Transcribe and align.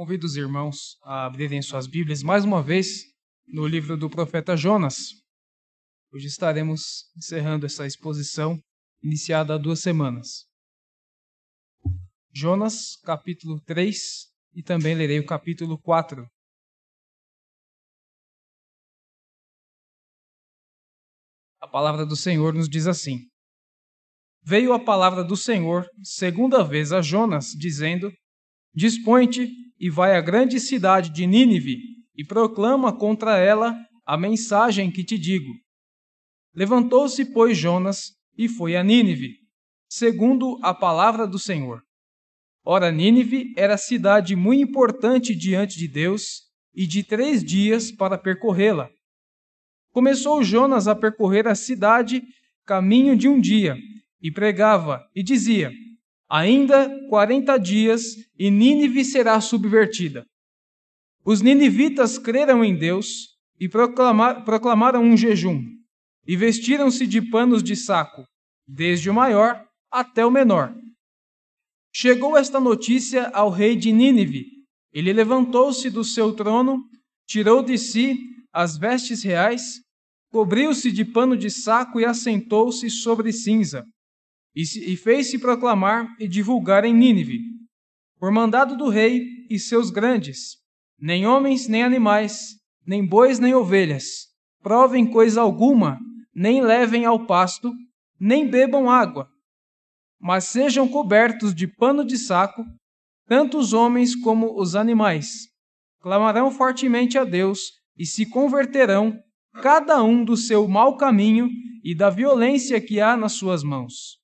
Convido 0.00 0.24
os 0.24 0.34
irmãos 0.34 0.96
a 1.02 1.26
abrirem 1.26 1.60
suas 1.60 1.86
Bíblias 1.86 2.22
mais 2.22 2.42
uma 2.42 2.62
vez 2.62 3.04
no 3.46 3.66
livro 3.66 3.98
do 3.98 4.08
profeta 4.08 4.56
Jonas. 4.56 4.96
Hoje 6.10 6.26
estaremos 6.26 7.12
encerrando 7.18 7.66
essa 7.66 7.86
exposição 7.86 8.58
iniciada 9.02 9.54
há 9.54 9.58
duas 9.58 9.80
semanas. 9.80 10.46
Jonas, 12.32 12.96
capítulo 13.04 13.60
3, 13.66 13.98
e 14.54 14.62
também 14.62 14.94
lerei 14.94 15.18
o 15.18 15.26
capítulo 15.26 15.78
4. 15.78 16.26
A 21.60 21.68
palavra 21.68 22.06
do 22.06 22.16
Senhor 22.16 22.54
nos 22.54 22.70
diz 22.70 22.86
assim: 22.86 23.18
Veio 24.42 24.72
a 24.72 24.82
palavra 24.82 25.22
do 25.22 25.36
Senhor 25.36 25.86
segunda 26.02 26.64
vez 26.64 26.90
a 26.90 27.02
Jonas, 27.02 27.48
dizendo: 27.48 28.10
Dispõe-te 28.74 29.60
e 29.80 29.88
vai 29.88 30.14
à 30.14 30.20
grande 30.20 30.60
cidade 30.60 31.10
de 31.10 31.26
Nínive 31.26 31.78
e 32.14 32.22
proclama 32.22 32.92
contra 32.92 33.38
ela 33.38 33.74
a 34.04 34.16
mensagem 34.18 34.90
que 34.90 35.02
te 35.02 35.16
digo. 35.16 35.50
Levantou-se, 36.54 37.24
pois, 37.32 37.56
Jonas 37.56 38.12
e 38.36 38.46
foi 38.46 38.76
a 38.76 38.84
Nínive, 38.84 39.36
segundo 39.88 40.58
a 40.62 40.74
palavra 40.74 41.26
do 41.26 41.38
Senhor. 41.38 41.82
Ora, 42.62 42.92
Nínive 42.92 43.54
era 43.56 43.78
cidade 43.78 44.36
muito 44.36 44.62
importante 44.62 45.34
diante 45.34 45.78
de 45.78 45.88
Deus 45.88 46.42
e 46.74 46.86
de 46.86 47.02
três 47.02 47.42
dias 47.42 47.90
para 47.90 48.18
percorrê-la. 48.18 48.90
Começou 49.92 50.42
Jonas 50.44 50.86
a 50.86 50.94
percorrer 50.94 51.48
a 51.48 51.54
cidade 51.54 52.22
caminho 52.66 53.16
de 53.16 53.28
um 53.28 53.40
dia 53.40 53.76
e 54.20 54.30
pregava 54.30 55.02
e 55.14 55.22
dizia: 55.22 55.72
Ainda 56.30 56.88
quarenta 57.08 57.58
dias 57.58 58.14
e 58.38 58.52
Nínive 58.52 59.04
será 59.04 59.40
subvertida. 59.40 60.24
Os 61.24 61.40
ninivitas 61.40 62.18
creram 62.18 62.64
em 62.64 62.78
Deus 62.78 63.36
e 63.58 63.68
proclamaram 63.68 65.02
um 65.02 65.16
jejum, 65.16 65.60
e 66.24 66.36
vestiram-se 66.36 67.04
de 67.04 67.20
panos 67.20 67.64
de 67.64 67.74
saco, 67.74 68.24
desde 68.64 69.10
o 69.10 69.14
maior 69.14 69.66
até 69.90 70.24
o 70.24 70.30
menor. 70.30 70.72
Chegou 71.92 72.38
esta 72.38 72.60
notícia 72.60 73.26
ao 73.30 73.50
rei 73.50 73.74
de 73.74 73.90
Nínive. 73.90 74.46
Ele 74.92 75.12
levantou-se 75.12 75.90
do 75.90 76.04
seu 76.04 76.32
trono, 76.32 76.78
tirou 77.26 77.60
de 77.60 77.76
si 77.76 78.20
as 78.52 78.78
vestes 78.78 79.24
reais, 79.24 79.80
cobriu-se 80.30 80.92
de 80.92 81.04
pano 81.04 81.36
de 81.36 81.50
saco 81.50 81.98
e 81.98 82.04
assentou-se 82.04 82.88
sobre 82.88 83.32
cinza 83.32 83.84
e, 84.54 84.62
e 84.92 84.96
fez-se 84.96 85.38
proclamar 85.38 86.08
e 86.18 86.26
divulgar 86.26 86.84
em 86.84 86.94
Nínive, 86.94 87.40
por 88.18 88.30
mandado 88.30 88.76
do 88.76 88.88
rei 88.88 89.46
e 89.48 89.58
seus 89.58 89.90
grandes, 89.90 90.56
nem 90.98 91.26
homens 91.26 91.68
nem 91.68 91.82
animais, 91.82 92.56
nem 92.86 93.06
bois 93.06 93.38
nem 93.38 93.54
ovelhas, 93.54 94.28
provem 94.62 95.10
coisa 95.10 95.40
alguma, 95.40 95.98
nem 96.34 96.62
levem 96.62 97.04
ao 97.04 97.26
pasto, 97.26 97.72
nem 98.18 98.48
bebam 98.48 98.90
água, 98.90 99.28
mas 100.20 100.44
sejam 100.44 100.86
cobertos 100.86 101.54
de 101.54 101.66
pano 101.66 102.04
de 102.04 102.18
saco, 102.18 102.62
tanto 103.26 103.58
os 103.58 103.72
homens 103.72 104.14
como 104.14 104.60
os 104.60 104.76
animais. 104.76 105.48
Clamarão 106.00 106.50
fortemente 106.50 107.16
a 107.16 107.24
Deus 107.24 107.72
e 107.96 108.04
se 108.04 108.26
converterão, 108.26 109.18
cada 109.62 110.02
um 110.02 110.24
do 110.24 110.36
seu 110.36 110.68
mau 110.68 110.96
caminho 110.96 111.48
e 111.82 111.94
da 111.94 112.10
violência 112.10 112.80
que 112.80 113.00
há 113.00 113.16
nas 113.16 113.32
suas 113.32 113.62
mãos. 113.62 114.19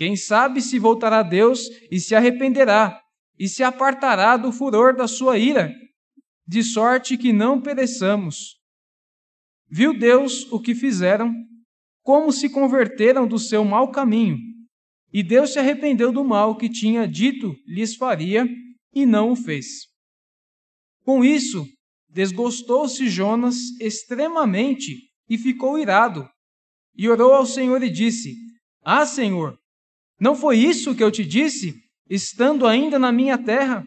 Quem 0.00 0.16
sabe 0.16 0.62
se 0.62 0.78
voltará 0.78 1.18
a 1.18 1.22
Deus 1.22 1.68
e 1.90 2.00
se 2.00 2.14
arrependerá, 2.14 2.98
e 3.38 3.46
se 3.46 3.62
apartará 3.62 4.34
do 4.38 4.50
furor 4.50 4.96
da 4.96 5.06
sua 5.06 5.36
ira, 5.36 5.70
de 6.48 6.62
sorte 6.62 7.18
que 7.18 7.34
não 7.34 7.60
pereçamos. 7.60 8.56
Viu 9.68 9.92
Deus 9.92 10.50
o 10.50 10.58
que 10.58 10.74
fizeram, 10.74 11.34
como 12.02 12.32
se 12.32 12.48
converteram 12.48 13.28
do 13.28 13.38
seu 13.38 13.62
mau 13.62 13.90
caminho, 13.90 14.38
e 15.12 15.22
Deus 15.22 15.52
se 15.52 15.58
arrependeu 15.58 16.10
do 16.10 16.24
mal 16.24 16.56
que 16.56 16.70
tinha 16.70 17.06
dito 17.06 17.54
lhes 17.66 17.94
faria, 17.94 18.48
e 18.94 19.04
não 19.04 19.32
o 19.32 19.36
fez. 19.36 19.66
Com 21.04 21.22
isso, 21.22 21.66
desgostou-se 22.08 23.06
Jonas 23.06 23.78
extremamente 23.78 25.10
e 25.28 25.36
ficou 25.36 25.78
irado, 25.78 26.26
e 26.96 27.06
orou 27.06 27.34
ao 27.34 27.44
Senhor 27.44 27.82
e 27.82 27.90
disse: 27.90 28.34
Ah, 28.82 29.04
Senhor, 29.04 29.59
não 30.20 30.36
foi 30.36 30.58
isso 30.58 30.94
que 30.94 31.02
eu 31.02 31.10
te 31.10 31.24
disse, 31.24 31.74
estando 32.08 32.66
ainda 32.66 32.98
na 32.98 33.10
minha 33.10 33.38
terra? 33.38 33.86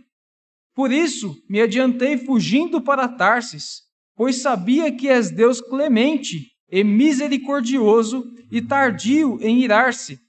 Por 0.74 0.92
isso 0.92 1.36
me 1.48 1.62
adiantei 1.62 2.18
fugindo 2.18 2.82
para 2.82 3.08
Tarsis, 3.08 3.82
pois 4.16 4.42
sabia 4.42 4.92
que 4.92 5.08
és 5.08 5.30
Deus 5.30 5.62
clemente 5.62 6.52
e 6.72 6.84
misericordioso 6.84 8.24
e 8.52 8.62
tardio 8.62 9.38
em 9.42 9.64
irar-se, 9.64 10.20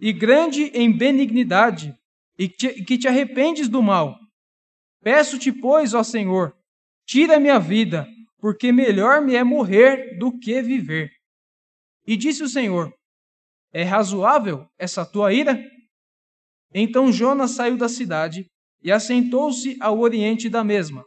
e 0.00 0.12
grande 0.12 0.64
em 0.74 0.90
benignidade, 0.90 1.94
e 2.36 2.48
que 2.48 2.98
te 2.98 3.06
arrependes 3.06 3.68
do 3.68 3.80
mal. 3.80 4.18
Peço-te, 5.00 5.52
pois, 5.52 5.94
ó 5.94 6.02
Senhor, 6.02 6.52
tira 7.06 7.38
minha 7.38 7.60
vida, 7.60 8.08
porque 8.38 8.72
melhor 8.72 9.20
me 9.20 9.36
é 9.36 9.44
morrer 9.44 10.18
do 10.18 10.36
que 10.36 10.60
viver. 10.60 11.12
E 12.04 12.16
disse 12.16 12.42
o 12.42 12.48
Senhor: 12.48 12.92
é 13.72 13.82
razoável 13.82 14.66
essa 14.78 15.04
tua 15.04 15.32
ira? 15.32 15.58
Então 16.74 17.12
Jonas 17.12 17.52
saiu 17.52 17.76
da 17.76 17.88
cidade 17.88 18.46
e 18.82 18.90
assentou-se 18.90 19.76
ao 19.80 19.98
oriente 20.00 20.48
da 20.48 20.62
mesma. 20.62 21.04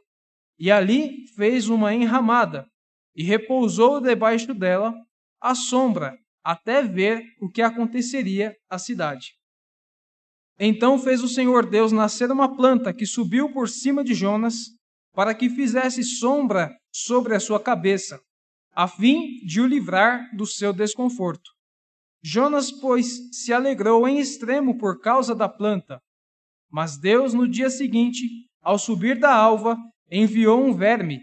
E 0.58 0.72
ali 0.72 1.28
fez 1.36 1.70
uma 1.70 1.94
enramada 1.94 2.66
e 3.16 3.24
repousou 3.24 4.00
debaixo 4.02 4.54
dela 4.54 4.94
à 5.42 5.54
sombra 5.54 6.18
até 6.44 6.84
ver 6.84 7.24
o 7.42 7.50
que 7.50 7.62
aconteceria 7.62 8.56
à 8.70 8.78
cidade. 8.78 9.34
Então 10.60 10.98
fez 10.98 11.22
o 11.22 11.28
Senhor 11.28 11.70
Deus 11.70 11.92
nascer 11.92 12.32
uma 12.32 12.56
planta 12.56 12.94
que 12.94 13.06
subiu 13.06 13.52
por 13.52 13.68
cima 13.68 14.04
de 14.04 14.14
Jonas 14.14 14.56
para 15.14 15.34
que 15.34 15.50
fizesse 15.50 16.04
sombra 16.04 16.74
sobre 16.94 17.36
a 17.36 17.40
sua 17.40 17.60
cabeça, 17.60 18.22
a 18.74 18.88
fim 18.88 19.40
de 19.46 19.60
o 19.60 19.68
livrar 19.68 20.34
do 20.36 20.46
seu 20.46 20.72
desconforto. 20.72 21.55
Jonas, 22.28 22.72
pois, 22.72 23.30
se 23.32 23.54
alegrou 23.54 24.08
em 24.08 24.18
extremo 24.18 24.80
por 24.80 25.00
causa 25.00 25.36
da 25.36 25.48
planta. 25.48 26.02
Mas 26.72 26.98
Deus, 26.98 27.36
no 27.36 27.48
dia 27.48 27.70
seguinte, 27.70 28.24
ao 28.64 28.80
subir 28.80 29.20
da 29.20 29.32
alva, 29.32 29.78
enviou 30.10 30.60
um 30.60 30.74
verme, 30.74 31.22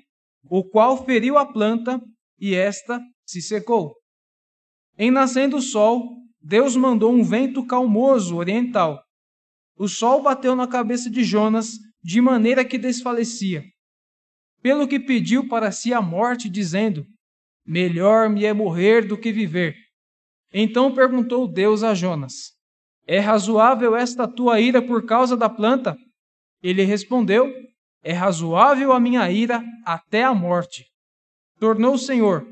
o 0.49 0.63
qual 0.63 1.05
feriu 1.05 1.37
a 1.37 1.45
planta, 1.45 2.01
e 2.39 2.55
esta 2.55 3.01
se 3.27 3.43
secou. 3.43 3.97
Em 4.97 5.11
nascendo 5.11 5.57
o 5.57 5.61
sol, 5.61 6.09
Deus 6.41 6.77
mandou 6.77 7.13
um 7.13 7.25
vento 7.25 7.67
calmoso 7.67 8.37
oriental. 8.37 9.03
O 9.77 9.89
sol 9.89 10.23
bateu 10.23 10.55
na 10.55 10.69
cabeça 10.69 11.11
de 11.11 11.25
Jonas, 11.25 11.81
de 12.01 12.21
maneira 12.21 12.65
que 12.65 12.79
desfalecia. 12.79 13.65
Pelo 14.63 14.87
que 14.87 15.01
pediu 15.01 15.49
para 15.49 15.73
si 15.73 15.93
a 15.93 16.01
morte, 16.01 16.49
dizendo: 16.49 17.05
Melhor 17.67 18.31
me 18.31 18.45
é 18.45 18.53
morrer 18.53 19.05
do 19.05 19.19
que 19.19 19.33
viver. 19.33 19.82
Então 20.53 20.95
perguntou 20.95 21.49
Deus 21.49 21.83
a 21.83 21.95
Jonas: 21.95 22.53
É 23.07 23.19
razoável 23.19 23.97
esta 23.97 24.29
tua 24.29 24.61
ira 24.61 24.83
por 24.83 25.07
causa 25.07 25.37
da 25.37 25.49
planta? 25.49 25.97
Ele 26.63 26.85
respondeu: 26.85 27.51
É 28.03 28.13
razoável 28.13 28.93
a 28.93 29.01
minha 29.01 29.31
ira 29.31 29.65
até 29.85 30.23
a 30.23 30.35
morte. 30.35 30.85
Tornou 31.59 31.95
o 31.95 31.99
Senhor: 31.99 32.47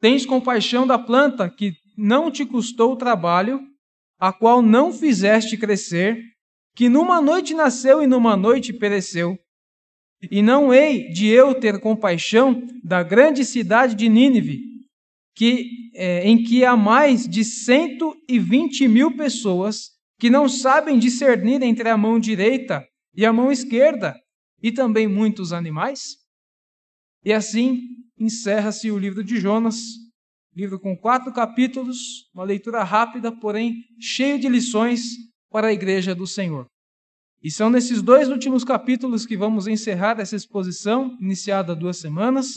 Tens 0.00 0.26
compaixão 0.26 0.86
da 0.86 0.98
planta 0.98 1.48
que 1.48 1.72
não 1.96 2.30
te 2.30 2.44
custou 2.44 2.96
trabalho, 2.96 3.60
a 4.18 4.32
qual 4.32 4.60
não 4.60 4.92
fizeste 4.92 5.56
crescer, 5.56 6.18
que 6.74 6.88
numa 6.88 7.20
noite 7.20 7.54
nasceu 7.54 8.02
e 8.02 8.06
numa 8.06 8.36
noite 8.36 8.72
pereceu. 8.72 9.38
E 10.30 10.42
não 10.42 10.72
hei 10.72 11.08
de 11.08 11.28
eu 11.28 11.54
ter 11.54 11.80
compaixão 11.80 12.62
da 12.84 13.02
grande 13.02 13.42
cidade 13.42 13.94
de 13.94 14.08
Nínive, 14.08 14.69
que, 15.40 15.90
é, 15.94 16.28
em 16.28 16.42
que 16.42 16.66
há 16.66 16.76
mais 16.76 17.26
de 17.26 17.42
120 17.42 18.86
mil 18.86 19.16
pessoas 19.16 19.92
que 20.18 20.28
não 20.28 20.46
sabem 20.46 20.98
discernir 20.98 21.62
entre 21.62 21.88
a 21.88 21.96
mão 21.96 22.20
direita 22.20 22.86
e 23.16 23.24
a 23.24 23.32
mão 23.32 23.50
esquerda, 23.50 24.14
e 24.62 24.70
também 24.70 25.08
muitos 25.08 25.54
animais? 25.54 26.18
E 27.24 27.32
assim 27.32 27.80
encerra-se 28.18 28.90
o 28.90 28.98
livro 28.98 29.24
de 29.24 29.40
Jonas, 29.40 29.78
livro 30.54 30.78
com 30.78 30.94
quatro 30.94 31.32
capítulos, 31.32 31.96
uma 32.34 32.44
leitura 32.44 32.84
rápida, 32.84 33.32
porém 33.32 33.76
cheio 33.98 34.38
de 34.38 34.46
lições 34.46 35.00
para 35.50 35.68
a 35.68 35.72
igreja 35.72 36.14
do 36.14 36.26
Senhor. 36.26 36.66
E 37.42 37.50
são 37.50 37.70
nesses 37.70 38.02
dois 38.02 38.28
últimos 38.28 38.62
capítulos 38.62 39.24
que 39.24 39.38
vamos 39.38 39.66
encerrar 39.66 40.20
essa 40.20 40.36
exposição, 40.36 41.16
iniciada 41.18 41.72
há 41.72 41.74
duas 41.74 41.96
semanas, 41.96 42.48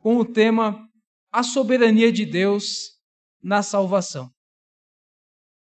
com 0.00 0.16
o 0.16 0.24
tema 0.24 0.84
a 1.34 1.42
soberania 1.42 2.12
de 2.12 2.24
Deus 2.24 2.92
na 3.42 3.60
salvação. 3.60 4.30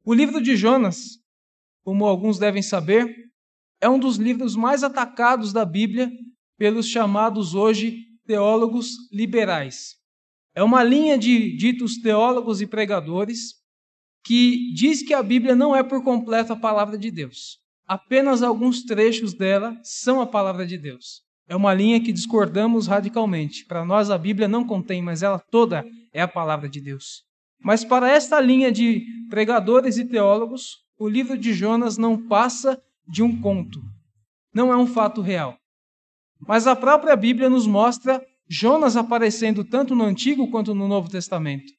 O 0.05 0.13
livro 0.13 0.39
de 0.39 0.55
Jonas, 0.55 1.19
como 1.83 2.05
alguns 2.05 2.39
devem 2.39 2.61
saber, 2.61 3.31
é 3.81 3.89
um 3.89 3.99
dos 3.99 4.19
livros 4.19 4.55
mais 4.55 4.85
atacados 4.85 5.51
da 5.51 5.65
Bíblia 5.65 6.13
pelos 6.59 6.87
chamados 6.87 7.55
hoje 7.55 8.05
teólogos 8.27 9.11
liberais. 9.11 9.97
É 10.55 10.63
uma 10.63 10.85
linha 10.85 11.17
de 11.17 11.57
ditos 11.57 11.97
teólogos 12.03 12.61
e 12.61 12.67
pregadores 12.67 13.55
que 14.27 14.75
diz 14.75 15.03
que 15.03 15.15
a 15.15 15.23
Bíblia 15.23 15.57
não 15.57 15.75
é 15.75 15.83
por 15.83 16.05
completo 16.05 16.53
a 16.53 16.57
palavra 16.57 16.99
de 16.99 17.11
Deus. 17.11 17.59
Apenas 17.87 18.43
alguns 18.43 18.85
trechos 18.85 19.33
dela 19.33 19.75
são 19.83 20.21
a 20.21 20.27
palavra 20.27 20.67
de 20.67 20.77
Deus. 20.77 21.23
É 21.49 21.57
uma 21.57 21.75
linha 21.75 22.01
que 22.01 22.13
discordamos 22.13 22.87
radicalmente. 22.87 23.65
Para 23.67 23.85
nós, 23.85 24.11
a 24.11 24.19
Bíblia 24.19 24.49
não 24.49 24.65
contém, 24.65 25.03
mas 25.03 25.23
ela 25.23 25.39
toda 25.39 25.85
é 26.13 26.23
a 26.23 26.29
palavra 26.29 26.69
de 26.69 26.81
Deus. 26.81 27.25
Mas 27.61 27.85
para 27.85 28.11
esta 28.11 28.41
linha 28.41 28.73
de 28.73 29.05
pregadores 29.29 29.97
e 29.97 30.05
teólogos, 30.05 30.79
o 30.99 31.09
livro 31.09 31.37
de 31.37 31.53
Jonas 31.53 31.97
não 31.97 32.27
passa 32.27 32.81
de 33.09 33.23
um 33.23 33.41
conto. 33.41 33.81
Não 34.55 34.73
é 34.73 34.77
um 34.77 34.87
fato 34.87 35.21
real. 35.21 35.57
Mas 36.47 36.67
a 36.67 36.75
própria 36.75 37.17
Bíblia 37.17 37.49
nos 37.49 37.67
mostra 37.67 38.25
Jonas 38.49 38.97
aparecendo 38.97 39.65
tanto 39.65 39.95
no 39.95 40.05
Antigo 40.05 40.51
quanto 40.51 40.75
no 40.75 40.89
Novo 40.89 41.09
Testamento. 41.09 41.73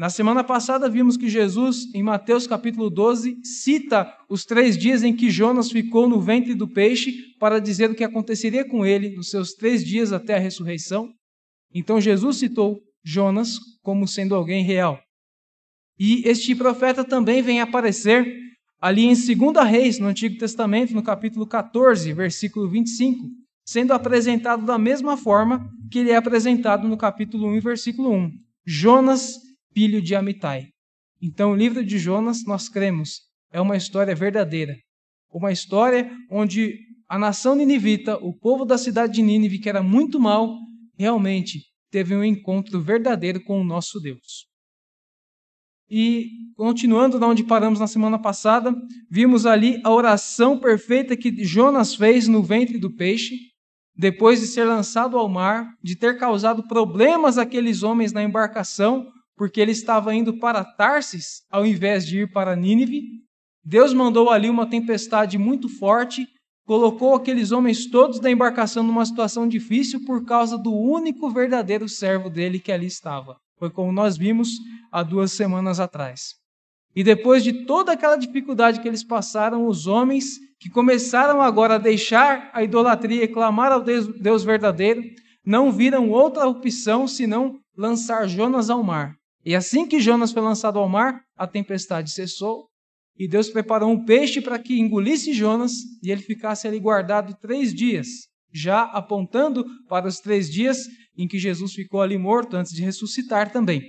Na 0.00 0.08
semana 0.08 0.42
passada 0.42 0.88
vimos 0.88 1.18
que 1.18 1.28
Jesus, 1.28 1.94
em 1.94 2.02
Mateus 2.02 2.46
capítulo 2.46 2.88
12, 2.88 3.36
cita 3.44 4.10
os 4.30 4.46
três 4.46 4.78
dias 4.78 5.02
em 5.02 5.14
que 5.14 5.28
Jonas 5.28 5.70
ficou 5.70 6.08
no 6.08 6.18
ventre 6.18 6.54
do 6.54 6.66
peixe 6.66 7.12
para 7.38 7.58
dizer 7.58 7.90
o 7.90 7.94
que 7.94 8.02
aconteceria 8.02 8.66
com 8.66 8.86
ele 8.86 9.14
nos 9.14 9.28
seus 9.28 9.52
três 9.52 9.84
dias 9.84 10.10
até 10.10 10.36
a 10.36 10.38
ressurreição. 10.38 11.12
Então 11.74 12.00
Jesus 12.00 12.38
citou 12.38 12.80
Jonas 13.04 13.58
como 13.82 14.08
sendo 14.08 14.34
alguém 14.34 14.64
real. 14.64 14.98
E 15.98 16.26
este 16.26 16.54
profeta 16.54 17.04
também 17.04 17.42
vem 17.42 17.60
aparecer 17.60 18.26
ali 18.80 19.02
em 19.02 19.12
2 19.12 19.68
Reis, 19.68 19.98
no 19.98 20.06
Antigo 20.06 20.38
Testamento, 20.38 20.94
no 20.94 21.02
capítulo 21.02 21.46
14, 21.46 22.10
versículo 22.14 22.70
25, 22.70 23.28
sendo 23.66 23.92
apresentado 23.92 24.64
da 24.64 24.78
mesma 24.78 25.18
forma 25.18 25.70
que 25.92 25.98
ele 25.98 26.10
é 26.10 26.16
apresentado 26.16 26.88
no 26.88 26.96
capítulo 26.96 27.48
1, 27.48 27.60
versículo 27.60 28.10
1. 28.14 28.30
Jonas 28.64 29.49
filho 29.72 30.02
de 30.02 30.14
Amitai. 30.14 30.68
Então, 31.22 31.52
o 31.52 31.56
livro 31.56 31.84
de 31.84 31.98
Jonas, 31.98 32.44
nós 32.46 32.68
cremos, 32.68 33.20
é 33.52 33.60
uma 33.60 33.76
história 33.76 34.14
verdadeira. 34.14 34.74
Uma 35.32 35.52
história 35.52 36.10
onde 36.30 36.78
a 37.08 37.18
nação 37.18 37.54
ninivita, 37.54 38.16
o 38.16 38.32
povo 38.32 38.64
da 38.64 38.78
cidade 38.78 39.14
de 39.14 39.22
Nínive, 39.22 39.58
que 39.58 39.68
era 39.68 39.82
muito 39.82 40.18
mal, 40.18 40.56
realmente 40.98 41.60
teve 41.90 42.14
um 42.14 42.24
encontro 42.24 42.80
verdadeiro 42.80 43.42
com 43.42 43.60
o 43.60 43.64
nosso 43.64 44.00
Deus. 44.00 44.46
E 45.90 46.28
continuando 46.56 47.18
da 47.18 47.26
onde 47.26 47.42
paramos 47.42 47.80
na 47.80 47.88
semana 47.88 48.16
passada, 48.16 48.72
vimos 49.10 49.44
ali 49.44 49.80
a 49.82 49.90
oração 49.90 50.58
perfeita 50.58 51.16
que 51.16 51.44
Jonas 51.44 51.96
fez 51.96 52.28
no 52.28 52.42
ventre 52.42 52.78
do 52.78 52.94
peixe, 52.94 53.34
depois 53.96 54.40
de 54.40 54.46
ser 54.46 54.64
lançado 54.64 55.18
ao 55.18 55.28
mar, 55.28 55.74
de 55.82 55.96
ter 55.96 56.16
causado 56.16 56.66
problemas 56.68 57.38
àqueles 57.38 57.82
homens 57.82 58.12
na 58.12 58.22
embarcação, 58.22 59.04
porque 59.40 59.58
ele 59.58 59.72
estava 59.72 60.14
indo 60.14 60.36
para 60.36 60.62
Tarsis 60.62 61.44
ao 61.50 61.64
invés 61.64 62.04
de 62.04 62.18
ir 62.18 62.30
para 62.30 62.54
Nínive. 62.54 63.04
Deus 63.64 63.94
mandou 63.94 64.28
ali 64.28 64.50
uma 64.50 64.68
tempestade 64.68 65.38
muito 65.38 65.66
forte, 65.66 66.28
colocou 66.66 67.14
aqueles 67.14 67.50
homens 67.50 67.86
todos 67.86 68.20
da 68.20 68.30
embarcação 68.30 68.82
numa 68.82 69.06
situação 69.06 69.48
difícil 69.48 70.04
por 70.04 70.26
causa 70.26 70.58
do 70.58 70.70
único 70.74 71.30
verdadeiro 71.30 71.88
servo 71.88 72.28
dele 72.28 72.58
que 72.58 72.70
ali 72.70 72.84
estava. 72.84 73.38
Foi 73.58 73.70
como 73.70 73.90
nós 73.90 74.18
vimos 74.18 74.58
há 74.92 75.02
duas 75.02 75.32
semanas 75.32 75.80
atrás. 75.80 76.34
E 76.94 77.02
depois 77.02 77.42
de 77.42 77.64
toda 77.64 77.92
aquela 77.92 78.16
dificuldade 78.16 78.78
que 78.78 78.88
eles 78.88 79.02
passaram, 79.02 79.66
os 79.66 79.86
homens 79.86 80.38
que 80.58 80.68
começaram 80.68 81.40
agora 81.40 81.76
a 81.76 81.78
deixar 81.78 82.50
a 82.52 82.62
idolatria 82.62 83.24
e 83.24 83.28
clamar 83.28 83.72
ao 83.72 83.80
Deus, 83.80 84.06
Deus 84.20 84.44
verdadeiro, 84.44 85.02
não 85.42 85.72
viram 85.72 86.10
outra 86.10 86.46
opção 86.46 87.08
senão 87.08 87.58
lançar 87.74 88.28
Jonas 88.28 88.68
ao 88.68 88.82
mar. 88.82 89.18
E 89.44 89.54
assim 89.54 89.86
que 89.86 90.00
Jonas 90.00 90.32
foi 90.32 90.42
lançado 90.42 90.78
ao 90.78 90.88
mar, 90.88 91.22
a 91.36 91.46
tempestade 91.46 92.10
cessou 92.10 92.68
e 93.18 93.28
Deus 93.28 93.50
preparou 93.50 93.90
um 93.90 94.04
peixe 94.04 94.40
para 94.40 94.58
que 94.58 94.78
engolisse 94.78 95.32
Jonas 95.32 95.72
e 96.02 96.10
ele 96.10 96.22
ficasse 96.22 96.66
ali 96.66 96.78
guardado 96.78 97.36
três 97.40 97.74
dias, 97.74 98.08
já 98.52 98.82
apontando 98.82 99.64
para 99.88 100.08
os 100.08 100.20
três 100.20 100.50
dias 100.50 100.86
em 101.16 101.28
que 101.28 101.38
Jesus 101.38 101.72
ficou 101.72 102.00
ali 102.00 102.16
morto 102.16 102.56
antes 102.56 102.72
de 102.72 102.82
ressuscitar 102.82 103.52
também. 103.52 103.82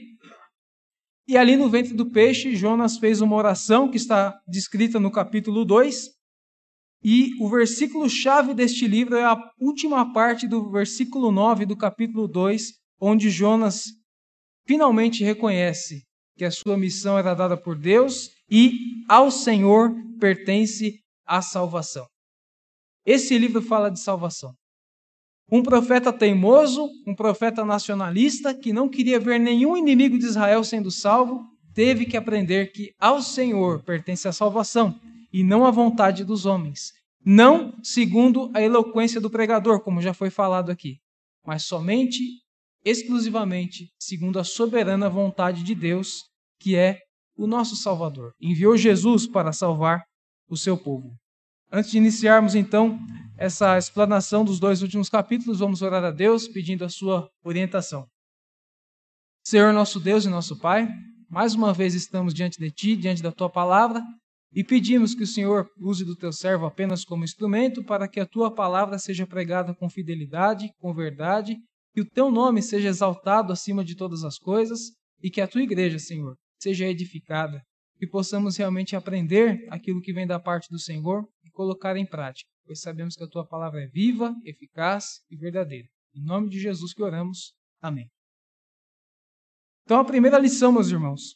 E 1.27 1.37
ali 1.37 1.55
no 1.55 1.69
ventre 1.69 1.93
do 1.93 2.09
peixe, 2.09 2.55
Jonas 2.55 2.97
fez 2.97 3.21
uma 3.21 3.35
oração 3.35 3.89
que 3.89 3.95
está 3.95 4.37
descrita 4.47 4.99
no 4.99 5.11
capítulo 5.11 5.63
2. 5.63 6.09
E 7.03 7.29
o 7.39 7.49
versículo 7.49 8.09
chave 8.09 8.53
deste 8.53 8.85
livro 8.85 9.15
é 9.15 9.23
a 9.23 9.37
última 9.59 10.11
parte 10.11 10.47
do 10.47 10.69
versículo 10.69 11.31
9 11.31 11.65
do 11.65 11.77
capítulo 11.77 12.27
2, 12.27 12.73
onde 12.99 13.29
Jonas 13.29 13.85
finalmente 14.65 15.23
reconhece 15.23 16.03
que 16.37 16.45
a 16.45 16.51
sua 16.51 16.77
missão 16.77 17.17
era 17.17 17.33
dada 17.33 17.55
por 17.57 17.77
Deus 17.77 18.29
e 18.49 18.71
ao 19.07 19.29
Senhor 19.29 19.93
pertence 20.19 20.99
a 21.25 21.41
salvação. 21.41 22.07
Esse 23.05 23.37
livro 23.37 23.61
fala 23.61 23.89
de 23.89 23.99
salvação. 23.99 24.53
Um 25.51 25.61
profeta 25.61 26.13
teimoso, 26.13 26.89
um 27.05 27.13
profeta 27.13 27.65
nacionalista 27.65 28.53
que 28.53 28.71
não 28.71 28.87
queria 28.87 29.19
ver 29.19 29.39
nenhum 29.39 29.75
inimigo 29.75 30.17
de 30.17 30.25
Israel 30.25 30.63
sendo 30.63 30.89
salvo, 30.89 31.45
teve 31.73 32.05
que 32.05 32.15
aprender 32.15 32.71
que 32.71 32.93
ao 32.99 33.21
Senhor 33.21 33.83
pertence 33.83 34.27
a 34.27 34.31
salvação 34.31 34.99
e 35.31 35.43
não 35.43 35.65
a 35.65 35.71
vontade 35.71 36.23
dos 36.23 36.45
homens. 36.45 36.93
Não 37.23 37.73
segundo 37.83 38.49
a 38.53 38.61
eloquência 38.61 39.21
do 39.21 39.29
pregador, 39.29 39.81
como 39.81 40.01
já 40.01 40.13
foi 40.13 40.29
falado 40.29 40.71
aqui, 40.71 40.97
mas 41.45 41.63
somente 41.63 42.19
exclusivamente 42.83 43.89
segundo 43.99 44.39
a 44.39 44.43
soberana 44.43 45.09
vontade 45.09 45.63
de 45.63 45.75
Deus, 45.75 46.23
que 46.59 46.75
é 46.75 46.99
o 47.35 47.47
nosso 47.47 47.75
Salvador. 47.75 48.33
Enviou 48.39 48.75
Jesus 48.77 49.27
para 49.27 49.53
salvar 49.53 50.03
o 50.49 50.57
seu 50.57 50.77
povo. 50.77 51.15
Antes 51.71 51.91
de 51.91 51.97
iniciarmos 51.97 52.53
então 52.53 52.99
essa 53.37 53.77
explanação 53.77 54.43
dos 54.43 54.59
dois 54.59 54.81
últimos 54.81 55.09
capítulos, 55.09 55.59
vamos 55.59 55.81
orar 55.81 56.03
a 56.03 56.11
Deus 56.11 56.47
pedindo 56.47 56.83
a 56.83 56.89
sua 56.89 57.29
orientação. 57.43 58.05
Senhor 59.43 59.73
nosso 59.73 59.99
Deus 59.99 60.25
e 60.25 60.29
nosso 60.29 60.59
Pai, 60.59 60.87
mais 61.29 61.55
uma 61.55 61.73
vez 61.73 61.95
estamos 61.95 62.33
diante 62.33 62.59
de 62.59 62.69
Ti, 62.69 62.95
diante 62.95 63.23
da 63.23 63.31
Tua 63.31 63.49
palavra, 63.49 64.03
e 64.53 64.63
pedimos 64.63 65.15
que 65.15 65.23
o 65.23 65.27
Senhor 65.27 65.67
use 65.79 66.03
do 66.03 66.15
Teu 66.15 66.33
servo 66.33 66.65
apenas 66.65 67.05
como 67.05 67.23
instrumento 67.23 67.83
para 67.83 68.07
que 68.07 68.19
a 68.19 68.25
Tua 68.25 68.53
palavra 68.53 68.99
seja 68.99 69.25
pregada 69.25 69.73
com 69.73 69.89
fidelidade, 69.89 70.69
com 70.77 70.93
verdade 70.93 71.57
que 71.93 72.01
o 72.01 72.09
teu 72.09 72.31
nome 72.31 72.61
seja 72.61 72.89
exaltado 72.89 73.51
acima 73.51 73.83
de 73.83 73.95
todas 73.95 74.23
as 74.23 74.37
coisas 74.37 74.91
e 75.21 75.29
que 75.29 75.41
a 75.41 75.47
tua 75.47 75.61
igreja, 75.61 75.99
Senhor, 75.99 76.35
seja 76.59 76.85
edificada, 76.85 77.61
que 77.97 78.07
possamos 78.07 78.57
realmente 78.57 78.95
aprender 78.95 79.67
aquilo 79.69 80.01
que 80.01 80.13
vem 80.13 80.25
da 80.25 80.39
parte 80.39 80.67
do 80.69 80.79
Senhor 80.79 81.23
e 81.43 81.51
colocar 81.51 81.95
em 81.97 82.05
prática, 82.05 82.49
pois 82.65 82.81
sabemos 82.81 83.15
que 83.15 83.23
a 83.23 83.27
tua 83.27 83.45
palavra 83.45 83.83
é 83.83 83.87
viva, 83.87 84.33
eficaz 84.43 85.21
e 85.29 85.35
verdadeira. 85.35 85.87
Em 86.15 86.23
nome 86.23 86.49
de 86.49 86.59
Jesus 86.59 86.93
que 86.93 87.03
oramos. 87.03 87.53
Amém. 87.81 88.09
Então, 89.83 89.99
a 89.99 90.05
primeira 90.05 90.37
lição, 90.37 90.71
meus 90.71 90.89
irmãos, 90.89 91.35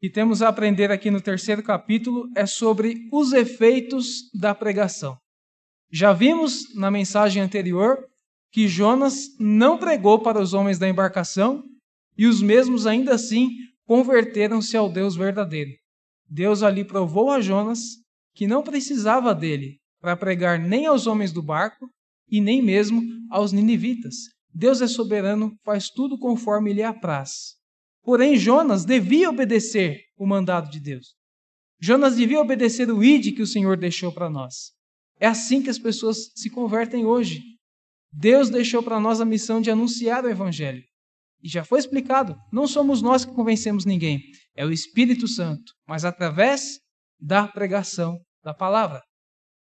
que 0.00 0.10
temos 0.10 0.42
a 0.42 0.48
aprender 0.48 0.90
aqui 0.90 1.10
no 1.10 1.20
terceiro 1.20 1.62
capítulo 1.62 2.28
é 2.36 2.46
sobre 2.46 3.08
os 3.12 3.32
efeitos 3.32 4.30
da 4.34 4.54
pregação. 4.54 5.16
Já 5.90 6.12
vimos 6.12 6.74
na 6.74 6.90
mensagem 6.90 7.42
anterior 7.42 7.98
que 8.52 8.68
Jonas 8.68 9.28
não 9.40 9.78
pregou 9.78 10.20
para 10.20 10.40
os 10.40 10.52
homens 10.52 10.78
da 10.78 10.88
embarcação 10.88 11.64
e 12.16 12.26
os 12.26 12.42
mesmos 12.42 12.86
ainda 12.86 13.14
assim 13.14 13.48
converteram-se 13.86 14.76
ao 14.76 14.92
Deus 14.92 15.16
verdadeiro. 15.16 15.70
Deus 16.28 16.62
ali 16.62 16.84
provou 16.84 17.30
a 17.30 17.40
Jonas 17.40 17.80
que 18.34 18.46
não 18.46 18.62
precisava 18.62 19.34
dele 19.34 19.78
para 20.00 20.16
pregar 20.16 20.58
nem 20.58 20.86
aos 20.86 21.06
homens 21.06 21.32
do 21.32 21.42
barco 21.42 21.88
e 22.28 22.40
nem 22.40 22.62
mesmo 22.62 23.02
aos 23.30 23.52
ninivitas. 23.52 24.14
Deus 24.54 24.82
é 24.82 24.86
soberano, 24.86 25.54
faz 25.64 25.88
tudo 25.88 26.18
conforme 26.18 26.72
lhe 26.72 26.82
apraz. 26.82 27.54
Porém, 28.02 28.36
Jonas 28.36 28.84
devia 28.84 29.30
obedecer 29.30 30.00
o 30.16 30.26
mandado 30.26 30.70
de 30.70 30.80
Deus. 30.80 31.14
Jonas 31.80 32.16
devia 32.16 32.40
obedecer 32.40 32.90
o 32.90 33.02
id 33.02 33.34
que 33.34 33.42
o 33.42 33.46
Senhor 33.46 33.76
deixou 33.76 34.12
para 34.12 34.28
nós. 34.28 34.72
É 35.18 35.26
assim 35.26 35.62
que 35.62 35.70
as 35.70 35.78
pessoas 35.78 36.30
se 36.34 36.50
convertem 36.50 37.06
hoje. 37.06 37.51
Deus 38.12 38.50
deixou 38.50 38.82
para 38.82 39.00
nós 39.00 39.20
a 39.20 39.24
missão 39.24 39.60
de 39.60 39.70
anunciar 39.70 40.24
o 40.24 40.28
Evangelho. 40.28 40.82
E 41.42 41.48
já 41.48 41.64
foi 41.64 41.78
explicado, 41.78 42.36
não 42.52 42.66
somos 42.66 43.02
nós 43.02 43.24
que 43.24 43.34
convencemos 43.34 43.84
ninguém, 43.84 44.20
é 44.54 44.64
o 44.64 44.70
Espírito 44.70 45.26
Santo, 45.26 45.72
mas 45.88 46.04
através 46.04 46.78
da 47.18 47.48
pregação 47.48 48.18
da 48.44 48.54
palavra. 48.54 49.02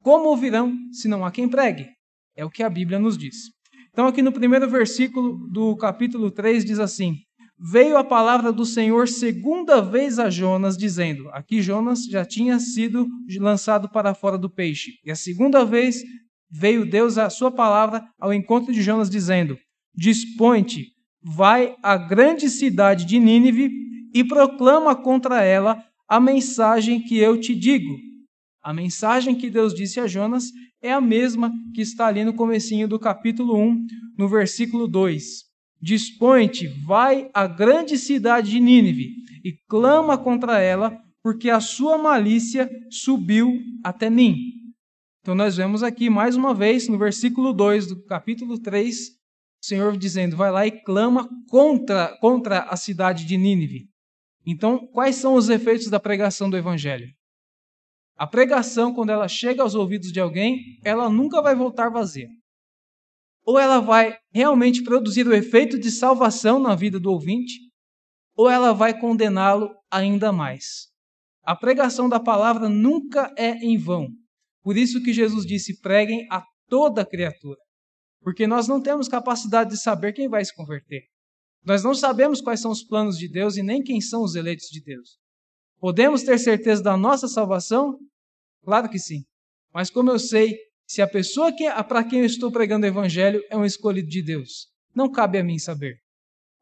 Como 0.03 0.29
ouvirão 0.29 0.75
se 0.93 1.09
não 1.09 1.25
há 1.25 1.31
quem 1.31 1.49
pregue? 1.49 1.89
É 2.37 2.45
o 2.45 2.51
que 2.51 2.63
a 2.63 2.71
Bíblia 2.71 2.99
nos 2.99 3.19
diz. 3.19 3.37
Então, 3.91 4.07
aqui 4.07 4.23
no 4.23 4.33
primeiro 4.33 4.69
versículo 4.69 5.49
do 5.51 5.77
capítulo 5.77 6.31
3 6.31 6.65
diz 6.65 6.79
assim: 6.79 7.17
veio 7.59 7.97
a 7.97 8.05
palavra 8.05 8.53
do 8.53 8.65
Senhor 8.65 9.09
segunda 9.09 9.81
vez 9.81 10.19
a 10.19 10.29
Jonas, 10.29 10.77
dizendo: 10.77 11.29
Aqui 11.31 11.63
Jonas 11.63 12.05
já 12.05 12.25
tinha 12.25 12.59
sido 12.59 13.07
lançado 13.39 13.89
para 13.89 14.15
fora 14.15 14.37
do 14.37 14.51
peixe. 14.51 14.93
E 15.05 15.11
a 15.11 15.17
segunda 15.17 15.65
vez 15.65 16.03
veio 16.51 16.89
Deus 16.89 17.19
a 17.19 17.31
sua 17.31 17.51
palavra 17.51 18.05
ao 18.19 18.33
encontro 18.33 18.73
de 18.73 18.83
Jonas, 18.83 19.11
dizendo: 19.11 19.59
Dispõe-te, 19.95 20.93
vai 21.23 21.75
à 21.83 21.97
grande 21.97 22.49
cidade 22.49 23.05
de 23.05 23.19
Nínive 23.19 23.71
e 24.15 24.25
proclama 24.25 24.95
contra 24.95 25.43
ela 25.43 25.83
a 26.09 26.21
mensagem 26.21 27.03
que 27.03 27.19
eu 27.19 27.39
te 27.41 27.55
digo. 27.55 27.97
A 28.63 28.73
mensagem 28.73 29.35
que 29.35 29.51
Deus 29.51 29.75
disse 29.75 30.01
a 30.01 30.07
Jonas 30.07 30.51
é 30.83 30.93
a 30.93 31.01
mesma 31.01 31.53
que 31.75 31.81
está 31.81 32.07
ali 32.07 32.25
no 32.25 32.35
comecinho 32.35 32.89
do 32.89 32.99
capítulo 32.99 33.57
1, 33.57 33.87
no 34.19 34.29
versículo 34.29 34.87
2. 34.87 35.45
Dispõe-te, 35.81 36.67
vai 36.85 37.31
à 37.35 37.47
grande 37.47 37.99
cidade 37.99 38.51
de 38.51 38.61
Nínive 38.61 39.09
e 39.45 39.53
clama 39.69 40.17
contra 40.17 40.61
ela, 40.61 40.97
porque 41.23 41.51
a 41.51 41.61
sua 41.61 41.99
malícia 41.99 42.71
subiu 42.91 43.61
até 43.85 44.09
mim. 44.09 44.37
Então 45.27 45.35
nós 45.35 45.57
vemos 45.57 45.83
aqui 45.83 46.09
mais 46.09 46.37
uma 46.37 46.55
vez 46.55 46.87
no 46.87 46.97
versículo 46.97 47.53
2 47.53 47.89
do 47.89 48.01
capítulo 48.05 48.61
3, 48.61 49.09
o 49.09 49.67
Senhor 49.67 49.97
dizendo: 49.97 50.37
vai 50.37 50.53
lá 50.53 50.65
e 50.65 50.71
clama 50.71 51.29
contra, 51.49 52.17
contra 52.21 52.61
a 52.61 52.77
cidade 52.77 53.25
de 53.25 53.37
Nínive. 53.37 53.89
Então, 54.47 54.87
quais 54.87 55.17
são 55.17 55.35
os 55.35 55.49
efeitos 55.49 55.91
da 55.91 55.99
pregação 55.99 56.49
do 56.49 56.57
evangelho? 56.57 57.09
A 58.17 58.25
pregação, 58.25 58.95
quando 58.95 59.11
ela 59.11 59.27
chega 59.27 59.65
aos 59.65 59.75
ouvidos 59.75 60.13
de 60.13 60.21
alguém, 60.21 60.61
ela 60.85 61.11
nunca 61.11 61.43
vai 61.43 61.57
voltar 61.57 61.89
vazia 61.89 62.29
ou 63.45 63.59
ela 63.59 63.81
vai 63.81 64.17
realmente 64.33 64.85
produzir 64.85 65.27
o 65.27 65.35
efeito 65.35 65.77
de 65.77 65.91
salvação 65.91 66.61
na 66.61 66.77
vida 66.77 67.01
do 67.01 67.11
ouvinte, 67.11 67.55
ou 68.37 68.49
ela 68.49 68.73
vai 68.73 68.97
condená-lo 68.97 69.75
ainda 69.91 70.33
mais. 70.33 70.89
A 71.43 71.57
pregação 71.57 72.09
da 72.09 72.21
palavra 72.21 72.69
nunca 72.69 73.33
é 73.37 73.53
em 73.59 73.77
vão. 73.77 74.09
Por 74.67 74.77
isso 74.77 75.01
que 75.01 75.13
Jesus 75.13 75.47
disse: 75.47 75.81
preguem 75.81 76.27
a 76.29 76.43
toda 76.69 77.07
criatura. 77.07 77.61
Porque 78.21 78.49
nós 78.49 78.67
não 78.67 78.83
temos 78.83 79.07
capacidade 79.07 79.71
de 79.71 79.81
saber 79.81 80.13
quem 80.13 80.29
vai 80.29 80.45
se 80.45 80.53
converter. 80.53 81.05
Nós 81.65 81.85
não 81.85 81.95
sabemos 81.95 82.41
quais 82.41 82.63
são 82.63 82.73
os 82.73 82.83
planos 82.83 83.17
de 83.17 83.29
Deus 83.29 83.57
e 83.57 83.63
nem 83.63 83.81
quem 83.81 84.01
são 84.01 84.25
os 84.25 84.35
eleitos 84.35 84.67
de 84.67 84.83
Deus. 84.83 85.21
Podemos 85.79 86.25
ter 86.25 86.37
certeza 86.41 86.83
da 86.83 86.97
nossa 86.97 87.29
salvação? 87.29 87.97
Claro 88.65 88.89
que 88.89 88.99
sim. 88.99 89.23
Mas 89.73 89.89
como 89.89 90.11
eu 90.11 90.19
sei 90.19 90.59
se 90.85 91.01
a 91.01 91.07
pessoa 91.07 91.55
que, 91.55 91.71
para 91.85 92.03
quem 92.03 92.19
eu 92.19 92.27
estou 92.27 92.51
pregando 92.51 92.87
o 92.87 92.89
evangelho 92.89 93.41
é 93.49 93.57
um 93.57 93.65
escolhido 93.65 94.09
de 94.09 94.21
Deus. 94.21 94.67
Não 94.93 95.09
cabe 95.09 95.39
a 95.39 95.45
mim 95.45 95.61
saber. 95.61 96.01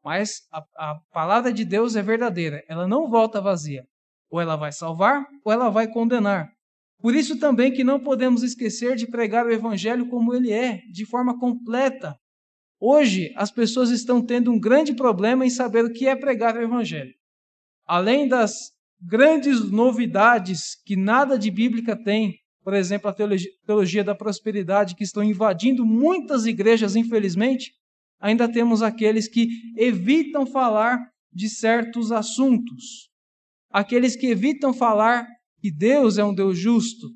Mas 0.03 0.41
a, 0.51 0.63
a 0.77 0.99
palavra 1.11 1.51
de 1.51 1.65
Deus 1.65 1.95
é 1.95 2.03
verdadeira, 2.03 2.63
ela 2.69 2.87
não 2.87 3.09
volta 3.09 3.41
vazia. 3.41 3.83
Ou 4.29 4.39
ela 4.39 4.55
vai 4.55 4.71
salvar, 4.71 5.25
ou 5.43 5.51
ela 5.51 5.71
vai 5.71 5.91
condenar. 5.91 6.54
Por 7.05 7.13
isso 7.13 7.37
também 7.37 7.71
que 7.71 7.83
não 7.83 7.99
podemos 7.99 8.41
esquecer 8.41 8.95
de 8.95 9.05
pregar 9.05 9.45
o 9.45 9.51
evangelho 9.51 10.07
como 10.07 10.33
ele 10.33 10.51
é, 10.51 10.81
de 10.91 11.05
forma 11.05 11.37
completa. 11.37 12.17
Hoje, 12.79 13.31
as 13.35 13.51
pessoas 13.51 13.91
estão 13.91 14.25
tendo 14.25 14.51
um 14.51 14.59
grande 14.59 14.91
problema 14.91 15.45
em 15.45 15.49
saber 15.51 15.85
o 15.85 15.93
que 15.93 16.07
é 16.07 16.15
pregar 16.15 16.57
o 16.57 16.63
evangelho. 16.63 17.13
Além 17.85 18.27
das 18.27 18.71
grandes 18.99 19.69
novidades 19.69 20.81
que 20.83 20.95
nada 20.95 21.37
de 21.37 21.51
bíblica 21.51 21.95
tem, 21.95 22.39
por 22.63 22.73
exemplo, 22.73 23.07
a 23.07 23.13
teologia, 23.13 24.03
da 24.03 24.15
prosperidade, 24.15 24.95
que 24.95 25.03
estão 25.03 25.23
invadindo 25.23 25.85
muitas 25.85 26.47
igrejas, 26.47 26.95
infelizmente, 26.95 27.71
ainda 28.19 28.51
temos 28.51 28.81
aqueles 28.81 29.27
que 29.27 29.47
evitam 29.77 30.43
falar 30.43 30.97
de 31.31 31.49
certos 31.49 32.11
assuntos. 32.11 33.11
Aqueles 33.69 34.15
que 34.15 34.25
evitam 34.25 34.73
falar 34.73 35.34
que 35.65 35.71
Deus 35.71 36.19
é 36.19 36.23
um 36.23 36.31
Deus 36.31 36.59
justo, 36.59 37.09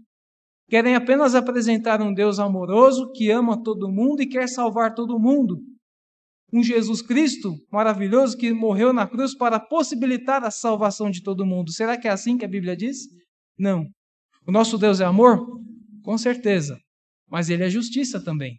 querem 0.68 0.96
apenas 0.96 1.36
apresentar 1.36 2.01
um 2.01 2.12
Deus 2.12 2.39
amoroso 2.39 3.12
que 3.12 3.29
ama 3.29 3.62
todo 3.62 3.91
mundo 3.91 4.24
e 4.24 4.27
quer 4.27 4.50
salvar 4.50 4.96
todo 4.96 5.20
mundo. 5.20 5.62
Um 6.51 6.63
Jesus 6.63 7.00
Cristo 7.00 7.53
maravilhoso 7.72 8.36
que 8.36 8.51
morreu 8.51 8.91
na 8.91 9.08
cruz 9.08 9.38
para 9.38 9.60
possibilitar 9.60 10.44
a 10.44 10.50
salvação 10.50 11.12
de 11.12 11.22
todo 11.22 11.46
mundo. 11.46 11.72
Será 11.72 11.96
que 11.96 12.08
é 12.08 12.12
assim 12.12 12.39
que 12.39 12.46
a 12.46 12.48
Bíblia 12.48 12.75
diz? 12.75 13.01
Não. 13.56 13.86
O 14.48 14.51
nosso 14.51 14.79
Deus 14.79 15.00
é 15.00 15.06
amor? 15.06 15.46
Com 16.01 16.18
certeza. 16.18 16.75
Mas 17.29 17.51
ele 17.51 17.63
é 17.63 17.70
justiça 17.70 18.20
também. 18.20 18.58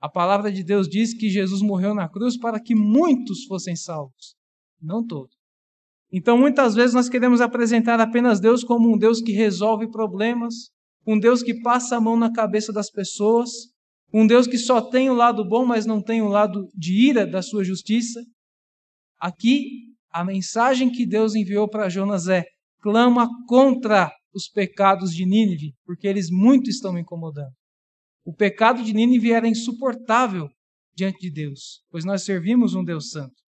A 0.00 0.08
palavra 0.08 0.50
de 0.50 0.64
Deus 0.64 0.88
diz 0.88 1.12
que 1.12 1.28
Jesus 1.28 1.60
morreu 1.60 1.94
na 1.94 2.08
cruz 2.08 2.38
para 2.38 2.58
que 2.58 2.74
muitos 2.74 3.44
fossem 3.44 3.76
salvos, 3.76 4.34
não 4.80 5.06
todos. 5.06 5.36
Então, 6.16 6.38
muitas 6.38 6.76
vezes 6.76 6.94
nós 6.94 7.08
queremos 7.08 7.40
apresentar 7.40 7.98
apenas 7.98 8.38
Deus 8.38 8.62
como 8.62 8.94
um 8.94 8.96
Deus 8.96 9.20
que 9.20 9.32
resolve 9.32 9.90
problemas, 9.90 10.70
um 11.04 11.18
Deus 11.18 11.42
que 11.42 11.60
passa 11.60 11.96
a 11.96 12.00
mão 12.00 12.16
na 12.16 12.32
cabeça 12.32 12.72
das 12.72 12.88
pessoas, 12.88 13.50
um 14.12 14.24
Deus 14.24 14.46
que 14.46 14.56
só 14.56 14.80
tem 14.80 15.10
o 15.10 15.14
lado 15.14 15.44
bom, 15.44 15.66
mas 15.66 15.86
não 15.86 16.00
tem 16.00 16.22
o 16.22 16.28
lado 16.28 16.68
de 16.72 17.08
ira 17.08 17.26
da 17.26 17.42
sua 17.42 17.64
justiça. 17.64 18.20
Aqui, 19.18 19.88
a 20.08 20.24
mensagem 20.24 20.88
que 20.88 21.04
Deus 21.04 21.34
enviou 21.34 21.68
para 21.68 21.88
Jonas 21.88 22.28
é: 22.28 22.44
clama 22.80 23.28
contra 23.48 24.12
os 24.32 24.48
pecados 24.48 25.12
de 25.12 25.26
Nínive, 25.26 25.74
porque 25.84 26.06
eles 26.06 26.30
muito 26.30 26.70
estão 26.70 26.92
me 26.92 27.00
incomodando. 27.00 27.52
O 28.24 28.32
pecado 28.32 28.84
de 28.84 28.92
Nínive 28.92 29.32
era 29.32 29.48
insuportável 29.48 30.48
diante 30.94 31.18
de 31.18 31.32
Deus, 31.32 31.82
pois 31.90 32.04
nós 32.04 32.22
servimos 32.22 32.72
um 32.76 32.84
Deus 32.84 33.10
santo. 33.10 33.43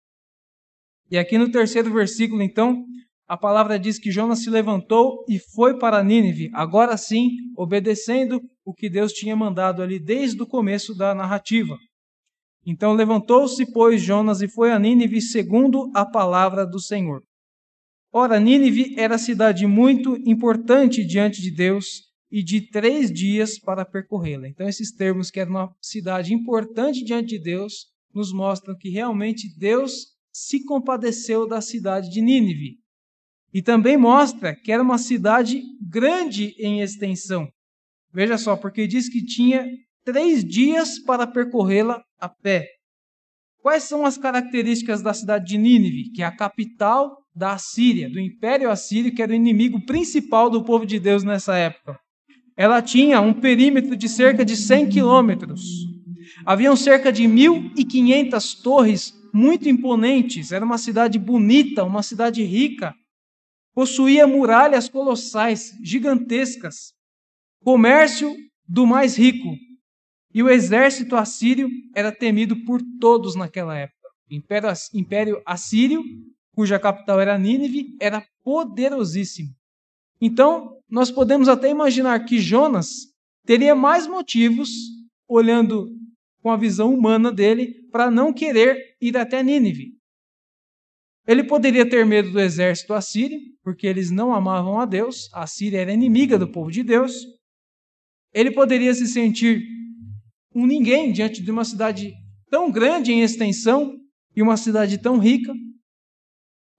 E 1.14 1.18
aqui 1.20 1.38
no 1.38 1.52
terceiro 1.52 1.94
versículo, 1.94 2.42
então, 2.42 2.88
a 3.28 3.38
palavra 3.38 3.78
diz 3.78 4.00
que 4.00 4.10
Jonas 4.10 4.42
se 4.42 4.50
levantou 4.50 5.24
e 5.30 5.38
foi 5.38 5.78
para 5.78 6.04
Nínive, 6.04 6.50
agora 6.56 6.98
sim, 6.98 7.30
obedecendo 7.56 8.42
o 8.66 8.74
que 8.74 8.90
Deus 8.90 9.14
tinha 9.14 9.36
mandado 9.36 9.84
ali 9.84 10.00
desde 10.00 10.42
o 10.42 10.48
começo 10.48 10.96
da 10.96 11.14
narrativa. 11.14 11.78
Então 12.66 12.94
levantou-se, 12.94 13.72
pois, 13.72 14.02
Jonas 14.02 14.42
e 14.42 14.48
foi 14.48 14.72
a 14.72 14.80
Nínive 14.80 15.22
segundo 15.22 15.92
a 15.94 16.04
palavra 16.04 16.66
do 16.66 16.80
Senhor. 16.80 17.22
Ora, 18.12 18.40
Nínive 18.40 18.96
era 18.98 19.20
cidade 19.20 19.68
muito 19.68 20.18
importante 20.26 21.06
diante 21.06 21.44
de 21.44 21.52
Deus 21.52 21.86
e 22.32 22.44
de 22.44 22.72
três 22.72 23.14
dias 23.14 23.60
para 23.60 23.86
percorrê-la. 23.86 24.48
Então, 24.48 24.68
esses 24.68 24.92
termos 24.92 25.30
que 25.30 25.40
era 25.40 25.48
uma 25.48 25.72
cidade 25.80 26.34
importante 26.34 27.04
diante 27.04 27.38
de 27.38 27.40
Deus 27.40 27.86
nos 28.12 28.34
mostram 28.34 28.76
que 28.76 28.90
realmente 28.90 29.48
Deus 29.60 30.13
se 30.34 30.64
compadeceu 30.66 31.48
da 31.48 31.62
cidade 31.62 32.10
de 32.10 32.22
Nínive. 32.22 32.78
E 33.54 33.62
também 33.62 33.96
mostra 33.96 34.56
que 34.56 34.72
era 34.72 34.82
uma 34.82 34.98
cidade 34.98 35.62
grande 35.80 36.56
em 36.58 36.82
extensão. 36.82 37.48
Veja 38.12 38.38
só, 38.38 38.58
porque 38.58 38.88
diz 38.88 39.08
que 39.08 39.24
tinha 39.24 39.66
três 40.04 40.44
dias 40.44 40.98
para 41.00 41.28
percorrê-la 41.28 42.04
a 42.20 42.28
pé. 42.28 42.68
Quais 43.60 43.84
são 43.84 44.06
as 44.06 44.18
características 44.18 45.02
da 45.02 45.14
cidade 45.14 45.46
de 45.46 45.58
Nínive, 45.58 46.12
que 46.12 46.24
é 46.24 46.26
a 46.26 46.36
capital 46.36 47.16
da 47.34 47.54
Assíria, 47.54 48.10
do 48.10 48.20
Império 48.20 48.70
Assírio, 48.70 49.14
que 49.14 49.22
era 49.22 49.32
o 49.32 49.36
inimigo 49.36 49.86
principal 49.86 50.50
do 50.50 50.64
povo 50.64 50.86
de 50.86 51.00
Deus 51.00 51.24
nessa 51.24 51.56
época. 51.56 51.98
Ela 52.58 52.82
tinha 52.82 53.22
um 53.22 53.34
perímetro 53.34 53.96
de 53.96 54.10
cerca 54.10 54.44
de 54.44 54.56
100 54.56 54.90
quilômetros. 54.90 55.62
Haviam 56.46 56.76
cerca 56.76 57.12
de 57.12 57.24
1.500 57.24 58.62
torres 58.62 59.14
muito 59.34 59.68
imponentes. 59.68 60.52
Era 60.52 60.64
uma 60.64 60.78
cidade 60.78 61.18
bonita, 61.18 61.84
uma 61.84 62.04
cidade 62.04 62.44
rica. 62.44 62.94
Possuía 63.74 64.28
muralhas 64.28 64.88
colossais, 64.88 65.76
gigantescas. 65.84 66.94
Comércio 67.64 68.36
do 68.68 68.86
mais 68.86 69.18
rico. 69.18 69.58
E 70.34 70.44
o 70.44 70.50
exército 70.50 71.16
assírio 71.16 71.70
era 71.96 72.12
temido 72.12 72.64
por 72.64 72.82
todos 73.00 73.36
naquela 73.36 73.76
época. 73.76 74.10
O 74.30 74.34
Império 74.98 75.42
Assírio 75.46 76.04
cuja 76.56 76.80
capital 76.80 77.20
era 77.20 77.38
Nínive, 77.38 77.96
era 78.00 78.26
poderosíssimo. 78.44 79.50
Então, 80.22 80.78
nós 80.90 81.12
podemos 81.12 81.50
até 81.50 81.70
imaginar 81.70 82.24
que 82.26 82.40
Jonas 82.40 83.08
teria 83.46 83.76
mais 83.76 84.08
motivos, 84.08 84.70
olhando 85.28 85.90
com 86.44 86.52
a 86.52 86.58
visão 86.58 86.94
humana 86.94 87.32
dele, 87.32 87.88
para 87.90 88.12
não 88.12 88.34
querer 88.34 88.98
ir 89.02 89.16
até 89.16 89.42
Nínive. 89.42 89.94
Ele 91.26 91.42
poderia 91.46 91.90
ter 91.90 92.06
medo 92.06 92.32
do 92.32 92.40
exército 92.40 92.94
assírio, 92.94 93.40
porque 93.64 93.88
eles 93.88 94.12
não 94.12 94.34
amavam 94.34 94.78
a 94.78 94.86
Deus, 94.86 95.30
a 95.34 95.48
Síria 95.48 95.80
era 95.80 95.94
inimiga 95.94 96.38
do 96.38 96.52
povo 96.52 96.70
de 96.70 96.84
Deus. 96.84 97.14
Ele 98.34 98.52
poderia 98.52 98.94
se 98.94 99.08
sentir 99.08 99.66
um 100.54 100.68
ninguém 100.68 101.14
diante 101.14 101.42
de 101.42 101.50
uma 101.50 101.64
cidade 101.64 102.14
tão 102.50 102.70
grande 102.70 103.14
em 103.14 103.22
extensão 103.22 103.98
e 104.36 104.42
uma 104.42 104.58
cidade 104.58 104.98
tão 104.98 105.18
rica. 105.18 105.54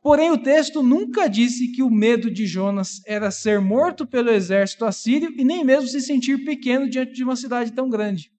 Porém, 0.02 0.30
o 0.30 0.36
texto 0.36 0.82
nunca 0.82 1.26
disse 1.26 1.72
que 1.72 1.82
o 1.82 1.88
medo 1.88 2.30
de 2.30 2.46
Jonas 2.46 3.00
era 3.06 3.30
ser 3.30 3.62
morto 3.62 4.06
pelo 4.06 4.28
exército 4.28 4.84
assírio 4.84 5.32
e 5.34 5.42
nem 5.42 5.64
mesmo 5.64 5.88
se 5.88 6.02
sentir 6.02 6.44
pequeno 6.44 6.86
diante 6.86 7.14
de 7.14 7.24
uma 7.24 7.34
cidade 7.34 7.72
tão 7.72 7.88
grande. 7.88 8.33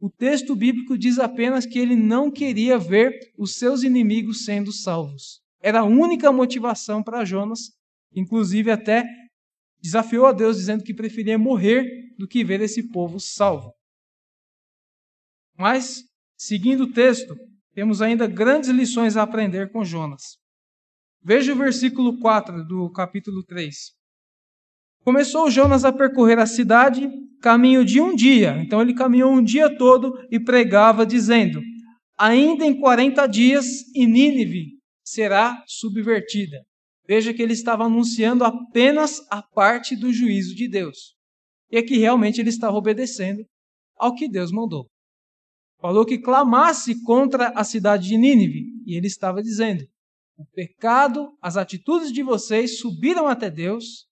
O 0.00 0.10
texto 0.10 0.54
bíblico 0.54 0.98
diz 0.98 1.18
apenas 1.18 1.64
que 1.64 1.78
ele 1.78 1.96
não 1.96 2.30
queria 2.30 2.78
ver 2.78 3.32
os 3.38 3.54
seus 3.54 3.82
inimigos 3.82 4.44
sendo 4.44 4.72
salvos. 4.72 5.40
Era 5.60 5.80
a 5.80 5.84
única 5.84 6.30
motivação 6.30 7.02
para 7.02 7.24
Jonas, 7.24 7.72
inclusive 8.14 8.70
até 8.70 9.04
desafiou 9.80 10.26
a 10.26 10.32
Deus 10.32 10.56
dizendo 10.56 10.84
que 10.84 10.94
preferia 10.94 11.38
morrer 11.38 12.14
do 12.18 12.28
que 12.28 12.44
ver 12.44 12.60
esse 12.60 12.90
povo 12.90 13.18
salvo. 13.18 13.72
Mas, 15.56 16.02
seguindo 16.36 16.84
o 16.84 16.92
texto, 16.92 17.34
temos 17.72 18.02
ainda 18.02 18.26
grandes 18.26 18.70
lições 18.70 19.16
a 19.16 19.22
aprender 19.22 19.70
com 19.70 19.84
Jonas. 19.84 20.38
Veja 21.22 21.52
o 21.52 21.56
versículo 21.56 22.18
4 22.18 22.64
do 22.64 22.90
capítulo 22.90 23.42
3. 23.42 23.94
Começou 25.04 25.50
Jonas 25.50 25.84
a 25.84 25.92
percorrer 25.92 26.38
a 26.38 26.46
cidade, 26.46 27.10
caminho 27.42 27.84
de 27.84 28.00
um 28.00 28.14
dia. 28.14 28.56
Então 28.62 28.80
ele 28.80 28.94
caminhou 28.94 29.30
um 29.30 29.44
dia 29.44 29.76
todo 29.76 30.14
e 30.30 30.40
pregava, 30.40 31.04
dizendo: 31.04 31.60
Ainda 32.16 32.64
em 32.64 32.80
40 32.80 33.26
dias 33.26 33.66
e 33.94 34.06
Nínive 34.06 34.78
será 35.04 35.62
subvertida. 35.66 36.56
Veja 37.06 37.34
que 37.34 37.42
ele 37.42 37.52
estava 37.52 37.84
anunciando 37.84 38.44
apenas 38.44 39.20
a 39.30 39.42
parte 39.42 39.94
do 39.94 40.10
juízo 40.10 40.54
de 40.54 40.66
Deus. 40.66 41.14
E 41.70 41.76
aqui 41.76 41.98
realmente 41.98 42.40
ele 42.40 42.48
estava 42.48 42.74
obedecendo 42.74 43.44
ao 43.98 44.14
que 44.14 44.26
Deus 44.26 44.50
mandou. 44.50 44.88
Falou 45.82 46.06
que 46.06 46.16
clamasse 46.16 47.02
contra 47.02 47.48
a 47.48 47.62
cidade 47.62 48.08
de 48.08 48.16
Nínive. 48.16 48.64
E 48.86 48.96
ele 48.96 49.06
estava 49.06 49.42
dizendo: 49.42 49.84
o 50.38 50.46
pecado, 50.46 51.36
as 51.42 51.58
atitudes 51.58 52.10
de 52.10 52.22
vocês 52.22 52.78
subiram 52.78 53.28
até 53.28 53.50
Deus, 53.50 54.06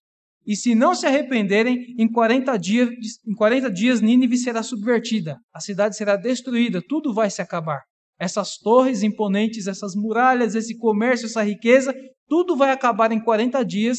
e 0.47 0.57
se 0.57 0.75
não 0.75 0.95
se 0.95 1.07
arrependerem, 1.07 1.95
em 1.99 2.11
40 2.11 2.57
dias, 2.57 2.89
em 3.27 3.35
40 3.35 3.71
dias 3.71 4.01
Nínive 4.01 4.37
será 4.37 4.63
subvertida, 4.63 5.39
a 5.55 5.61
cidade 5.61 5.97
será 5.97 6.17
destruída, 6.17 6.83
tudo 6.87 7.15
vai 7.15 7.31
se 7.31 7.41
acabar. 7.41 7.81
Essas 8.19 8.57
torres 8.59 9.03
imponentes, 9.03 9.67
essas 9.67 9.95
muralhas, 9.95 10.55
esse 10.55 10.77
comércio, 10.77 11.27
essa 11.27 11.43
riqueza, 11.43 11.95
tudo 12.29 12.57
vai 12.57 12.71
acabar 12.71 13.13
em 13.13 13.23
40 13.23 13.65
dias 13.65 13.99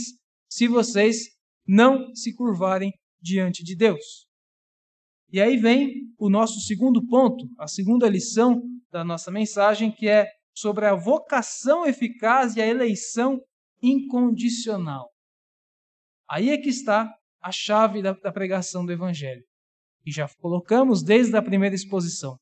se 0.50 0.68
vocês 0.68 1.30
não 1.68 2.14
se 2.14 2.34
curvarem 2.36 2.92
diante 3.22 3.64
de 3.64 3.76
Deus. 3.76 4.26
E 5.32 5.42
aí 5.42 5.58
vem 5.58 6.04
o 6.20 6.30
nosso 6.30 6.60
segundo 6.60 7.06
ponto, 7.08 7.48
a 7.58 7.68
segunda 7.68 8.08
lição 8.08 8.62
da 8.92 9.04
nossa 9.04 9.32
mensagem, 9.32 9.92
que 9.92 10.08
é 10.08 10.28
sobre 10.56 10.86
a 10.86 10.94
vocação 10.94 11.86
eficaz 11.86 12.56
e 12.56 12.62
a 12.62 12.68
eleição 12.68 13.40
incondicional. 13.82 15.13
Aí 16.34 16.50
é 16.50 16.58
que 16.58 16.70
está 16.70 17.14
a 17.40 17.52
chave 17.52 18.02
da, 18.02 18.14
da 18.14 18.32
pregação 18.32 18.84
do 18.84 18.92
Evangelho. 18.92 19.44
E 20.04 20.12
já 20.12 20.28
colocamos 20.42 21.04
desde 21.04 21.38
a 21.38 21.44
primeira 21.44 21.76
exposição. 21.76 22.40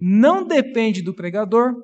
Não 0.00 0.46
depende 0.46 1.02
do 1.02 1.14
pregador, 1.14 1.74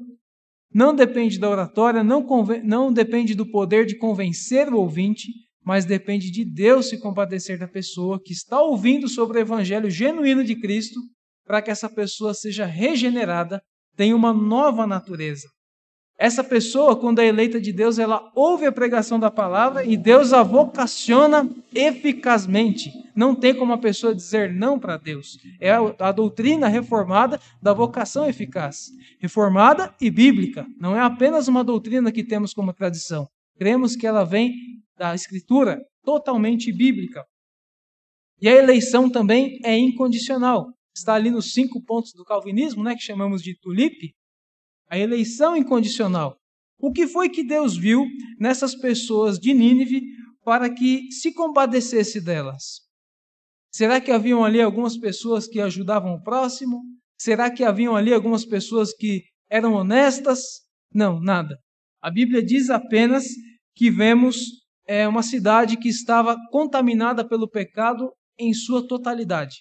não 0.72 0.94
depende 0.94 1.38
da 1.38 1.50
oratória, 1.50 2.02
não, 2.02 2.26
não 2.64 2.90
depende 2.90 3.34
do 3.34 3.50
poder 3.50 3.84
de 3.84 3.98
convencer 3.98 4.72
o 4.72 4.78
ouvinte, 4.78 5.28
mas 5.62 5.84
depende 5.84 6.30
de 6.30 6.46
Deus 6.46 6.88
se 6.88 6.98
compadecer 6.98 7.58
da 7.58 7.68
pessoa 7.68 8.18
que 8.18 8.32
está 8.32 8.62
ouvindo 8.62 9.06
sobre 9.06 9.36
o 9.36 9.42
Evangelho 9.42 9.90
genuíno 9.90 10.42
de 10.42 10.58
Cristo, 10.58 10.98
para 11.44 11.60
que 11.60 11.70
essa 11.70 11.90
pessoa 11.90 12.32
seja 12.32 12.64
regenerada, 12.64 13.60
tenha 13.94 14.16
uma 14.16 14.32
nova 14.32 14.86
natureza. 14.86 15.46
Essa 16.16 16.44
pessoa, 16.44 16.94
quando 16.94 17.18
é 17.18 17.26
eleita 17.26 17.60
de 17.60 17.72
Deus, 17.72 17.98
ela 17.98 18.30
ouve 18.36 18.66
a 18.66 18.72
pregação 18.72 19.18
da 19.18 19.32
palavra 19.32 19.84
e 19.84 19.96
Deus 19.96 20.32
a 20.32 20.44
vocaciona 20.44 21.50
eficazmente. 21.74 22.92
Não 23.16 23.34
tem 23.34 23.52
como 23.54 23.72
a 23.72 23.78
pessoa 23.78 24.14
dizer 24.14 24.52
não 24.52 24.78
para 24.78 24.96
Deus. 24.96 25.38
É 25.60 25.72
a 25.72 26.12
doutrina 26.12 26.68
reformada 26.68 27.40
da 27.60 27.72
vocação 27.72 28.28
eficaz. 28.28 28.90
Reformada 29.18 29.92
e 30.00 30.08
bíblica. 30.08 30.64
Não 30.78 30.96
é 30.96 31.00
apenas 31.00 31.48
uma 31.48 31.64
doutrina 31.64 32.12
que 32.12 32.22
temos 32.22 32.54
como 32.54 32.72
tradição. 32.72 33.28
Cremos 33.58 33.96
que 33.96 34.06
ela 34.06 34.24
vem 34.24 34.52
da 34.96 35.16
Escritura, 35.16 35.80
totalmente 36.04 36.72
bíblica. 36.72 37.24
E 38.40 38.48
a 38.48 38.54
eleição 38.54 39.10
também 39.10 39.58
é 39.64 39.76
incondicional. 39.76 40.68
Está 40.94 41.14
ali 41.14 41.30
nos 41.30 41.52
cinco 41.52 41.82
pontos 41.82 42.12
do 42.12 42.24
calvinismo, 42.24 42.84
né, 42.84 42.94
que 42.94 43.02
chamamos 43.02 43.42
de 43.42 43.58
tulipe 43.58 44.14
a 44.88 44.98
eleição 44.98 45.56
incondicional. 45.56 46.36
O 46.78 46.92
que 46.92 47.06
foi 47.06 47.28
que 47.28 47.44
Deus 47.44 47.76
viu 47.76 48.04
nessas 48.38 48.74
pessoas 48.74 49.38
de 49.38 49.54
Nínive 49.54 50.02
para 50.44 50.68
que 50.72 51.10
se 51.10 51.32
compadecesse 51.32 52.20
delas? 52.20 52.82
Será 53.72 54.00
que 54.00 54.12
haviam 54.12 54.44
ali 54.44 54.60
algumas 54.60 54.96
pessoas 54.96 55.48
que 55.48 55.60
ajudavam 55.60 56.14
o 56.14 56.22
próximo? 56.22 56.82
Será 57.18 57.50
que 57.50 57.64
haviam 57.64 57.96
ali 57.96 58.12
algumas 58.12 58.44
pessoas 58.44 58.94
que 58.94 59.22
eram 59.50 59.72
honestas? 59.74 60.40
Não, 60.92 61.20
nada. 61.20 61.58
A 62.00 62.10
Bíblia 62.10 62.42
diz 62.42 62.70
apenas 62.70 63.26
que 63.74 63.90
vemos 63.90 64.36
é, 64.86 65.08
uma 65.08 65.22
cidade 65.22 65.76
que 65.76 65.88
estava 65.88 66.36
contaminada 66.50 67.26
pelo 67.26 67.48
pecado 67.48 68.12
em 68.38 68.52
sua 68.52 68.86
totalidade. 68.86 69.56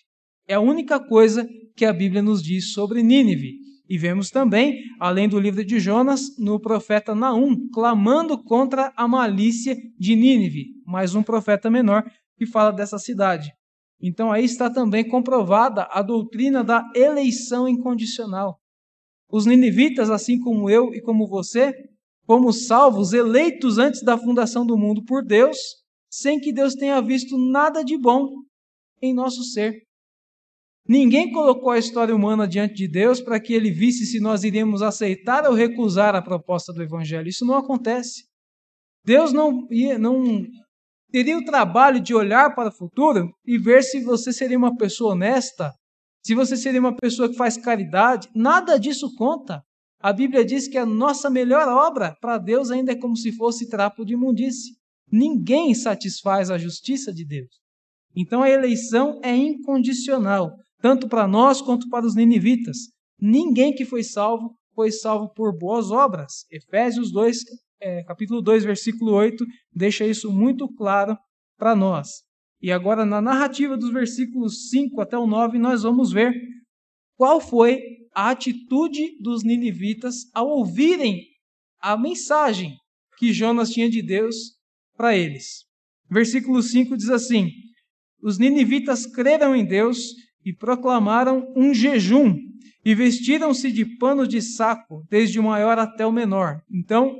É 0.47 0.55
a 0.55 0.59
única 0.59 0.99
coisa 0.99 1.47
que 1.75 1.85
a 1.85 1.93
Bíblia 1.93 2.21
nos 2.21 2.43
diz 2.43 2.73
sobre 2.73 3.01
Nínive. 3.01 3.62
E 3.89 3.97
vemos 3.97 4.29
também, 4.29 4.81
além 4.99 5.27
do 5.27 5.39
livro 5.39 5.63
de 5.63 5.79
Jonas, 5.79 6.37
no 6.37 6.59
profeta 6.59 7.13
Naum, 7.13 7.67
clamando 7.73 8.41
contra 8.41 8.93
a 8.95 9.07
malícia 9.07 9.75
de 9.99 10.15
Nínive, 10.15 10.67
mais 10.85 11.15
um 11.15 11.21
profeta 11.21 11.69
menor 11.69 12.03
que 12.37 12.45
fala 12.45 12.71
dessa 12.71 12.97
cidade. 12.97 13.51
Então 14.01 14.31
aí 14.31 14.45
está 14.45 14.69
também 14.69 15.07
comprovada 15.07 15.87
a 15.91 16.01
doutrina 16.01 16.63
da 16.63 16.89
eleição 16.95 17.67
incondicional. 17.67 18.57
Os 19.29 19.45
ninivitas, 19.45 20.09
assim 20.09 20.39
como 20.39 20.69
eu 20.69 20.93
e 20.93 21.01
como 21.01 21.27
você, 21.27 21.73
fomos 22.25 22.67
salvos, 22.67 23.13
eleitos 23.13 23.77
antes 23.77 24.01
da 24.01 24.17
fundação 24.17 24.65
do 24.65 24.77
mundo 24.77 25.03
por 25.03 25.25
Deus, 25.25 25.57
sem 26.09 26.39
que 26.39 26.53
Deus 26.53 26.73
tenha 26.73 27.01
visto 27.01 27.37
nada 27.37 27.83
de 27.83 27.97
bom 27.97 28.29
em 29.01 29.13
nosso 29.13 29.43
ser. 29.43 29.83
Ninguém 30.87 31.31
colocou 31.31 31.71
a 31.71 31.79
história 31.79 32.13
humana 32.13 32.45
diante 32.45 32.73
de 32.75 32.87
Deus 32.87 33.21
para 33.21 33.39
que 33.39 33.53
ele 33.53 33.71
visse 33.71 34.05
se 34.05 34.19
nós 34.19 34.43
iríamos 34.43 34.81
aceitar 34.81 35.47
ou 35.47 35.53
recusar 35.53 36.13
a 36.13 36.21
proposta 36.21 36.73
do 36.73 36.83
Evangelho. 36.83 37.29
Isso 37.29 37.45
não 37.45 37.55
acontece. 37.55 38.25
Deus 39.05 39.31
não, 39.31 39.65
não 39.99 40.45
teria 41.09 41.37
o 41.37 41.45
trabalho 41.45 42.01
de 42.01 42.13
olhar 42.13 42.53
para 42.53 42.69
o 42.69 42.73
futuro 42.73 43.31
e 43.45 43.57
ver 43.57 43.81
se 43.81 44.01
você 44.01 44.33
seria 44.33 44.57
uma 44.57 44.75
pessoa 44.75 45.13
honesta, 45.13 45.73
se 46.21 46.35
você 46.35 46.57
seria 46.57 46.81
uma 46.81 46.95
pessoa 46.95 47.29
que 47.29 47.35
faz 47.35 47.55
caridade. 47.55 48.29
Nada 48.35 48.77
disso 48.77 49.15
conta. 49.15 49.63
A 50.01 50.11
Bíblia 50.11 50.43
diz 50.43 50.67
que 50.67 50.77
a 50.77 50.85
nossa 50.85 51.29
melhor 51.29 51.65
obra 51.65 52.13
para 52.19 52.37
Deus 52.37 52.69
ainda 52.71 52.91
é 52.91 52.95
como 52.95 53.15
se 53.15 53.31
fosse 53.31 53.69
trapo 53.69 54.05
de 54.05 54.13
imundície. 54.13 54.73
Ninguém 55.09 55.73
satisfaz 55.73 56.51
a 56.51 56.57
justiça 56.57 57.13
de 57.13 57.23
Deus. 57.25 57.61
Então 58.13 58.43
a 58.43 58.49
eleição 58.49 59.21
é 59.23 59.33
incondicional 59.33 60.57
tanto 60.83 61.07
para 61.07 61.25
nós 61.25 61.61
quanto 61.61 61.87
para 61.87 62.05
os 62.05 62.13
ninivitas. 62.13 62.75
Ninguém 63.17 63.73
que 63.73 63.85
foi 63.85 64.03
salvo 64.03 64.53
foi 64.75 64.91
salvo 64.91 65.29
por 65.33 65.57
boas 65.57 65.91
obras. 65.91 66.45
Efésios 66.51 67.09
2, 67.09 67.37
é, 67.79 68.03
capítulo 68.03 68.41
2, 68.41 68.65
versículo 68.65 69.13
8, 69.13 69.45
deixa 69.71 70.05
isso 70.05 70.29
muito 70.29 70.67
claro 70.75 71.17
para 71.57 71.73
nós. 71.73 72.09
E 72.61 72.69
agora, 72.69 73.05
na 73.05 73.21
narrativa 73.21 73.77
dos 73.77 73.93
versículos 73.93 74.69
5 74.71 74.99
até 74.99 75.17
o 75.17 75.25
9, 75.25 75.57
nós 75.57 75.83
vamos 75.83 76.11
ver 76.11 76.33
qual 77.15 77.39
foi 77.39 77.81
a 78.13 78.31
atitude 78.31 79.17
dos 79.21 79.41
ninivitas 79.41 80.29
ao 80.33 80.49
ouvirem 80.49 81.21
a 81.79 81.95
mensagem 81.95 82.75
que 83.17 83.31
Jonas 83.31 83.69
tinha 83.69 83.89
de 83.89 84.01
Deus 84.01 84.35
para 84.97 85.15
eles. 85.15 85.63
Versículo 86.11 86.61
5 86.61 86.97
diz 86.97 87.09
assim: 87.09 87.49
Os 88.21 88.37
ninivitas 88.37 89.05
creram 89.05 89.55
em 89.55 89.65
Deus 89.65 90.22
e 90.45 90.53
proclamaram 90.53 91.51
um 91.55 91.73
jejum 91.73 92.35
e 92.85 92.93
vestiram-se 92.93 93.71
de 93.71 93.85
pano 93.97 94.27
de 94.27 94.41
saco, 94.41 95.05
desde 95.09 95.39
o 95.39 95.43
maior 95.43 95.79
até 95.79 96.05
o 96.05 96.11
menor. 96.11 96.61
Então, 96.69 97.15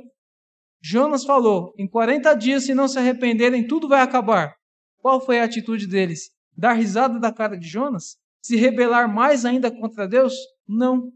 Jonas 0.82 1.24
falou: 1.24 1.72
em 1.78 1.88
40 1.88 2.34
dias, 2.34 2.64
se 2.64 2.74
não 2.74 2.86
se 2.86 2.98
arrependerem, 2.98 3.66
tudo 3.66 3.88
vai 3.88 4.02
acabar. 4.02 4.54
Qual 4.98 5.20
foi 5.20 5.40
a 5.40 5.44
atitude 5.44 5.86
deles? 5.86 6.30
Dar 6.56 6.74
risada 6.74 7.18
da 7.18 7.32
cara 7.32 7.56
de 7.56 7.66
Jonas? 7.66 8.16
Se 8.42 8.56
rebelar 8.56 9.12
mais 9.12 9.44
ainda 9.44 9.70
contra 9.70 10.06
Deus? 10.06 10.34
Não. 10.68 11.10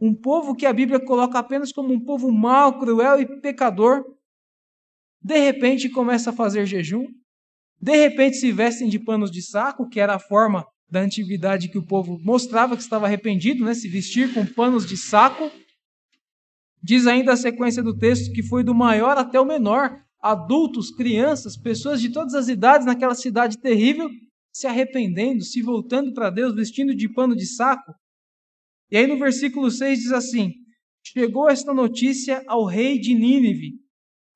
Um 0.00 0.14
povo 0.14 0.54
que 0.54 0.64
a 0.64 0.72
Bíblia 0.72 0.98
coloca 0.98 1.38
apenas 1.38 1.72
como 1.72 1.92
um 1.92 2.02
povo 2.02 2.32
mau, 2.32 2.78
cruel 2.78 3.20
e 3.20 3.40
pecador, 3.40 4.02
de 5.22 5.38
repente 5.38 5.90
começa 5.90 6.30
a 6.30 6.32
fazer 6.32 6.64
jejum, 6.64 7.06
de 7.78 7.94
repente 7.96 8.38
se 8.38 8.50
vestem 8.50 8.88
de 8.88 8.98
panos 8.98 9.30
de 9.30 9.42
saco, 9.42 9.88
que 9.88 10.00
era 10.00 10.14
a 10.14 10.18
forma 10.18 10.66
da 10.90 11.00
antiguidade 11.00 11.68
que 11.68 11.78
o 11.78 11.86
povo 11.86 12.18
mostrava 12.22 12.76
que 12.76 12.82
estava 12.82 13.06
arrependido, 13.06 13.64
né? 13.64 13.74
se 13.74 13.88
vestir 13.88 14.34
com 14.34 14.44
panos 14.44 14.84
de 14.84 14.96
saco. 14.96 15.50
Diz 16.82 17.06
ainda 17.06 17.32
a 17.32 17.36
sequência 17.36 17.82
do 17.82 17.96
texto 17.96 18.32
que 18.32 18.42
foi 18.42 18.64
do 18.64 18.74
maior 18.74 19.16
até 19.16 19.38
o 19.38 19.44
menor, 19.44 20.02
adultos, 20.20 20.90
crianças, 20.90 21.56
pessoas 21.56 22.00
de 22.00 22.10
todas 22.10 22.34
as 22.34 22.48
idades 22.48 22.86
naquela 22.86 23.14
cidade 23.14 23.58
terrível, 23.58 24.08
se 24.52 24.66
arrependendo, 24.66 25.44
se 25.44 25.62
voltando 25.62 26.12
para 26.12 26.30
Deus, 26.30 26.54
vestindo 26.54 26.94
de 26.94 27.08
pano 27.08 27.36
de 27.36 27.46
saco. 27.46 27.94
E 28.90 28.96
aí 28.96 29.06
no 29.06 29.18
versículo 29.18 29.70
6 29.70 29.98
diz 29.98 30.12
assim: 30.12 30.54
Chegou 31.06 31.48
esta 31.48 31.72
notícia 31.72 32.42
ao 32.48 32.64
rei 32.64 32.98
de 32.98 33.14
Nínive. 33.14 33.74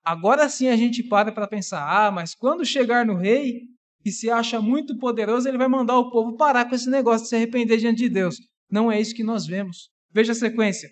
Agora 0.04 0.48
sim 0.48 0.68
a 0.68 0.76
gente 0.76 1.02
para 1.02 1.32
para 1.32 1.48
pensar: 1.48 1.84
ah, 1.84 2.12
mas 2.12 2.34
quando 2.34 2.64
chegar 2.64 3.04
no 3.04 3.16
rei, 3.16 3.62
que 4.04 4.12
se 4.12 4.28
acha 4.28 4.60
muito 4.60 4.98
poderoso, 4.98 5.48
ele 5.48 5.56
vai 5.56 5.66
mandar 5.66 5.98
o 5.98 6.10
povo 6.10 6.36
parar 6.36 6.68
com 6.68 6.74
esse 6.74 6.90
negócio 6.90 7.22
de 7.22 7.30
se 7.30 7.36
arrepender 7.36 7.78
diante 7.78 8.00
de 8.00 8.10
Deus. 8.10 8.36
Não 8.70 8.92
é 8.92 9.00
isso 9.00 9.14
que 9.14 9.24
nós 9.24 9.46
vemos. 9.46 9.88
Veja 10.12 10.32
a 10.32 10.34
sequência. 10.34 10.90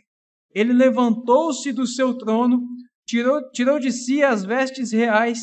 Ele 0.55 0.72
levantou-se 0.72 1.70
do 1.72 1.87
seu 1.87 2.16
trono, 2.16 2.62
tirou, 3.07 3.51
tirou 3.51 3.79
de 3.79 3.92
si 3.92 4.22
as 4.22 4.46
vestes 4.46 4.92
reais. 4.92 5.40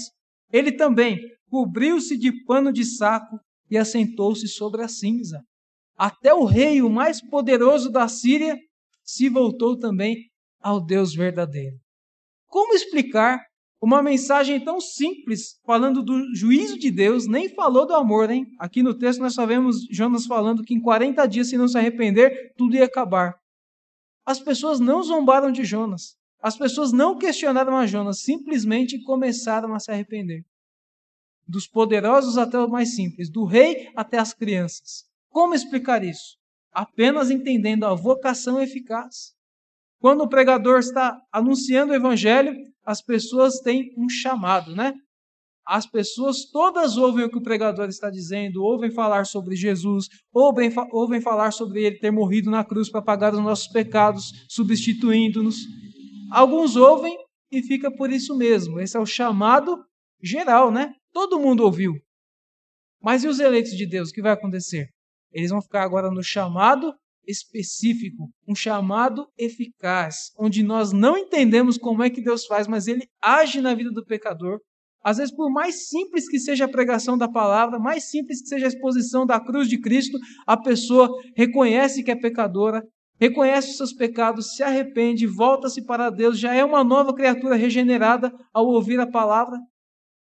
Ele 0.51 0.71
também 0.71 1.19
cobriu-se 1.47 2.17
de 2.17 2.43
pano 2.45 2.73
de 2.73 2.83
saco 2.83 3.39
e 3.69 3.77
assentou-se 3.77 4.47
sobre 4.47 4.81
a 4.81 4.87
cinza. 4.87 5.39
Até 5.95 6.33
o 6.33 6.45
rei, 6.45 6.81
o 6.81 6.89
mais 6.89 7.21
poderoso 7.21 7.91
da 7.91 8.07
Síria, 8.07 8.57
se 9.03 9.29
voltou 9.29 9.77
também 9.77 10.17
ao 10.59 10.83
Deus 10.83 11.13
verdadeiro. 11.13 11.77
Como 12.47 12.73
explicar 12.73 13.39
uma 13.81 14.03
mensagem 14.03 14.59
tão 14.59 14.81
simples, 14.81 15.59
falando 15.65 16.03
do 16.03 16.35
juízo 16.35 16.77
de 16.77 16.91
Deus, 16.91 17.27
nem 17.27 17.47
falou 17.47 17.87
do 17.87 17.93
amor, 17.93 18.29
hein? 18.29 18.45
Aqui 18.59 18.83
no 18.83 18.93
texto 18.93 19.19
nós 19.19 19.33
só 19.33 19.45
vemos 19.45 19.87
Jonas 19.89 20.25
falando 20.25 20.63
que 20.63 20.73
em 20.73 20.81
40 20.81 21.25
dias, 21.25 21.49
se 21.49 21.57
não 21.57 21.67
se 21.67 21.77
arrepender, 21.77 22.53
tudo 22.57 22.75
ia 22.75 22.85
acabar. 22.85 23.39
As 24.25 24.39
pessoas 24.39 24.79
não 24.79 25.01
zombaram 25.01 25.51
de 25.51 25.63
Jonas. 25.63 26.17
As 26.41 26.57
pessoas 26.57 26.91
não 26.91 27.17
questionaram 27.17 27.75
a 27.75 27.85
Jonas, 27.85 28.21
simplesmente 28.21 29.01
começaram 29.03 29.73
a 29.73 29.79
se 29.79 29.91
arrepender. 29.91 30.45
Dos 31.47 31.65
poderosos 31.65 32.37
até 32.37 32.59
os 32.59 32.69
mais 32.69 32.95
simples, 32.95 33.29
do 33.29 33.45
rei 33.45 33.89
até 33.95 34.17
as 34.17 34.33
crianças. 34.33 35.05
Como 35.29 35.55
explicar 35.55 36.03
isso? 36.03 36.37
Apenas 36.71 37.31
entendendo 37.31 37.85
a 37.85 37.95
vocação 37.95 38.61
eficaz. 38.61 39.33
Quando 39.99 40.21
o 40.21 40.29
pregador 40.29 40.79
está 40.79 41.19
anunciando 41.31 41.91
o 41.91 41.95
evangelho, 41.95 42.55
as 42.85 43.01
pessoas 43.01 43.59
têm 43.59 43.93
um 43.97 44.09
chamado, 44.09 44.75
né? 44.75 44.93
As 45.67 45.85
pessoas 45.85 46.49
todas 46.51 46.97
ouvem 46.97 47.25
o 47.25 47.29
que 47.29 47.37
o 47.37 47.43
pregador 47.43 47.87
está 47.87 48.09
dizendo, 48.09 48.63
ouvem 48.63 48.89
falar 48.89 49.25
sobre 49.25 49.55
Jesus, 49.55 50.07
ouvem, 50.33 50.73
ouvem 50.91 51.21
falar 51.21 51.51
sobre 51.51 51.83
ele 51.83 51.99
ter 51.99 52.09
morrido 52.09 52.49
na 52.49 52.63
cruz 52.63 52.89
para 52.89 53.03
pagar 53.03 53.33
os 53.33 53.39
nossos 53.39 53.67
pecados, 53.67 54.31
substituindo-nos. 54.49 55.57
Alguns 56.31 56.75
ouvem 56.75 57.15
e 57.51 57.61
fica 57.61 57.91
por 57.95 58.11
isso 58.11 58.35
mesmo. 58.35 58.79
Esse 58.79 58.97
é 58.97 58.99
o 58.99 59.05
chamado 59.05 59.77
geral, 60.23 60.71
né? 60.71 60.93
Todo 61.13 61.39
mundo 61.39 61.63
ouviu. 61.63 61.93
Mas 63.01 63.23
e 63.23 63.27
os 63.27 63.39
eleitos 63.39 63.71
de 63.71 63.85
Deus? 63.85 64.09
O 64.09 64.13
que 64.13 64.21
vai 64.21 64.31
acontecer? 64.31 64.87
Eles 65.31 65.51
vão 65.51 65.61
ficar 65.61 65.83
agora 65.83 66.09
no 66.09 66.23
chamado 66.23 66.93
específico, 67.29 68.31
um 68.47 68.55
chamado 68.55 69.27
eficaz, 69.37 70.31
onde 70.37 70.63
nós 70.63 70.91
não 70.91 71.15
entendemos 71.15 71.77
como 71.77 72.03
é 72.03 72.09
que 72.09 72.21
Deus 72.21 72.45
faz, 72.45 72.67
mas 72.67 72.87
ele 72.87 73.07
age 73.21 73.61
na 73.61 73.75
vida 73.75 73.91
do 73.91 74.03
pecador. 74.03 74.59
Às 75.03 75.17
vezes, 75.17 75.33
por 75.33 75.49
mais 75.51 75.87
simples 75.87 76.27
que 76.27 76.39
seja 76.39 76.65
a 76.65 76.69
pregação 76.69 77.17
da 77.17 77.29
palavra, 77.29 77.79
mais 77.79 78.09
simples 78.09 78.41
que 78.41 78.47
seja 78.47 78.65
a 78.65 78.69
exposição 78.69 79.25
da 79.25 79.39
cruz 79.39 79.69
de 79.69 79.79
Cristo, 79.79 80.17
a 80.45 80.57
pessoa 80.57 81.09
reconhece 81.37 82.03
que 82.03 82.11
é 82.11 82.15
pecadora, 82.15 82.83
reconhece 83.19 83.69
os 83.69 83.77
seus 83.77 83.93
pecados, 83.93 84.55
se 84.55 84.63
arrepende, 84.63 85.27
volta-se 85.27 85.85
para 85.85 86.09
Deus, 86.09 86.37
já 86.37 86.53
é 86.53 86.65
uma 86.65 86.83
nova 86.83 87.13
criatura 87.13 87.55
regenerada 87.55 88.33
ao 88.53 88.65
ouvir 88.65 88.99
a 88.99 89.09
palavra. 89.09 89.57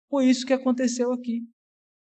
Foi 0.10 0.26
isso 0.26 0.46
que 0.46 0.54
aconteceu 0.54 1.12
aqui. 1.12 1.42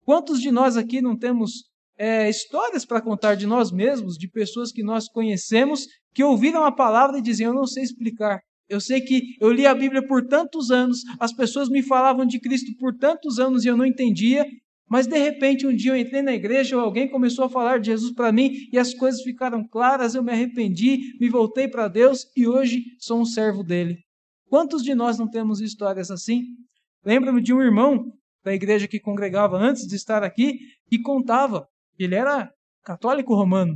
Quantos 0.04 0.42
de 0.42 0.52
nós 0.52 0.78
aqui 0.78 1.02
não 1.02 1.18
temos 1.18 1.69
é, 2.00 2.30
histórias 2.30 2.86
para 2.86 3.02
contar 3.02 3.36
de 3.36 3.46
nós 3.46 3.72
mesmos, 3.72 4.18
de 4.18 4.30
pessoas 4.30 4.72
que 4.72 4.82
nós 4.82 5.10
conhecemos, 5.10 5.86
que 6.14 6.24
ouviram 6.24 6.64
a 6.64 6.72
palavra 6.72 7.20
e 7.20 7.22
diziam: 7.22 7.52
Eu 7.52 7.56
não 7.56 7.68
sei 7.68 7.84
explicar. 7.84 8.40
Eu 8.70 8.80
sei 8.80 9.02
que 9.02 9.36
eu 9.42 9.52
li 9.52 9.66
a 9.66 9.76
Bíblia 9.76 10.08
por 10.08 10.26
tantos 10.28 10.72
anos, 10.72 11.00
as 11.20 11.34
pessoas 11.34 11.70
me 11.70 11.82
falavam 11.82 12.26
de 12.26 12.40
Cristo 12.40 12.72
por 12.80 12.96
tantos 12.96 13.40
anos 13.40 13.66
e 13.66 13.68
eu 13.68 13.76
não 13.76 13.86
entendia, 13.86 14.46
mas 14.88 15.08
de 15.08 15.18
repente 15.18 15.66
um 15.66 15.76
dia 15.76 15.92
eu 15.92 15.98
entrei 15.98 16.22
na 16.22 16.36
igreja 16.36 16.78
ou 16.78 16.84
alguém 16.84 17.10
começou 17.10 17.46
a 17.46 17.50
falar 17.50 17.80
de 17.80 17.88
Jesus 17.88 18.14
para 18.14 18.32
mim 18.32 18.52
e 18.72 18.78
as 18.78 18.94
coisas 18.94 19.24
ficaram 19.24 19.68
claras, 19.68 20.14
eu 20.14 20.24
me 20.24 20.32
arrependi, 20.32 21.18
me 21.20 21.30
voltei 21.30 21.68
para 21.68 21.88
Deus 21.88 22.28
e 22.38 22.48
hoje 22.48 22.84
sou 23.00 23.20
um 23.20 23.26
servo 23.26 23.64
dele. 23.64 23.98
Quantos 24.48 24.84
de 24.84 24.94
nós 24.94 25.18
não 25.18 25.28
temos 25.28 25.60
histórias 25.62 26.12
assim? 26.12 26.44
Lembro-me 27.04 27.42
de 27.42 27.52
um 27.52 27.62
irmão 27.62 28.06
da 28.44 28.54
igreja 28.54 28.88
que 28.88 29.00
congregava 29.00 29.58
antes 29.58 29.88
de 29.88 29.96
estar 29.96 30.24
aqui 30.24 30.60
que 30.88 31.02
contava 31.02 31.68
ele 32.04 32.16
era 32.16 32.52
católico 32.84 33.36
romano. 33.36 33.76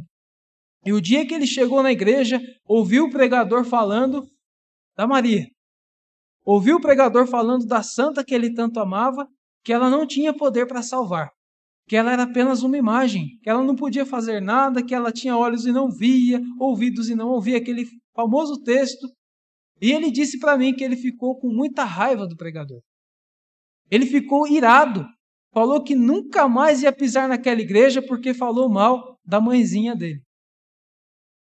E 0.86 0.92
o 0.92 1.02
dia 1.02 1.26
que 1.26 1.34
ele 1.34 1.48
chegou 1.48 1.82
na 1.82 1.92
igreja, 1.92 2.42
ouviu 2.66 3.06
o 3.06 3.10
pregador 3.10 3.64
falando 3.64 4.26
da 4.96 5.08
Maria. 5.08 5.48
Ouviu 6.46 6.78
o 6.78 6.82
pregador 6.82 7.26
falando 7.28 7.66
da 7.66 7.82
santa 7.82 8.24
que 8.24 8.34
ele 8.34 8.54
tanto 8.54 8.80
amava, 8.80 9.28
que 9.64 9.72
ela 9.72 9.90
não 9.90 10.06
tinha 10.06 10.36
poder 10.36 10.68
para 10.68 10.82
salvar, 10.82 11.30
que 11.88 11.96
ela 11.96 12.12
era 12.12 12.24
apenas 12.24 12.64
uma 12.64 12.78
imagem, 12.78 13.40
que 13.42 13.50
ela 13.50 13.64
não 13.64 13.76
podia 13.76 14.06
fazer 14.06 14.42
nada, 14.42 14.84
que 14.84 14.94
ela 14.94 15.12
tinha 15.12 15.38
olhos 15.38 15.66
e 15.66 15.72
não 15.72 15.90
via, 15.90 16.42
ouvidos 16.60 17.10
e 17.10 17.16
não 17.16 17.30
ouvia, 17.30 17.58
aquele 17.58 17.86
famoso 18.14 18.62
texto. 18.62 19.08
E 19.82 19.92
ele 19.92 20.12
disse 20.12 20.38
para 20.38 20.58
mim 20.58 20.74
que 20.74 20.84
ele 20.84 20.98
ficou 20.98 21.40
com 21.40 21.48
muita 21.48 21.86
raiva 21.86 22.28
do 22.28 22.36
pregador. 22.36 22.82
Ele 23.90 24.06
ficou 24.06 24.46
irado, 24.48 25.06
falou 25.54 25.84
que 25.84 25.96
nunca 25.96 26.48
mais 26.48 26.82
ia 26.82 26.92
pisar 26.92 27.30
naquela 27.30 27.62
igreja 27.62 28.02
porque 28.02 28.34
falou 28.34 28.68
mal 28.68 29.20
da 29.24 29.40
mãezinha 29.40 29.96
dele. 29.96 30.22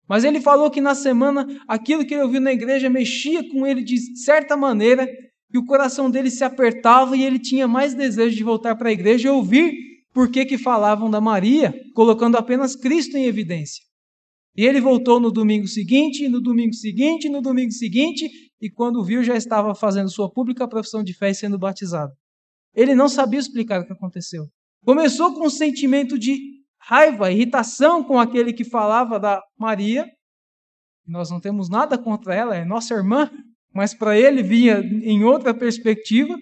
Mas 0.08 0.26
ele 0.26 0.42
falou 0.42 0.70
que 0.70 0.82
na 0.82 0.94
semana 0.94 1.48
aquilo 1.68 2.06
que 2.06 2.14
ele 2.14 2.24
ouviu 2.24 2.42
na 2.42 2.52
igreja 2.52 2.90
mexia 2.90 3.48
com 3.50 3.66
ele 3.66 3.82
de 3.82 3.98
certa 4.20 4.58
maneira, 4.58 5.08
que 5.50 5.58
o 5.58 5.66
coração 5.66 6.12
dele 6.12 6.30
se 6.30 6.44
apertava 6.44 7.16
e 7.16 7.24
ele 7.24 7.40
tinha 7.40 7.68
mais 7.68 7.94
desejo 7.94 8.36
de 8.36 8.44
voltar 8.44 8.76
para 8.76 8.90
a 8.90 8.92
igreja 8.92 9.30
e 9.30 9.32
ouvir 9.32 9.74
por 10.14 10.30
que, 10.30 10.46
que 10.46 10.58
falavam 10.58 11.10
da 11.10 11.22
Maria, 11.22 11.74
colocando 11.94 12.36
apenas 12.36 12.76
Cristo 12.76 13.16
em 13.16 13.26
evidência. 13.26 13.82
E 14.56 14.66
ele 14.66 14.82
voltou 14.82 15.20
no 15.20 15.32
domingo 15.32 15.68
seguinte, 15.68 16.28
no 16.28 16.42
domingo 16.42 16.74
seguinte, 16.74 17.30
no 17.30 17.42
domingo 17.42 17.72
seguinte, 17.72 18.30
e 18.62 18.70
quando 18.70 19.04
viu 19.04 19.24
já 19.24 19.38
estava 19.38 19.74
fazendo 19.74 20.10
sua 20.10 20.30
pública 20.30 20.68
profissão 20.68 21.02
de 21.02 21.14
fé 21.14 21.30
e 21.30 21.36
sendo 21.36 21.58
batizado. 21.58 22.12
Ele 22.76 22.96
não 22.96 23.10
sabia 23.10 23.40
explicar 23.40 23.82
o 23.82 23.86
que 23.86 23.94
aconteceu. 23.94 24.46
Começou 24.86 25.34
com 25.34 25.46
um 25.46 25.50
sentimento 25.50 26.18
de 26.18 26.40
raiva, 26.80 27.32
irritação 27.32 28.04
com 28.04 28.20
aquele 28.20 28.54
que 28.54 28.64
falava 28.64 29.20
da 29.20 29.42
Maria. 29.58 30.06
Nós 31.08 31.30
não 31.30 31.40
temos 31.40 31.70
nada 31.70 31.98
contra 31.98 32.34
ela, 32.34 32.56
é 32.56 32.66
nossa 32.66 32.94
irmã, 32.94 33.30
mas 33.74 33.94
para 33.94 34.18
ele 34.18 34.42
vinha 34.42 34.80
em 34.80 35.24
outra 35.24 35.54
perspectiva. 35.54 36.38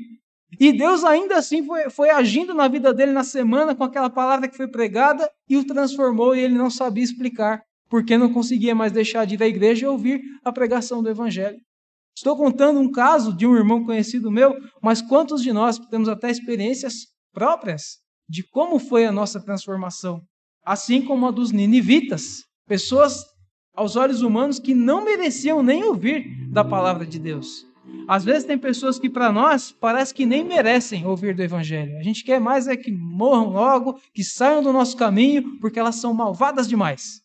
E 0.60 0.72
Deus 0.74 1.04
ainda 1.04 1.38
assim 1.38 1.65
foi, 1.65 1.89
foi, 1.89 2.10
agindo 2.10 2.54
na 2.54 2.68
vida 2.68 2.94
dele 2.94 3.12
na 3.12 3.24
semana 3.24 3.76
com 3.76 3.84
aquela 3.84 4.10
palavra 4.10 4.48
que 4.48 4.58
foi 4.58 4.68
pregada 4.68 5.30
e 5.48 5.58
o 5.58 5.65
transformou 5.65 6.36
e 6.36 6.39
ele 6.39 6.56
não 6.56 6.70
sabia 6.70 7.04
explicar, 7.04 7.62
porque 7.88 8.18
não 8.18 8.34
conseguia 8.34 8.74
mais 8.74 8.92
deixar 8.92 9.26
de 9.26 9.36
ir 9.36 9.44
à 9.44 9.48
igreja 9.48 9.86
e 9.86 9.89
ouvir 9.89 10.22
a 10.44 10.52
pregação 10.52 11.04
do 11.04 11.10
Evangelho. 11.10 11.60
Estou 12.19 12.36
contando 12.36 12.82
um 12.82 12.91
caso 12.91 13.34
de 13.34 13.47
um 13.47 13.55
irmão 13.55 13.86
conhecido 13.86 14.29
meu, 14.29 14.53
mas 14.84 15.01
quantos 15.01 15.41
de 15.41 15.53
nós 15.53 15.79
temos 15.79 16.10
até 16.10 16.29
experiências 16.29 17.08
próprias 17.34 17.99
de 18.27 18.43
como 18.43 18.77
foi 18.77 19.05
a 19.05 19.12
nossa 19.12 19.39
transformação? 19.39 20.19
Assim 20.62 21.01
como 21.01 21.25
a 21.25 21.32
dos 21.32 21.53
ninivitas, 21.53 22.43
pessoas 22.67 23.23
aos 23.73 23.95
olhos 23.95 24.21
humanos 24.21 24.60
que 24.60 24.73
não 24.73 25.05
mereciam 25.05 25.63
nem 25.63 25.86
ouvir 25.86 26.45
da 26.51 26.62
palavra 26.62 27.05
de 27.05 27.17
Deus. 27.17 27.65
Às 28.05 28.25
vezes 28.25 28.43
tem 28.43 28.58
pessoas 28.58 28.99
que 28.99 29.10
para 29.10 29.32
nós 29.32 29.71
parece 29.71 30.13
que 30.13 30.25
nem 30.25 30.43
merecem 30.43 31.05
ouvir 31.08 31.34
do 31.34 31.41
evangelho. 31.41 31.97
A 31.99 32.03
gente 32.03 32.25
quer 32.25 32.41
mais 32.41 32.67
é 32.67 32.75
que 32.75 32.91
morram 32.91 33.51
logo, 33.51 33.97
que 34.13 34.25
saiam 34.25 34.62
do 34.62 34.73
nosso 34.73 34.97
caminho, 34.97 35.58
porque 35.62 35.79
elas 35.79 35.95
são 35.95 36.13
malvadas 36.13 36.67
demais. 36.67 37.21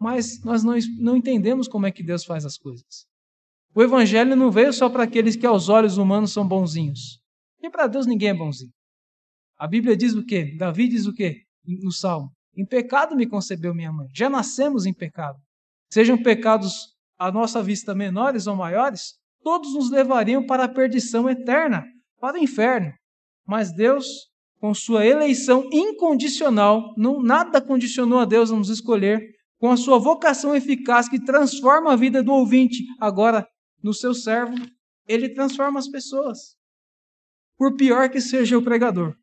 Mas 0.00 0.42
nós 0.42 0.64
não, 0.64 0.74
não 0.98 1.16
entendemos 1.16 1.68
como 1.68 1.86
é 1.86 1.92
que 1.92 2.02
Deus 2.02 2.24
faz 2.24 2.44
as 2.44 2.58
coisas. 2.58 3.13
O 3.74 3.82
evangelho 3.82 4.36
não 4.36 4.52
veio 4.52 4.72
só 4.72 4.88
para 4.88 5.02
aqueles 5.02 5.34
que 5.34 5.44
aos 5.44 5.68
olhos 5.68 5.98
humanos 5.98 6.32
são 6.32 6.46
bonzinhos. 6.46 7.18
E 7.60 7.68
para 7.68 7.88
Deus 7.88 8.06
ninguém 8.06 8.28
é 8.28 8.34
bonzinho. 8.34 8.70
A 9.58 9.66
Bíblia 9.66 9.96
diz 9.96 10.14
o 10.14 10.24
quê? 10.24 10.54
Davi 10.56 10.86
diz 10.86 11.06
o 11.06 11.12
quê? 11.12 11.42
No 11.82 11.90
Salmo. 11.90 12.30
Em 12.56 12.64
pecado 12.64 13.16
me 13.16 13.26
concebeu 13.26 13.74
minha 13.74 13.90
mãe. 13.90 14.06
Já 14.14 14.30
nascemos 14.30 14.86
em 14.86 14.94
pecado. 14.94 15.38
Sejam 15.90 16.16
pecados 16.22 16.94
à 17.18 17.32
nossa 17.32 17.62
vista 17.62 17.94
menores 17.94 18.46
ou 18.46 18.54
maiores, 18.54 19.14
todos 19.42 19.74
nos 19.74 19.90
levariam 19.90 20.46
para 20.46 20.64
a 20.64 20.68
perdição 20.68 21.28
eterna, 21.28 21.84
para 22.20 22.38
o 22.38 22.42
inferno. 22.42 22.92
Mas 23.46 23.72
Deus, 23.72 24.06
com 24.60 24.72
sua 24.72 25.04
eleição 25.04 25.68
incondicional, 25.72 26.94
não, 26.96 27.20
nada 27.22 27.60
condicionou 27.60 28.20
a 28.20 28.24
Deus 28.24 28.52
a 28.52 28.56
nos 28.56 28.68
escolher, 28.68 29.20
com 29.58 29.70
a 29.70 29.76
sua 29.76 29.98
vocação 29.98 30.54
eficaz 30.54 31.08
que 31.08 31.22
transforma 31.22 31.92
a 31.92 31.96
vida 31.96 32.22
do 32.22 32.32
ouvinte, 32.32 32.84
agora 33.00 33.46
no 33.84 33.94
seu 33.94 34.14
servo, 34.14 34.54
ele 35.06 35.28
transforma 35.28 35.78
as 35.78 35.86
pessoas. 35.86 36.56
Por 37.56 37.76
pior 37.76 38.10
que 38.10 38.20
seja 38.20 38.58
o 38.58 38.64
pregador, 38.64 39.14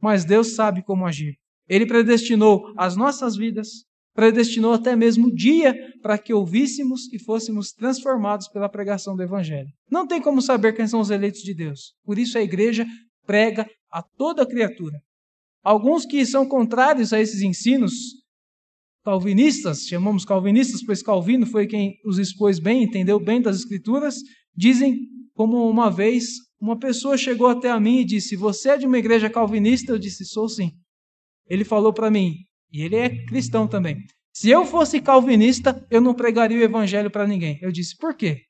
mas 0.00 0.24
Deus 0.24 0.54
sabe 0.54 0.82
como 0.82 1.04
agir. 1.04 1.36
Ele 1.68 1.84
predestinou 1.84 2.72
as 2.78 2.96
nossas 2.96 3.36
vidas 3.36 3.84
predestinou 4.14 4.72
até 4.72 4.94
mesmo 4.94 5.26
o 5.26 5.34
dia 5.34 5.74
para 6.00 6.16
que 6.16 6.32
ouvíssemos 6.32 7.12
e 7.12 7.18
fôssemos 7.18 7.72
transformados 7.72 8.48
pela 8.48 8.68
pregação 8.68 9.16
do 9.16 9.22
Evangelho. 9.22 9.68
Não 9.90 10.06
tem 10.06 10.22
como 10.22 10.40
saber 10.40 10.72
quem 10.74 10.86
são 10.86 11.00
os 11.00 11.10
eleitos 11.10 11.40
de 11.40 11.52
Deus. 11.52 11.94
Por 12.04 12.16
isso 12.16 12.38
a 12.38 12.42
igreja 12.42 12.86
prega 13.26 13.68
a 13.90 14.02
toda 14.02 14.46
criatura. 14.46 15.00
Alguns 15.62 16.06
que 16.06 16.24
são 16.24 16.46
contrários 16.46 17.12
a 17.12 17.20
esses 17.20 17.42
ensinos, 17.42 17.92
calvinistas, 19.04 19.86
chamamos 19.86 20.24
calvinistas, 20.24 20.82
pois 20.82 21.02
Calvino 21.02 21.46
foi 21.46 21.66
quem 21.66 21.98
os 22.04 22.18
expôs 22.18 22.58
bem, 22.58 22.82
entendeu 22.82 23.20
bem 23.20 23.40
das 23.40 23.58
Escrituras, 23.58 24.16
dizem 24.56 24.98
como 25.34 25.68
uma 25.68 25.90
vez 25.90 26.24
uma 26.60 26.78
pessoa 26.78 27.18
chegou 27.18 27.48
até 27.48 27.70
a 27.70 27.78
mim 27.78 28.00
e 28.00 28.04
disse: 28.04 28.34
Você 28.34 28.70
é 28.70 28.78
de 28.78 28.86
uma 28.86 28.98
igreja 28.98 29.28
calvinista? 29.28 29.92
Eu 29.92 29.98
disse: 29.98 30.24
Sou 30.24 30.48
sim. 30.48 30.72
Ele 31.46 31.64
falou 31.64 31.92
para 31.92 32.10
mim, 32.10 32.36
e 32.72 32.80
ele 32.80 32.96
é 32.96 33.24
cristão 33.26 33.68
também. 33.68 33.98
Se 34.32 34.48
eu 34.48 34.64
fosse 34.64 35.00
calvinista, 35.00 35.86
eu 35.90 36.00
não 36.00 36.14
pregaria 36.14 36.58
o 36.58 36.62
evangelho 36.62 37.10
para 37.10 37.26
ninguém. 37.26 37.58
Eu 37.60 37.70
disse: 37.70 37.94
Por 37.96 38.16
quê? 38.16 38.40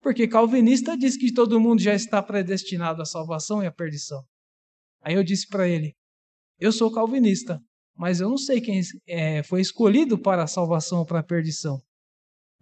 Porque 0.00 0.26
calvinista 0.26 0.96
diz 0.96 1.16
que 1.16 1.32
todo 1.32 1.60
mundo 1.60 1.82
já 1.82 1.94
está 1.94 2.22
predestinado 2.22 3.02
à 3.02 3.04
salvação 3.04 3.62
e 3.62 3.66
à 3.66 3.72
perdição. 3.72 4.22
Aí 5.02 5.14
eu 5.14 5.22
disse 5.22 5.46
para 5.46 5.68
ele: 5.68 5.94
Eu 6.58 6.72
sou 6.72 6.90
calvinista, 6.90 7.60
mas 7.96 8.20
eu 8.20 8.28
não 8.28 8.38
sei 8.38 8.60
quem 8.60 8.80
é, 9.06 9.42
foi 9.42 9.60
escolhido 9.60 10.18
para 10.18 10.42
a 10.42 10.46
salvação 10.46 11.00
ou 11.00 11.06
para 11.06 11.20
a 11.20 11.24
perdição. 11.24 11.80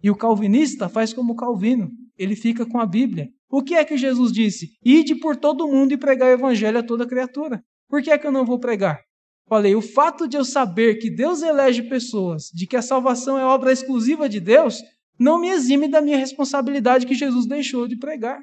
E 0.03 0.09
o 0.09 0.15
calvinista 0.15 0.89
faz 0.89 1.13
como 1.13 1.35
Calvino, 1.35 1.91
ele 2.17 2.35
fica 2.35 2.65
com 2.65 2.79
a 2.79 2.85
Bíblia. 2.85 3.29
O 3.49 3.61
que 3.61 3.75
é 3.75 3.85
que 3.85 3.97
Jesus 3.97 4.31
disse? 4.31 4.71
Ide 4.83 5.15
por 5.15 5.35
todo 5.35 5.67
mundo 5.67 5.93
e 5.93 5.97
pregar 5.97 6.29
o 6.29 6.33
evangelho 6.33 6.79
a 6.79 6.83
toda 6.83 7.07
criatura. 7.07 7.63
Por 7.87 8.01
que 8.01 8.09
é 8.09 8.17
que 8.17 8.25
eu 8.25 8.31
não 8.31 8.45
vou 8.45 8.59
pregar? 8.59 9.01
Falei, 9.47 9.75
o 9.75 9.81
fato 9.81 10.27
de 10.27 10.37
eu 10.37 10.45
saber 10.45 10.95
que 10.95 11.09
Deus 11.09 11.41
elege 11.41 11.83
pessoas, 11.83 12.45
de 12.53 12.65
que 12.65 12.77
a 12.77 12.81
salvação 12.81 13.37
é 13.37 13.43
obra 13.43 13.71
exclusiva 13.71 14.29
de 14.29 14.39
Deus, 14.39 14.81
não 15.19 15.39
me 15.39 15.49
exime 15.49 15.87
da 15.87 16.01
minha 16.01 16.17
responsabilidade 16.17 17.05
que 17.05 17.13
Jesus 17.13 17.45
deixou 17.45 17.87
de 17.87 17.97
pregar. 17.97 18.41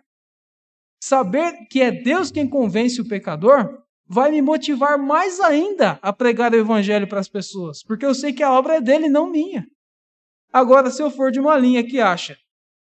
Saber 1.03 1.67
que 1.71 1.81
é 1.81 1.91
Deus 1.91 2.31
quem 2.31 2.47
convence 2.47 3.01
o 3.01 3.09
pecador 3.09 3.83
vai 4.09 4.31
me 4.31 4.41
motivar 4.41 4.99
mais 4.99 5.39
ainda 5.39 5.99
a 6.01 6.13
pregar 6.13 6.53
o 6.53 6.57
evangelho 6.57 7.07
para 7.07 7.21
as 7.21 7.29
pessoas, 7.29 7.83
porque 7.83 8.07
eu 8.07 8.15
sei 8.15 8.33
que 8.33 8.43
a 8.43 8.53
obra 8.53 8.77
é 8.77 8.81
dele, 8.81 9.09
não 9.09 9.31
minha. 9.31 9.67
Agora, 10.51 10.91
se 10.91 11.03
eu 11.03 11.11
for 11.11 11.31
de 11.31 11.39
uma 11.39 11.57
linha 11.57 11.85
que 11.85 12.01
acha 12.01 12.37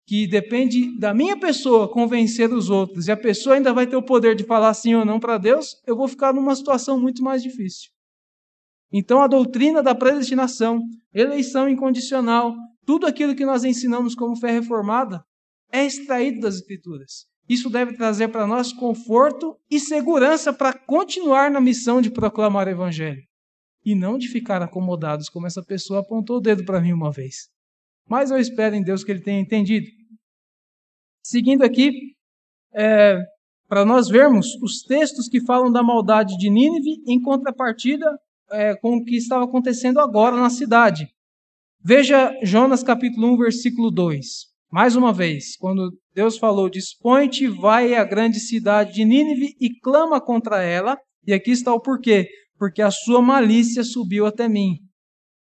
que 0.07 0.25
depende 0.25 0.97
da 0.97 1.13
minha 1.13 1.37
pessoa 1.37 1.91
convencer 1.91 2.53
os 2.53 2.69
outros 2.69 3.07
e 3.07 3.11
a 3.11 3.17
pessoa 3.17 3.55
ainda 3.57 3.73
vai 3.73 3.85
ter 3.85 3.97
o 3.97 4.01
poder 4.01 4.35
de 4.35 4.45
falar 4.45 4.73
sim 4.73 4.95
ou 4.95 5.03
não 5.03 5.19
para 5.19 5.37
Deus, 5.37 5.75
eu 5.85 5.97
vou 5.97 6.07
ficar 6.07 6.33
numa 6.33 6.55
situação 6.55 6.97
muito 6.97 7.21
mais 7.21 7.43
difícil. 7.43 7.89
Então, 8.89 9.21
a 9.21 9.27
doutrina 9.27 9.83
da 9.83 9.93
predestinação, 9.93 10.79
eleição 11.13 11.67
incondicional, 11.67 12.55
tudo 12.85 13.05
aquilo 13.05 13.35
que 13.35 13.45
nós 13.45 13.65
ensinamos 13.65 14.15
como 14.15 14.37
fé 14.37 14.49
reformada, 14.49 15.21
é 15.73 15.85
extraído 15.85 16.39
das 16.39 16.55
Escrituras. 16.55 17.25
Isso 17.47 17.69
deve 17.69 17.93
trazer 17.93 18.27
para 18.27 18.45
nós 18.45 18.73
conforto 18.73 19.57
e 19.71 19.79
segurança 19.79 20.51
para 20.51 20.73
continuar 20.73 21.49
na 21.49 21.61
missão 21.61 22.01
de 22.01 22.11
proclamar 22.11 22.67
o 22.67 22.71
Evangelho. 22.71 23.21
E 23.85 23.95
não 23.95 24.17
de 24.17 24.27
ficar 24.27 24.61
acomodados, 24.61 25.29
como 25.29 25.47
essa 25.47 25.63
pessoa 25.63 26.01
apontou 26.01 26.37
o 26.37 26.41
dedo 26.41 26.65
para 26.65 26.81
mim 26.81 26.91
uma 26.91 27.11
vez. 27.11 27.47
Mas 28.09 28.31
eu 28.31 28.37
espero 28.37 28.75
em 28.75 28.83
Deus 28.83 29.03
que 29.03 29.11
ele 29.11 29.21
tenha 29.21 29.39
entendido. 29.39 29.87
Seguindo 31.23 31.63
aqui, 31.63 31.91
é, 32.73 33.17
para 33.67 33.85
nós 33.85 34.09
vermos 34.09 34.55
os 34.61 34.81
textos 34.81 35.27
que 35.29 35.45
falam 35.45 35.71
da 35.71 35.83
maldade 35.83 36.37
de 36.37 36.49
Nínive 36.49 37.01
em 37.07 37.21
contrapartida 37.21 38.05
é, 38.51 38.75
com 38.75 38.97
o 38.97 39.03
que 39.03 39.15
estava 39.15 39.45
acontecendo 39.45 39.99
agora 39.99 40.35
na 40.35 40.49
cidade. 40.49 41.07
Veja 41.83 42.37
Jonas 42.43 42.83
capítulo 42.83 43.33
1, 43.33 43.37
versículo 43.37 43.91
2. 43.91 44.56
Mais 44.71 44.95
uma 44.95 45.13
vez, 45.13 45.55
quando 45.57 45.91
Deus 46.13 46.37
falou: 46.37 46.69
Dispõe-te, 46.69 47.47
vai 47.47 47.95
à 47.95 48.03
grande 48.03 48.39
cidade 48.39 48.93
de 48.93 49.05
Nínive 49.05 49.55
e 49.59 49.79
clama 49.79 50.19
contra 50.19 50.61
ela. 50.61 50.97
E 51.25 51.33
aqui 51.33 51.51
está 51.51 51.73
o 51.73 51.81
porquê: 51.81 52.27
porque 52.57 52.81
a 52.81 52.91
sua 52.91 53.21
malícia 53.21 53.83
subiu 53.83 54.25
até 54.25 54.47
mim. 54.47 54.79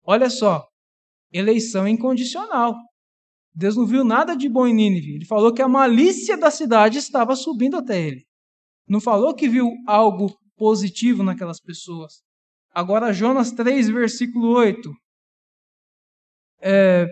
Olha 0.04 0.30
só, 0.30 0.64
eleição 1.32 1.88
incondicional. 1.88 2.76
Deus 3.54 3.76
não 3.76 3.86
viu 3.86 4.04
nada 4.04 4.36
de 4.36 4.50
bom 4.50 4.68
em 4.68 4.74
Nínive. 4.74 5.16
Ele 5.16 5.26
falou 5.26 5.54
que 5.54 5.62
a 5.62 5.68
malícia 5.68 6.38
da 6.38 6.52
cidade 6.52 6.98
estava 6.98 7.36
subindo 7.36 7.78
até 7.78 8.00
ele. 8.00 8.26
Não 8.88 9.00
falou 9.02 9.34
que 9.34 9.48
viu 9.48 9.72
algo 9.88 10.38
positivo 10.56 11.24
naquelas 11.24 11.60
pessoas. 11.60 12.22
Agora, 12.72 13.14
Jonas 13.14 13.52
3, 13.52 13.90
versículo 13.90 14.50
8. 14.58 14.92
É, 16.62 17.08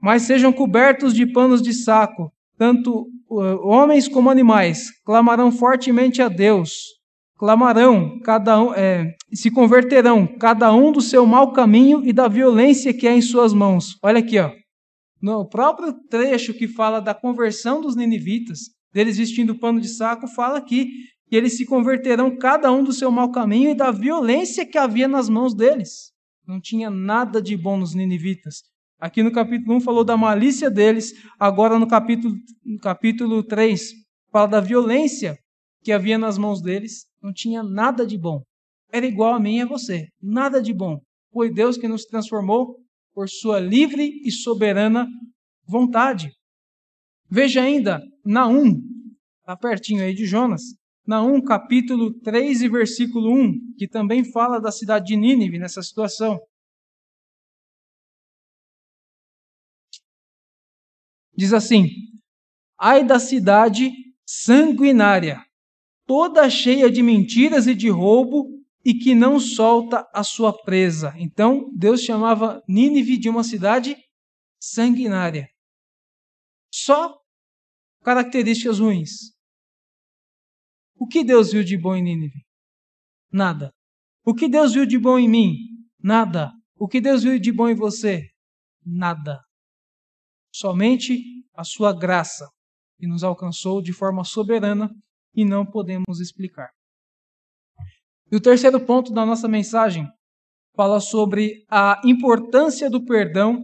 Mas 0.00 0.22
sejam 0.22 0.52
cobertos 0.52 1.14
de 1.14 1.26
panos 1.26 1.62
de 1.62 1.72
saco, 1.72 2.30
tanto 2.56 3.08
uh, 3.28 3.66
homens 3.66 4.08
como 4.08 4.30
animais, 4.30 4.90
clamarão 5.04 5.50
fortemente 5.50 6.22
a 6.22 6.28
Deus, 6.28 6.96
clamarão, 7.38 8.18
cada 8.20 8.60
um, 8.60 8.74
é, 8.74 9.14
se 9.32 9.50
converterão, 9.50 10.26
cada 10.26 10.72
um 10.72 10.90
do 10.92 11.00
seu 11.00 11.26
mau 11.26 11.52
caminho 11.52 12.02
e 12.04 12.12
da 12.12 12.28
violência 12.28 12.94
que 12.94 13.06
há 13.06 13.14
em 13.14 13.22
suas 13.22 13.52
mãos. 13.52 13.96
Olha 14.02 14.18
aqui, 14.18 14.38
ó. 14.38 14.50
No 15.20 15.48
próprio 15.48 15.92
trecho 16.08 16.54
que 16.54 16.68
fala 16.68 17.00
da 17.00 17.14
conversão 17.14 17.80
dos 17.80 17.96
ninivitas, 17.96 18.60
deles 18.92 19.16
vestindo 19.16 19.58
pano 19.58 19.80
de 19.80 19.88
saco, 19.88 20.28
fala 20.28 20.58
aqui 20.58 20.90
que 21.28 21.34
eles 21.34 21.56
se 21.56 21.66
converterão 21.66 22.36
cada 22.36 22.70
um 22.70 22.84
do 22.84 22.92
seu 22.92 23.10
mau 23.10 23.30
caminho 23.30 23.70
e 23.70 23.74
da 23.74 23.90
violência 23.90 24.64
que 24.64 24.78
havia 24.78 25.08
nas 25.08 25.28
mãos 25.28 25.54
deles. 25.54 26.12
Não 26.46 26.60
tinha 26.60 26.88
nada 26.88 27.42
de 27.42 27.56
bom 27.56 27.76
nos 27.76 27.94
ninivitas. 27.94 28.62
Aqui 28.98 29.22
no 29.22 29.30
capítulo 29.30 29.76
1 29.76 29.80
falou 29.80 30.04
da 30.04 30.16
malícia 30.16 30.70
deles, 30.70 31.12
agora 31.38 31.78
no 31.78 31.86
capítulo, 31.86 32.34
no 32.64 32.78
capítulo 32.78 33.42
3 33.42 33.92
fala 34.32 34.46
da 34.46 34.60
violência 34.60 35.38
que 35.82 35.92
havia 35.92 36.18
nas 36.18 36.38
mãos 36.38 36.62
deles. 36.62 37.06
Não 37.22 37.32
tinha 37.32 37.62
nada 37.62 38.06
de 38.06 38.18
bom. 38.18 38.42
Era 38.92 39.06
igual 39.06 39.34
a 39.34 39.40
mim 39.40 39.56
e 39.56 39.62
a 39.62 39.66
você. 39.66 40.08
Nada 40.20 40.62
de 40.62 40.72
bom. 40.72 40.98
Foi 41.32 41.52
Deus 41.52 41.76
que 41.76 41.86
nos 41.88 42.04
transformou 42.04 42.76
por 43.14 43.28
sua 43.28 43.60
livre 43.60 44.20
e 44.24 44.30
soberana 44.30 45.06
vontade. 45.66 46.30
Veja 47.30 47.62
ainda, 47.62 48.00
Naum, 48.24 48.80
está 49.40 49.56
pertinho 49.56 50.02
aí 50.02 50.14
de 50.14 50.26
Jonas, 50.26 50.62
Naum 51.06 51.42
capítulo 51.42 52.12
3 52.20 52.62
e 52.62 52.68
versículo 52.68 53.32
1, 53.32 53.74
que 53.78 53.88
também 53.88 54.24
fala 54.24 54.60
da 54.60 54.70
cidade 54.70 55.06
de 55.06 55.16
Nínive 55.16 55.58
nessa 55.58 55.82
situação. 55.82 56.38
Diz 61.36 61.52
assim: 61.52 61.88
Ai 62.78 63.04
da 63.04 63.18
cidade 63.18 63.92
sanguinária, 64.26 65.44
toda 66.06 66.48
cheia 66.48 66.90
de 66.90 67.02
mentiras 67.02 67.66
e 67.66 67.74
de 67.74 67.88
roubo, 67.88 68.56
e 68.84 68.94
que 68.94 69.14
não 69.14 69.40
solta 69.40 70.08
a 70.14 70.22
sua 70.22 70.52
presa. 70.62 71.12
Então, 71.16 71.70
Deus 71.74 72.02
chamava 72.02 72.62
Nínive 72.68 73.18
de 73.18 73.28
uma 73.28 73.42
cidade 73.42 73.96
sanguinária. 74.60 75.48
Só 76.72 77.18
características 78.02 78.78
ruins. 78.78 79.34
O 80.98 81.06
que 81.06 81.24
Deus 81.24 81.52
viu 81.52 81.64
de 81.64 81.76
bom 81.76 81.96
em 81.96 82.02
Nínive? 82.02 82.46
Nada. 83.32 83.72
O 84.24 84.34
que 84.34 84.48
Deus 84.48 84.72
viu 84.72 84.86
de 84.86 84.98
bom 84.98 85.18
em 85.18 85.28
mim? 85.28 85.56
Nada. 85.98 86.52
O 86.78 86.86
que 86.86 87.00
Deus 87.00 87.22
viu 87.22 87.38
de 87.38 87.52
bom 87.52 87.68
em 87.68 87.74
você? 87.74 88.30
Nada. 88.84 89.45
Somente 90.58 91.22
a 91.54 91.62
sua 91.64 91.92
graça, 91.92 92.48
que 92.98 93.06
nos 93.06 93.22
alcançou 93.22 93.82
de 93.82 93.92
forma 93.92 94.24
soberana 94.24 94.88
e 95.34 95.44
não 95.44 95.66
podemos 95.66 96.18
explicar. 96.18 96.70
E 98.32 98.36
o 98.36 98.40
terceiro 98.40 98.80
ponto 98.80 99.12
da 99.12 99.26
nossa 99.26 99.46
mensagem 99.46 100.08
fala 100.74 100.98
sobre 100.98 101.62
a 101.70 102.00
importância 102.06 102.88
do 102.88 103.04
perdão 103.04 103.62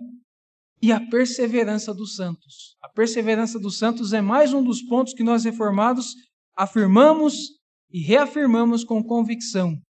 e 0.82 0.92
a 0.92 1.00
perseverança 1.00 1.94
dos 1.94 2.14
santos. 2.14 2.76
A 2.82 2.90
perseverança 2.90 3.58
dos 3.58 3.78
santos 3.78 4.12
é 4.12 4.20
mais 4.20 4.52
um 4.52 4.62
dos 4.62 4.82
pontos 4.82 5.14
que 5.14 5.24
nós 5.24 5.44
reformados 5.44 6.14
afirmamos 6.54 7.58
e 7.90 8.02
reafirmamos 8.02 8.84
com 8.84 9.02
convicção 9.02 9.80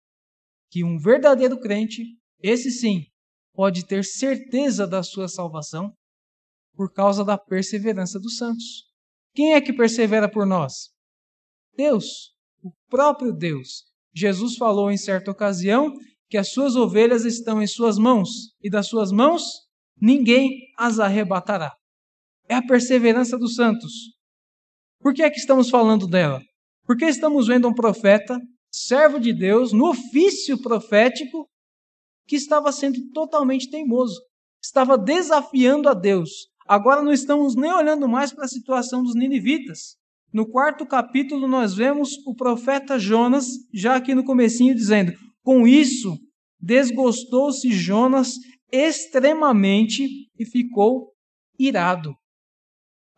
que 0.71 0.85
um 0.85 0.99
verdadeiro 0.99 1.59
crente, 1.59 2.05
esse 2.41 2.71
sim, 2.71 3.07
pode 3.53 3.87
ter 3.87 4.05
certeza 4.05 4.87
da 4.87 5.03
sua 5.03 5.27
salvação 5.27 5.93
por 6.75 6.93
causa 6.93 7.25
da 7.25 7.37
perseverança 7.39 8.19
dos 8.19 8.37
santos. 8.37 8.85
Quem 9.35 9.55
é 9.55 9.61
que 9.61 9.73
persevera 9.73 10.31
por 10.31 10.47
nós? 10.47 10.91
Deus, 11.77 12.33
o 12.63 12.71
próprio 12.89 13.33
Deus. 13.33 13.85
Jesus 14.15 14.57
falou 14.57 14.91
em 14.91 14.97
certa 14.97 15.31
ocasião 15.31 15.93
que 16.29 16.37
as 16.37 16.51
suas 16.51 16.77
ovelhas 16.77 17.25
estão 17.25 17.63
em 17.63 17.67
suas 17.67 17.99
mãos 17.99 18.29
e 18.63 18.71
das 18.71 18.87
suas 18.87 19.11
mãos 19.11 19.43
ninguém 20.01 20.51
as 20.79 20.99
arrebatará. 20.99 21.73
É 22.49 22.55
a 22.55 22.67
perseverança 22.67 23.39
dos 23.39 23.55
santos. 23.55 23.93
Por 25.01 25.15
que 25.15 25.23
é 25.23 25.31
que 25.31 25.39
estamos 25.39 25.71
falando 25.71 26.07
dela? 26.07 26.43
Porque 26.85 27.05
estamos 27.05 27.47
vendo 27.47 27.69
um 27.69 27.75
profeta, 27.75 28.39
servo 28.71 29.19
de 29.19 29.33
Deus, 29.33 29.73
no 29.73 29.91
ofício 29.91 30.61
profético, 30.61 31.49
que 32.27 32.37
estava 32.37 32.73
sendo 32.73 32.99
totalmente 33.13 33.71
teimoso, 33.71 34.21
estava 34.63 34.97
desafiando 34.97 35.89
a 35.89 35.95
Deus. 35.95 36.31
Agora 36.67 37.03
não 37.03 37.13
estamos 37.13 37.55
nem 37.57 37.73
olhando 37.73 38.09
mais 38.09 38.33
para 38.33 38.45
a 38.45 38.49
situação 38.49 39.03
dos 39.03 39.15
ninivitas. 39.15 39.97
No 40.33 40.47
quarto 40.47 40.87
capítulo 40.87 41.47
nós 41.47 41.75
vemos 41.75 42.17
o 42.27 42.35
profeta 42.35 42.99
Jonas 42.99 43.47
já 43.73 43.97
aqui 43.97 44.15
no 44.15 44.25
comecinho 44.25 44.75
dizendo: 44.75 45.13
"Com 45.43 45.67
isso 45.67 46.17
desgostou-se 46.59 47.71
Jonas 47.71 48.37
extremamente 48.71 50.07
e 50.39 50.47
ficou 50.47 51.13
irado." 51.59 52.15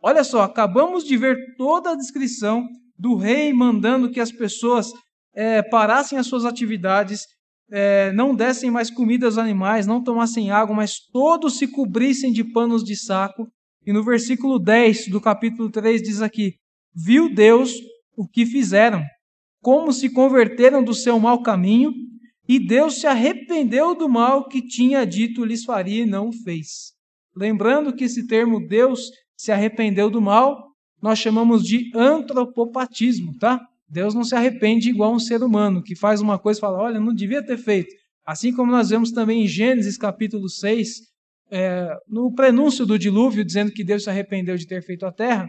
Olha 0.01 0.23
só, 0.23 0.41
acabamos 0.41 1.03
de 1.03 1.17
ver 1.17 1.55
toda 1.57 1.91
a 1.91 1.95
descrição 1.95 2.67
do 2.97 3.15
rei 3.15 3.53
mandando 3.53 4.11
que 4.11 4.19
as 4.19 4.31
pessoas 4.31 4.91
é, 5.33 5.61
parassem 5.63 6.17
as 6.17 6.27
suas 6.27 6.45
atividades, 6.45 7.25
é, 7.71 8.11
não 8.13 8.35
dessem 8.35 8.69
mais 8.69 8.89
comida 8.89 9.25
aos 9.25 9.37
animais, 9.37 9.87
não 9.87 10.03
tomassem 10.03 10.51
água, 10.51 10.75
mas 10.75 10.99
todos 11.11 11.57
se 11.57 11.67
cobrissem 11.67 12.31
de 12.31 12.43
panos 12.43 12.83
de 12.83 12.95
saco. 12.95 13.47
E 13.85 13.93
no 13.93 14.03
versículo 14.03 14.59
10 14.59 15.09
do 15.09 15.21
capítulo 15.21 15.69
3 15.69 16.01
diz 16.01 16.21
aqui: 16.21 16.55
Viu 16.93 17.33
Deus 17.33 17.73
o 18.15 18.27
que 18.27 18.45
fizeram, 18.45 19.03
como 19.61 19.91
se 19.91 20.09
converteram 20.09 20.83
do 20.83 20.93
seu 20.93 21.19
mau 21.19 21.41
caminho, 21.41 21.91
e 22.47 22.59
Deus 22.59 22.99
se 22.99 23.07
arrependeu 23.07 23.95
do 23.95 24.07
mal 24.07 24.47
que 24.47 24.61
tinha 24.61 25.05
dito 25.05 25.43
lhes 25.43 25.63
faria 25.63 26.03
e 26.03 26.05
não 26.05 26.31
fez. 26.31 26.93
Lembrando 27.35 27.93
que 27.93 28.03
esse 28.05 28.27
termo 28.27 28.65
Deus 28.65 29.09
se 29.35 29.51
arrependeu 29.51 30.09
do 30.09 30.21
mal, 30.21 30.71
nós 31.01 31.19
chamamos 31.19 31.63
de 31.63 31.91
antropopatismo, 31.95 33.37
tá? 33.37 33.59
Deus 33.87 34.13
não 34.13 34.23
se 34.23 34.35
arrepende 34.35 34.89
igual 34.89 35.13
um 35.13 35.19
ser 35.19 35.43
humano, 35.43 35.83
que 35.83 35.95
faz 35.95 36.21
uma 36.21 36.39
coisa 36.39 36.59
e 36.59 36.61
fala, 36.61 36.81
olha, 36.81 36.99
não 36.99 37.13
devia 37.13 37.45
ter 37.45 37.57
feito. 37.57 37.93
Assim 38.25 38.53
como 38.53 38.71
nós 38.71 38.89
vemos 38.89 39.11
também 39.11 39.43
em 39.43 39.47
Gênesis 39.47 39.97
capítulo 39.97 40.49
6, 40.49 41.01
é, 41.51 41.95
no 42.07 42.33
prenúncio 42.33 42.85
do 42.85 42.97
dilúvio, 42.97 43.45
dizendo 43.45 43.71
que 43.71 43.83
Deus 43.83 44.03
se 44.03 44.09
arrependeu 44.09 44.57
de 44.57 44.65
ter 44.65 44.81
feito 44.81 45.05
a 45.05 45.11
terra, 45.11 45.47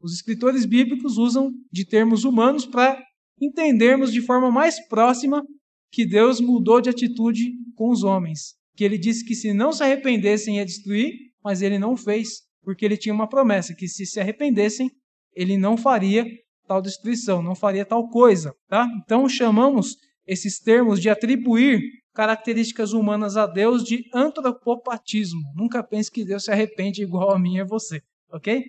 os 0.00 0.12
escritores 0.12 0.66
bíblicos 0.66 1.16
usam 1.16 1.50
de 1.72 1.86
termos 1.86 2.24
humanos 2.24 2.66
para 2.66 3.00
entendermos 3.40 4.12
de 4.12 4.20
forma 4.20 4.50
mais 4.50 4.84
próxima 4.88 5.42
que 5.90 6.04
Deus 6.04 6.40
mudou 6.40 6.80
de 6.80 6.90
atitude 6.90 7.52
com 7.74 7.90
os 7.90 8.02
homens. 8.02 8.54
Que 8.74 8.84
ele 8.84 8.98
disse 8.98 9.24
que 9.24 9.34
se 9.34 9.52
não 9.54 9.72
se 9.72 9.82
arrependessem 9.82 10.56
ia 10.56 10.66
destruir, 10.66 11.12
mas 11.42 11.62
ele 11.62 11.78
não 11.78 11.96
fez 11.96 12.46
porque 12.66 12.84
ele 12.84 12.96
tinha 12.96 13.14
uma 13.14 13.28
promessa 13.28 13.72
que 13.72 13.86
se 13.86 14.04
se 14.04 14.18
arrependessem, 14.18 14.90
ele 15.32 15.56
não 15.56 15.76
faria 15.76 16.26
tal 16.66 16.82
destruição, 16.82 17.42
não 17.42 17.54
faria 17.54 17.84
tal 17.84 18.08
coisa, 18.08 18.54
tá? 18.68 18.88
Então 19.02 19.28
chamamos 19.28 19.96
esses 20.26 20.58
termos 20.58 21.00
de 21.00 21.08
atribuir 21.08 21.80
características 22.12 22.92
humanas 22.92 23.36
a 23.36 23.46
Deus 23.46 23.84
de 23.84 24.04
antropopatismo. 24.12 25.40
Nunca 25.54 25.82
pense 25.82 26.10
que 26.10 26.24
Deus 26.24 26.44
se 26.44 26.50
arrepende 26.50 27.02
igual 27.02 27.30
a 27.30 27.38
mim 27.38 27.56
e 27.56 27.60
a 27.60 27.64
você, 27.64 28.00
ok? 28.32 28.64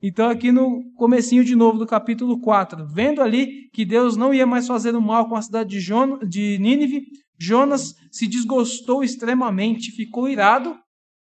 Então 0.00 0.28
aqui 0.28 0.52
no 0.52 0.82
comecinho 0.96 1.44
de 1.44 1.56
novo 1.56 1.78
do 1.78 1.86
capítulo 1.86 2.40
4, 2.40 2.86
vendo 2.86 3.20
ali 3.20 3.68
que 3.72 3.84
Deus 3.84 4.16
não 4.16 4.32
ia 4.32 4.46
mais 4.46 4.66
fazer 4.66 4.94
o 4.94 5.02
mal 5.02 5.28
com 5.28 5.34
a 5.34 5.42
cidade 5.42 5.70
de, 5.70 5.80
Jon 5.80 6.18
de 6.18 6.58
Nínive, 6.58 7.02
Jonas 7.38 7.94
se 8.12 8.26
desgostou 8.26 9.02
extremamente, 9.02 9.90
ficou 9.90 10.28
irado, 10.28 10.76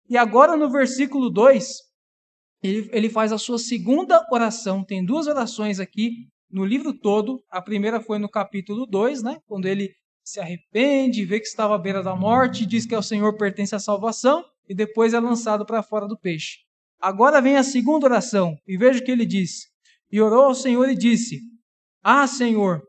e 0.08 0.16
agora 0.16 0.56
no 0.56 0.70
versículo 0.70 1.28
2, 1.28 1.87
ele, 2.62 2.88
ele 2.92 3.08
faz 3.08 3.32
a 3.32 3.38
sua 3.38 3.58
segunda 3.58 4.24
oração. 4.30 4.84
Tem 4.84 5.04
duas 5.04 5.26
orações 5.26 5.78
aqui 5.80 6.28
no 6.50 6.64
livro 6.64 6.92
todo. 6.92 7.42
A 7.50 7.62
primeira 7.62 8.00
foi 8.00 8.18
no 8.18 8.28
capítulo 8.28 8.86
2, 8.86 9.22
né? 9.22 9.38
quando 9.46 9.66
ele 9.66 9.92
se 10.24 10.40
arrepende, 10.40 11.24
vê 11.24 11.40
que 11.40 11.46
estava 11.46 11.74
à 11.74 11.78
beira 11.78 12.02
da 12.02 12.14
morte, 12.14 12.66
diz 12.66 12.84
que 12.84 12.94
ao 12.94 13.02
Senhor 13.02 13.36
pertence 13.38 13.74
a 13.74 13.78
salvação, 13.78 14.44
e 14.68 14.74
depois 14.74 15.14
é 15.14 15.20
lançado 15.20 15.64
para 15.64 15.82
fora 15.82 16.06
do 16.06 16.18
peixe. 16.18 16.58
Agora 17.00 17.40
vem 17.40 17.56
a 17.56 17.62
segunda 17.62 18.06
oração, 18.06 18.54
e 18.66 18.76
veja 18.76 19.00
o 19.00 19.04
que 19.04 19.10
ele 19.10 19.24
diz. 19.24 19.68
E 20.10 20.20
orou 20.20 20.44
ao 20.44 20.54
Senhor 20.54 20.86
e 20.90 20.94
disse: 20.94 21.40
Ah, 22.02 22.26
Senhor, 22.26 22.82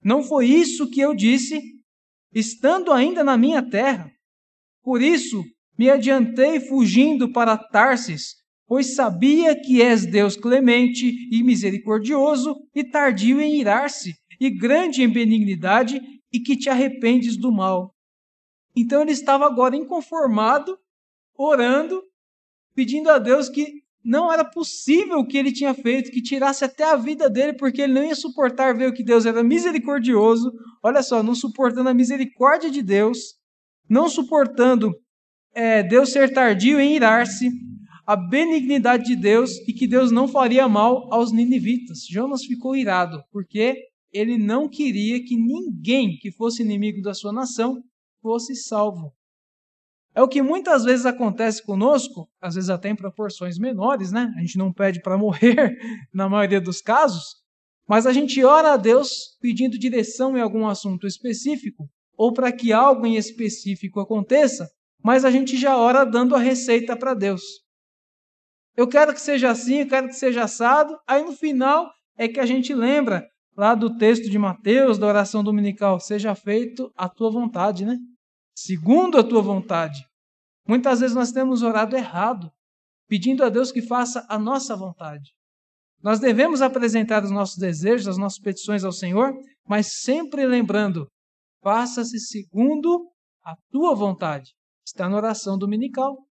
não 0.00 0.22
foi 0.22 0.46
isso 0.46 0.88
que 0.88 1.00
eu 1.00 1.12
disse, 1.12 1.60
estando 2.32 2.92
ainda 2.92 3.24
na 3.24 3.36
minha 3.36 3.68
terra? 3.68 4.08
Por 4.82 5.02
isso 5.02 5.42
me 5.76 5.90
adiantei 5.90 6.60
fugindo 6.60 7.32
para 7.32 7.58
Tarsis, 7.58 8.34
pois 8.66 8.94
sabia 8.94 9.54
que 9.58 9.80
és 9.80 10.04
Deus 10.04 10.36
clemente 10.36 11.28
e 11.30 11.42
misericordioso 11.42 12.56
e 12.74 12.82
tardio 12.82 13.40
em 13.40 13.60
irar-se, 13.60 14.14
e 14.40 14.50
grande 14.50 15.02
em 15.02 15.08
benignidade, 15.08 16.00
e 16.32 16.40
que 16.40 16.56
te 16.56 16.68
arrependes 16.68 17.36
do 17.36 17.52
mal. 17.52 17.94
Então 18.74 19.00
ele 19.00 19.12
estava 19.12 19.46
agora 19.46 19.76
inconformado, 19.76 20.76
orando, 21.34 22.02
pedindo 22.74 23.08
a 23.08 23.18
Deus 23.18 23.48
que 23.48 23.82
não 24.04 24.32
era 24.32 24.44
possível 24.44 25.18
o 25.18 25.26
que 25.26 25.36
ele 25.36 25.50
tinha 25.50 25.74
feito, 25.74 26.10
que 26.10 26.22
tirasse 26.22 26.64
até 26.64 26.84
a 26.84 26.96
vida 26.96 27.28
dele, 27.28 27.54
porque 27.54 27.82
ele 27.82 27.94
não 27.94 28.04
ia 28.04 28.14
suportar 28.14 28.76
ver 28.76 28.88
o 28.88 28.92
que 28.92 29.02
Deus 29.02 29.26
era 29.26 29.42
misericordioso. 29.42 30.52
Olha 30.82 31.02
só, 31.02 31.22
não 31.22 31.34
suportando 31.34 31.88
a 31.88 31.94
misericórdia 31.94 32.70
de 32.70 32.82
Deus, 32.82 33.34
não 33.88 34.08
suportando 34.08 34.94
é, 35.54 35.82
Deus 35.82 36.12
ser 36.12 36.32
tardio 36.32 36.78
em 36.78 36.94
irar-se, 36.94 37.50
a 38.06 38.14
benignidade 38.14 39.04
de 39.04 39.16
Deus 39.16 39.56
e 39.66 39.72
que 39.72 39.88
Deus 39.88 40.12
não 40.12 40.28
faria 40.28 40.68
mal 40.68 41.12
aos 41.12 41.32
ninivitas. 41.32 42.06
Jonas 42.08 42.44
ficou 42.44 42.76
irado, 42.76 43.22
porque 43.32 43.76
ele 44.12 44.38
não 44.38 44.68
queria 44.68 45.22
que 45.24 45.36
ninguém 45.36 46.16
que 46.16 46.30
fosse 46.30 46.62
inimigo 46.62 47.02
da 47.02 47.12
sua 47.12 47.32
nação 47.32 47.82
fosse 48.22 48.54
salvo. 48.54 49.12
É 50.14 50.22
o 50.22 50.28
que 50.28 50.40
muitas 50.40 50.84
vezes 50.84 51.04
acontece 51.04 51.62
conosco, 51.62 52.30
às 52.40 52.54
vezes 52.54 52.70
até 52.70 52.88
em 52.88 52.96
proporções 52.96 53.58
menores, 53.58 54.12
né? 54.12 54.32
A 54.36 54.40
gente 54.40 54.56
não 54.56 54.72
pede 54.72 55.02
para 55.02 55.18
morrer 55.18 55.76
na 56.14 56.28
maioria 56.28 56.60
dos 56.60 56.80
casos, 56.80 57.42
mas 57.88 58.06
a 58.06 58.12
gente 58.12 58.42
ora 58.42 58.72
a 58.72 58.76
Deus 58.76 59.36
pedindo 59.40 59.78
direção 59.78 60.36
em 60.36 60.40
algum 60.40 60.66
assunto 60.66 61.06
específico 61.06 61.90
ou 62.16 62.32
para 62.32 62.50
que 62.50 62.72
algo 62.72 63.04
em 63.04 63.16
específico 63.16 64.00
aconteça, 64.00 64.66
mas 65.02 65.24
a 65.24 65.30
gente 65.30 65.56
já 65.56 65.76
ora 65.76 66.04
dando 66.04 66.34
a 66.34 66.38
receita 66.38 66.96
para 66.96 67.12
Deus. 67.12 67.65
Eu 68.76 68.86
quero 68.86 69.14
que 69.14 69.20
seja 69.20 69.50
assim, 69.50 69.80
eu 69.80 69.88
quero 69.88 70.08
que 70.08 70.14
seja 70.14 70.44
assado. 70.44 70.98
Aí 71.06 71.24
no 71.24 71.32
final 71.32 71.90
é 72.16 72.28
que 72.28 72.38
a 72.38 72.46
gente 72.46 72.74
lembra 72.74 73.26
lá 73.56 73.74
do 73.74 73.96
texto 73.96 74.28
de 74.28 74.38
Mateus, 74.38 74.98
da 74.98 75.06
oração 75.06 75.42
dominical: 75.42 75.98
seja 75.98 76.34
feito 76.34 76.92
a 76.94 77.08
tua 77.08 77.30
vontade, 77.30 77.84
né? 77.86 77.96
Segundo 78.54 79.18
a 79.18 79.24
tua 79.24 79.40
vontade. 79.40 80.04
Muitas 80.68 81.00
vezes 81.00 81.16
nós 81.16 81.32
temos 81.32 81.62
orado 81.62 81.96
errado, 81.96 82.50
pedindo 83.08 83.44
a 83.44 83.48
Deus 83.48 83.72
que 83.72 83.80
faça 83.80 84.26
a 84.28 84.38
nossa 84.38 84.76
vontade. 84.76 85.30
Nós 86.02 86.18
devemos 86.18 86.60
apresentar 86.60 87.24
os 87.24 87.30
nossos 87.30 87.56
desejos, 87.56 88.08
as 88.08 88.18
nossas 88.18 88.38
petições 88.38 88.84
ao 88.84 88.92
Senhor, 88.92 89.32
mas 89.66 90.00
sempre 90.02 90.44
lembrando: 90.46 91.08
faça-se 91.62 92.18
segundo 92.18 93.10
a 93.42 93.56
tua 93.70 93.94
vontade. 93.94 94.52
Está 94.84 95.08
na 95.08 95.16
oração 95.16 95.56
dominical. 95.56 96.25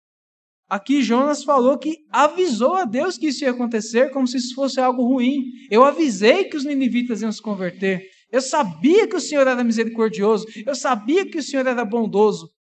Aqui 0.67 1.03
Jonas 1.03 1.43
falou 1.43 1.77
que 1.77 2.05
avisou 2.09 2.73
a 2.73 2.85
Deus 2.85 3.17
que 3.17 3.27
isso 3.27 3.43
ia 3.43 3.51
acontecer 3.51 4.11
como 4.11 4.27
se 4.27 4.37
isso 4.37 4.55
fosse 4.55 4.79
algo 4.79 5.03
ruim. 5.03 5.43
Eu 5.69 5.83
avisei 5.83 6.45
que 6.45 6.57
os 6.57 6.65
ninivitas 6.65 7.21
iam 7.21 7.31
se 7.31 7.41
converter. 7.41 8.09
Eu 8.31 8.41
sabia 8.41 9.07
que 9.07 9.15
o 9.15 9.21
Senhor 9.21 9.47
era 9.47 9.63
misericordioso. 9.63 10.45
Eu 10.65 10.75
sabia 10.75 11.29
que 11.29 11.37
o 11.37 11.43
Senhor 11.43 11.67
era 11.67 11.85
bondoso. 11.85 12.51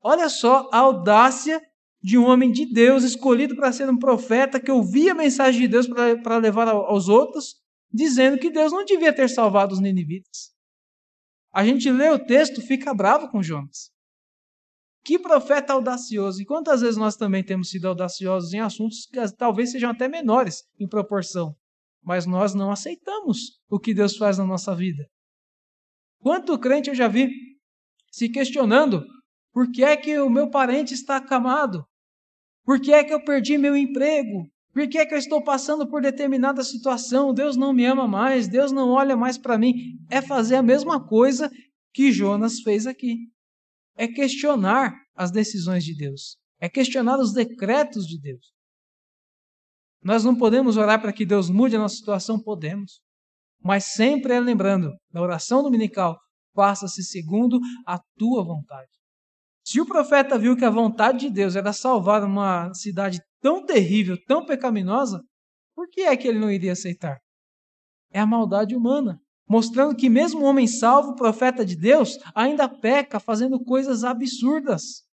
Olha 0.00 0.28
só 0.28 0.70
a 0.72 0.78
audácia 0.78 1.60
de 2.00 2.16
um 2.16 2.26
homem 2.26 2.52
de 2.52 2.64
Deus 2.64 3.02
escolhido 3.02 3.56
para 3.56 3.72
ser 3.72 3.90
um 3.90 3.98
profeta 3.98 4.60
que 4.60 4.70
ouvia 4.70 5.10
a 5.10 5.16
mensagem 5.16 5.62
de 5.62 5.68
Deus 5.68 5.88
para 6.22 6.36
levar 6.36 6.68
aos 6.68 7.08
outros, 7.08 7.56
dizendo 7.92 8.38
que 8.38 8.50
Deus 8.50 8.70
não 8.70 8.84
devia 8.84 9.12
ter 9.12 9.28
salvado 9.28 9.74
os 9.74 9.80
ninivitas. 9.80 10.54
A 11.52 11.64
gente 11.64 11.90
lê 11.90 12.08
o 12.10 12.24
texto, 12.24 12.60
fica 12.60 12.94
bravo 12.94 13.28
com 13.28 13.42
Jonas. 13.42 13.90
Que 15.06 15.20
profeta 15.20 15.72
audacioso! 15.72 16.42
E 16.42 16.44
quantas 16.44 16.80
vezes 16.80 16.96
nós 16.96 17.14
também 17.14 17.44
temos 17.44 17.70
sido 17.70 17.86
audaciosos 17.86 18.52
em 18.52 18.58
assuntos 18.58 19.06
que 19.06 19.20
talvez 19.36 19.70
sejam 19.70 19.88
até 19.88 20.08
menores 20.08 20.64
em 20.80 20.88
proporção, 20.88 21.54
mas 22.02 22.26
nós 22.26 22.54
não 22.54 22.72
aceitamos 22.72 23.60
o 23.70 23.78
que 23.78 23.94
Deus 23.94 24.16
faz 24.16 24.36
na 24.36 24.44
nossa 24.44 24.74
vida. 24.74 25.08
Quanto 26.18 26.58
crente 26.58 26.90
eu 26.90 26.94
já 26.96 27.06
vi 27.06 27.30
se 28.10 28.28
questionando 28.28 29.06
por 29.52 29.70
que 29.70 29.84
é 29.84 29.96
que 29.96 30.18
o 30.18 30.28
meu 30.28 30.50
parente 30.50 30.92
está 30.92 31.18
acamado? 31.18 31.86
Por 32.64 32.80
que 32.80 32.92
é 32.92 33.04
que 33.04 33.14
eu 33.14 33.22
perdi 33.22 33.56
meu 33.56 33.76
emprego? 33.76 34.50
Por 34.72 34.88
que 34.88 34.98
é 34.98 35.06
que 35.06 35.14
eu 35.14 35.18
estou 35.18 35.40
passando 35.40 35.88
por 35.88 36.02
determinada 36.02 36.64
situação? 36.64 37.32
Deus 37.32 37.56
não 37.56 37.72
me 37.72 37.86
ama 37.86 38.08
mais, 38.08 38.48
Deus 38.48 38.72
não 38.72 38.88
olha 38.88 39.16
mais 39.16 39.38
para 39.38 39.56
mim. 39.56 39.72
É 40.10 40.20
fazer 40.20 40.56
a 40.56 40.62
mesma 40.64 41.06
coisa 41.06 41.48
que 41.94 42.10
Jonas 42.10 42.58
fez 42.58 42.88
aqui 42.88 43.35
é 43.96 44.06
questionar 44.06 44.94
as 45.14 45.30
decisões 45.30 45.84
de 45.84 45.96
Deus, 45.96 46.36
é 46.60 46.68
questionar 46.68 47.18
os 47.18 47.32
decretos 47.32 48.06
de 48.06 48.20
Deus. 48.20 48.52
Nós 50.02 50.22
não 50.22 50.36
podemos 50.36 50.76
orar 50.76 51.00
para 51.00 51.12
que 51.12 51.26
Deus 51.26 51.50
mude 51.50 51.74
a 51.74 51.78
nossa 51.78 51.96
situação? 51.96 52.40
Podemos. 52.40 53.00
Mas 53.60 53.86
sempre 53.86 54.34
é 54.34 54.40
lembrando, 54.40 54.92
na 55.12 55.20
oração 55.20 55.62
dominical, 55.62 56.16
faça-se 56.54 57.02
segundo 57.02 57.58
a 57.86 57.98
tua 58.16 58.44
vontade. 58.44 58.90
Se 59.64 59.80
o 59.80 59.86
profeta 59.86 60.38
viu 60.38 60.56
que 60.56 60.64
a 60.64 60.70
vontade 60.70 61.20
de 61.26 61.30
Deus 61.30 61.56
era 61.56 61.72
salvar 61.72 62.22
uma 62.22 62.72
cidade 62.72 63.18
tão 63.40 63.64
terrível, 63.64 64.16
tão 64.26 64.46
pecaminosa, 64.46 65.20
por 65.74 65.88
que 65.88 66.02
é 66.02 66.16
que 66.16 66.28
ele 66.28 66.38
não 66.38 66.50
iria 66.50 66.72
aceitar? 66.72 67.18
É 68.12 68.20
a 68.20 68.26
maldade 68.26 68.76
humana, 68.76 69.20
mostrando 69.48 69.94
que 69.94 70.08
mesmo 70.08 70.40
o 70.40 70.44
homem 70.44 70.66
salvo, 70.66 71.14
profeta 71.14 71.64
de 71.64 71.76
Deus, 71.76 72.18
ainda 72.34 72.68
peca 72.68 73.20
fazendo 73.20 73.62
coisas 73.62 74.04
absurdas. 74.04 75.06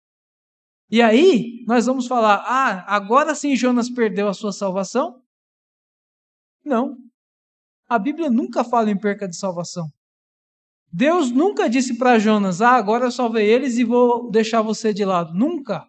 E 0.90 1.02
aí, 1.02 1.64
nós 1.68 1.86
vamos 1.86 2.08
falar: 2.08 2.44
ah, 2.46 2.86
agora 2.94 3.34
sim 3.34 3.56
Jonas 3.56 3.90
perdeu 3.90 4.28
a 4.28 4.34
sua 4.34 4.52
salvação? 4.52 5.22
Não. 6.64 6.98
A 7.88 7.98
Bíblia 7.98 8.30
nunca 8.30 8.64
fala 8.64 8.90
em 8.92 8.98
perca 8.98 9.28
de 9.28 9.38
salvação. 9.38 9.88
Deus 10.92 11.32
nunca 11.32 11.70
disse 11.70 11.98
para 11.98 12.20
Jonas: 12.20 12.62
ah, 12.62 12.76
agora 12.76 13.06
eu 13.06 13.12
salvei 13.12 13.50
eles 13.50 13.78
e 13.78 13.84
vou 13.84 14.30
deixar 14.30 14.62
você 14.62 14.94
de 14.94 15.06
lado. 15.06 15.34
Nunca. 15.34 15.88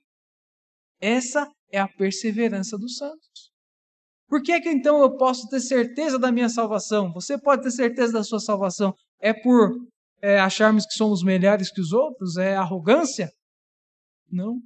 Essa 1.00 1.50
é 1.70 1.80
a 1.80 1.88
perseverança 1.88 2.78
dos 2.78 2.96
santos. 2.96 3.41
Por 4.32 4.42
que, 4.42 4.58
que 4.62 4.70
então 4.70 5.02
eu 5.02 5.14
posso 5.18 5.46
ter 5.50 5.60
certeza 5.60 6.18
da 6.18 6.32
minha 6.32 6.48
salvação? 6.48 7.12
Você 7.12 7.36
pode 7.38 7.64
ter 7.64 7.70
certeza 7.70 8.14
da 8.14 8.24
sua 8.24 8.40
salvação. 8.40 8.94
É 9.20 9.30
por 9.30 9.76
é, 10.22 10.40
acharmos 10.40 10.86
que 10.86 10.94
somos 10.94 11.22
melhores 11.22 11.70
que 11.70 11.82
os 11.82 11.92
outros? 11.92 12.38
É 12.38 12.56
arrogância? 12.56 13.30
Não. 14.30 14.58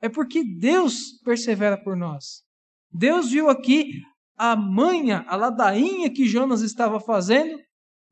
É 0.00 0.08
porque 0.08 0.44
Deus 0.44 1.18
persevera 1.24 1.76
por 1.76 1.96
nós. 1.96 2.44
Deus 2.92 3.32
viu 3.32 3.50
aqui 3.50 4.00
a 4.36 4.54
manha, 4.54 5.24
a 5.26 5.34
ladainha 5.34 6.08
que 6.08 6.28
Jonas 6.28 6.60
estava 6.60 7.00
fazendo, 7.00 7.58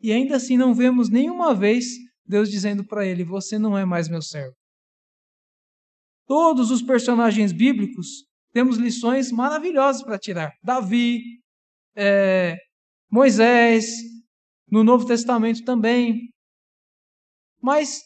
e 0.00 0.10
ainda 0.10 0.34
assim 0.34 0.56
não 0.56 0.74
vemos 0.74 1.08
nenhuma 1.08 1.54
vez 1.54 1.84
Deus 2.26 2.50
dizendo 2.50 2.84
para 2.84 3.06
ele: 3.06 3.22
Você 3.22 3.56
não 3.56 3.78
é 3.78 3.84
mais 3.84 4.08
meu 4.08 4.20
servo. 4.20 4.56
Todos 6.26 6.72
os 6.72 6.82
personagens 6.82 7.52
bíblicos 7.52 8.25
temos 8.56 8.78
lições 8.78 9.30
maravilhosas 9.30 10.02
para 10.02 10.18
tirar. 10.18 10.54
Davi, 10.64 11.42
é, 11.94 12.56
Moisés, 13.10 13.86
no 14.66 14.82
Novo 14.82 15.04
Testamento 15.04 15.62
também. 15.62 16.30
Mas 17.60 18.00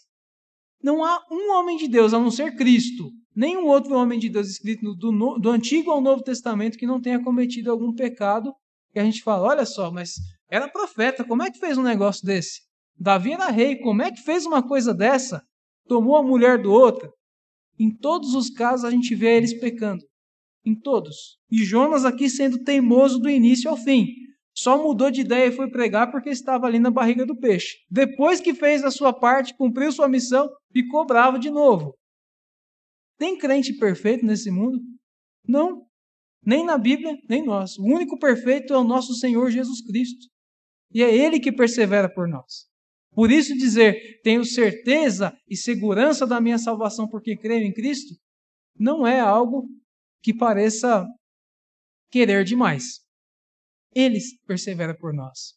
não 0.82 1.04
há 1.04 1.24
um 1.30 1.52
homem 1.52 1.76
de 1.76 1.86
Deus, 1.86 2.12
a 2.12 2.18
não 2.18 2.32
ser 2.32 2.56
Cristo, 2.56 3.12
nenhum 3.32 3.66
outro 3.66 3.94
homem 3.94 4.18
de 4.18 4.28
Deus 4.28 4.48
escrito 4.48 4.92
do, 4.96 5.38
do 5.38 5.50
Antigo 5.50 5.92
ao 5.92 6.00
Novo 6.00 6.24
Testamento 6.24 6.76
que 6.76 6.84
não 6.84 7.00
tenha 7.00 7.22
cometido 7.22 7.70
algum 7.70 7.94
pecado. 7.94 8.52
Que 8.92 8.98
a 8.98 9.04
gente 9.04 9.22
fala, 9.22 9.46
olha 9.46 9.64
só, 9.64 9.88
mas 9.92 10.14
era 10.50 10.66
profeta, 10.66 11.22
como 11.22 11.44
é 11.44 11.50
que 11.52 11.60
fez 11.60 11.78
um 11.78 11.84
negócio 11.84 12.26
desse? 12.26 12.62
Davi 12.98 13.34
era 13.34 13.50
rei, 13.50 13.76
como 13.76 14.02
é 14.02 14.10
que 14.10 14.20
fez 14.20 14.44
uma 14.46 14.66
coisa 14.66 14.92
dessa? 14.92 15.44
Tomou 15.86 16.16
a 16.16 16.24
mulher 16.24 16.60
do 16.60 16.72
outro. 16.72 17.08
Em 17.78 17.88
todos 17.88 18.34
os 18.34 18.50
casos 18.50 18.84
a 18.84 18.90
gente 18.90 19.14
vê 19.14 19.36
eles 19.36 19.54
pecando. 19.54 20.09
Em 20.64 20.74
todos. 20.74 21.38
E 21.50 21.64
Jonas 21.64 22.04
aqui 22.04 22.28
sendo 22.28 22.62
teimoso 22.62 23.18
do 23.18 23.30
início 23.30 23.70
ao 23.70 23.76
fim. 23.76 24.06
Só 24.54 24.82
mudou 24.82 25.10
de 25.10 25.22
ideia 25.22 25.48
e 25.48 25.52
foi 25.52 25.70
pregar 25.70 26.10
porque 26.10 26.28
estava 26.28 26.66
ali 26.66 26.78
na 26.78 26.90
barriga 26.90 27.24
do 27.24 27.36
peixe. 27.36 27.78
Depois 27.90 28.40
que 28.40 28.54
fez 28.54 28.84
a 28.84 28.90
sua 28.90 29.12
parte, 29.12 29.56
cumpriu 29.56 29.90
sua 29.90 30.08
missão, 30.08 30.50
ficou 30.72 31.06
bravo 31.06 31.38
de 31.38 31.50
novo. 31.50 31.94
Tem 33.18 33.38
crente 33.38 33.72
perfeito 33.78 34.24
nesse 34.24 34.50
mundo? 34.50 34.78
Não. 35.46 35.86
Nem 36.44 36.64
na 36.64 36.76
Bíblia, 36.76 37.16
nem 37.28 37.44
nós. 37.44 37.78
O 37.78 37.84
único 37.84 38.18
perfeito 38.18 38.72
é 38.72 38.78
o 38.78 38.84
nosso 38.84 39.14
Senhor 39.14 39.50
Jesus 39.50 39.82
Cristo. 39.82 40.26
E 40.92 41.02
é 41.02 41.14
Ele 41.14 41.38
que 41.38 41.52
persevera 41.52 42.12
por 42.12 42.28
nós. 42.28 42.70
Por 43.12 43.30
isso 43.30 43.56
dizer, 43.56 44.20
tenho 44.22 44.44
certeza 44.44 45.36
e 45.48 45.56
segurança 45.56 46.26
da 46.26 46.40
minha 46.40 46.58
salvação 46.58 47.08
porque 47.08 47.36
creio 47.36 47.64
em 47.64 47.72
Cristo, 47.72 48.14
não 48.78 49.06
é 49.06 49.20
algo 49.20 49.68
que 50.22 50.34
pareça 50.34 51.06
querer 52.10 52.44
demais. 52.44 53.00
Ele 53.94 54.18
persevera 54.46 54.96
por 54.96 55.12
nós. 55.12 55.54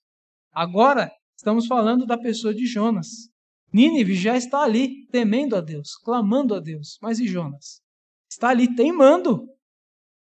Agora, 0.51 1.11
estamos 1.35 1.65
falando 1.67 2.05
da 2.05 2.17
pessoa 2.17 2.53
de 2.53 2.65
Jonas. 2.65 3.07
Nínive 3.73 4.15
já 4.15 4.37
está 4.37 4.61
ali, 4.61 5.07
temendo 5.07 5.55
a 5.55 5.61
Deus, 5.61 5.95
clamando 6.03 6.53
a 6.53 6.59
Deus. 6.59 6.97
Mas 7.01 7.19
e 7.19 7.27
Jonas? 7.27 7.81
Está 8.29 8.49
ali 8.49 8.73
teimando. 8.75 9.47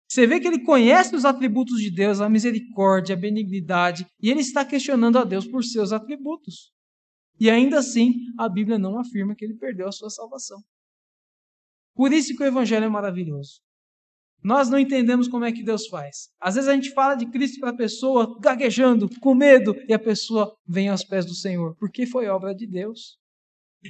Você 0.08 0.26
vê 0.26 0.40
que 0.40 0.46
ele 0.46 0.62
conhece 0.62 1.14
os 1.14 1.24
atributos 1.24 1.80
de 1.80 1.90
Deus, 1.90 2.20
a 2.20 2.28
misericórdia, 2.28 3.14
a 3.14 3.18
benignidade, 3.18 4.06
e 4.20 4.30
ele 4.30 4.40
está 4.40 4.64
questionando 4.64 5.18
a 5.18 5.24
Deus 5.24 5.46
por 5.46 5.64
seus 5.64 5.92
atributos. 5.92 6.72
E 7.38 7.50
ainda 7.50 7.78
assim, 7.78 8.14
a 8.38 8.48
Bíblia 8.48 8.78
não 8.78 8.98
afirma 8.98 9.34
que 9.34 9.44
ele 9.44 9.56
perdeu 9.56 9.88
a 9.88 9.92
sua 9.92 10.08
salvação. 10.08 10.62
Por 11.94 12.12
isso 12.12 12.34
que 12.36 12.42
o 12.42 12.46
Evangelho 12.46 12.84
é 12.84 12.88
maravilhoso. 12.88 13.60
Nós 14.46 14.70
não 14.70 14.78
entendemos 14.78 15.26
como 15.26 15.44
é 15.44 15.50
que 15.50 15.64
Deus 15.64 15.88
faz. 15.88 16.28
Às 16.40 16.54
vezes 16.54 16.70
a 16.70 16.72
gente 16.72 16.92
fala 16.92 17.16
de 17.16 17.26
Cristo 17.26 17.58
para 17.58 17.70
a 17.70 17.76
pessoa 17.76 18.38
gaguejando, 18.40 19.10
com 19.18 19.34
medo, 19.34 19.74
e 19.88 19.92
a 19.92 19.98
pessoa 19.98 20.54
vem 20.64 20.88
aos 20.88 21.02
pés 21.02 21.26
do 21.26 21.34
Senhor, 21.34 21.74
porque 21.80 22.06
foi 22.06 22.28
obra 22.28 22.54
de 22.54 22.64
Deus. 22.64 23.18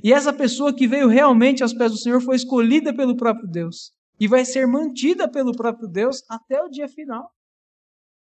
E 0.02 0.14
essa 0.14 0.32
pessoa 0.32 0.74
que 0.74 0.88
veio 0.88 1.09
realmente 1.09 1.62
aos 1.62 1.74
pés 1.74 1.92
do 1.92 1.98
Senhor 1.98 2.22
foi 2.22 2.36
escolhida 2.36 2.96
pelo 2.96 3.14
próprio 3.14 3.46
Deus 3.46 3.92
e 4.18 4.26
vai 4.26 4.46
ser 4.46 4.66
mantida 4.66 5.30
pelo 5.30 5.54
próprio 5.54 5.86
Deus 5.86 6.22
até 6.26 6.59
o 6.62 6.70
dia 6.70 6.88
final. 6.88 7.30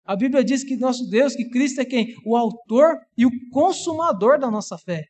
A 0.04 0.16
Bíblia 0.16 0.44
diz 0.44 0.64
que 0.64 0.76
nosso 0.76 1.08
Deus, 1.12 1.36
que 1.36 1.48
Cristo 1.52 1.82
é 1.82 1.86
quem? 1.86 2.16
O 2.26 2.36
autor 2.36 2.98
e 3.16 3.28
o 3.28 3.32
consumador 3.52 4.40
da 4.40 4.50
nossa 4.50 4.76
fé. 4.76 5.06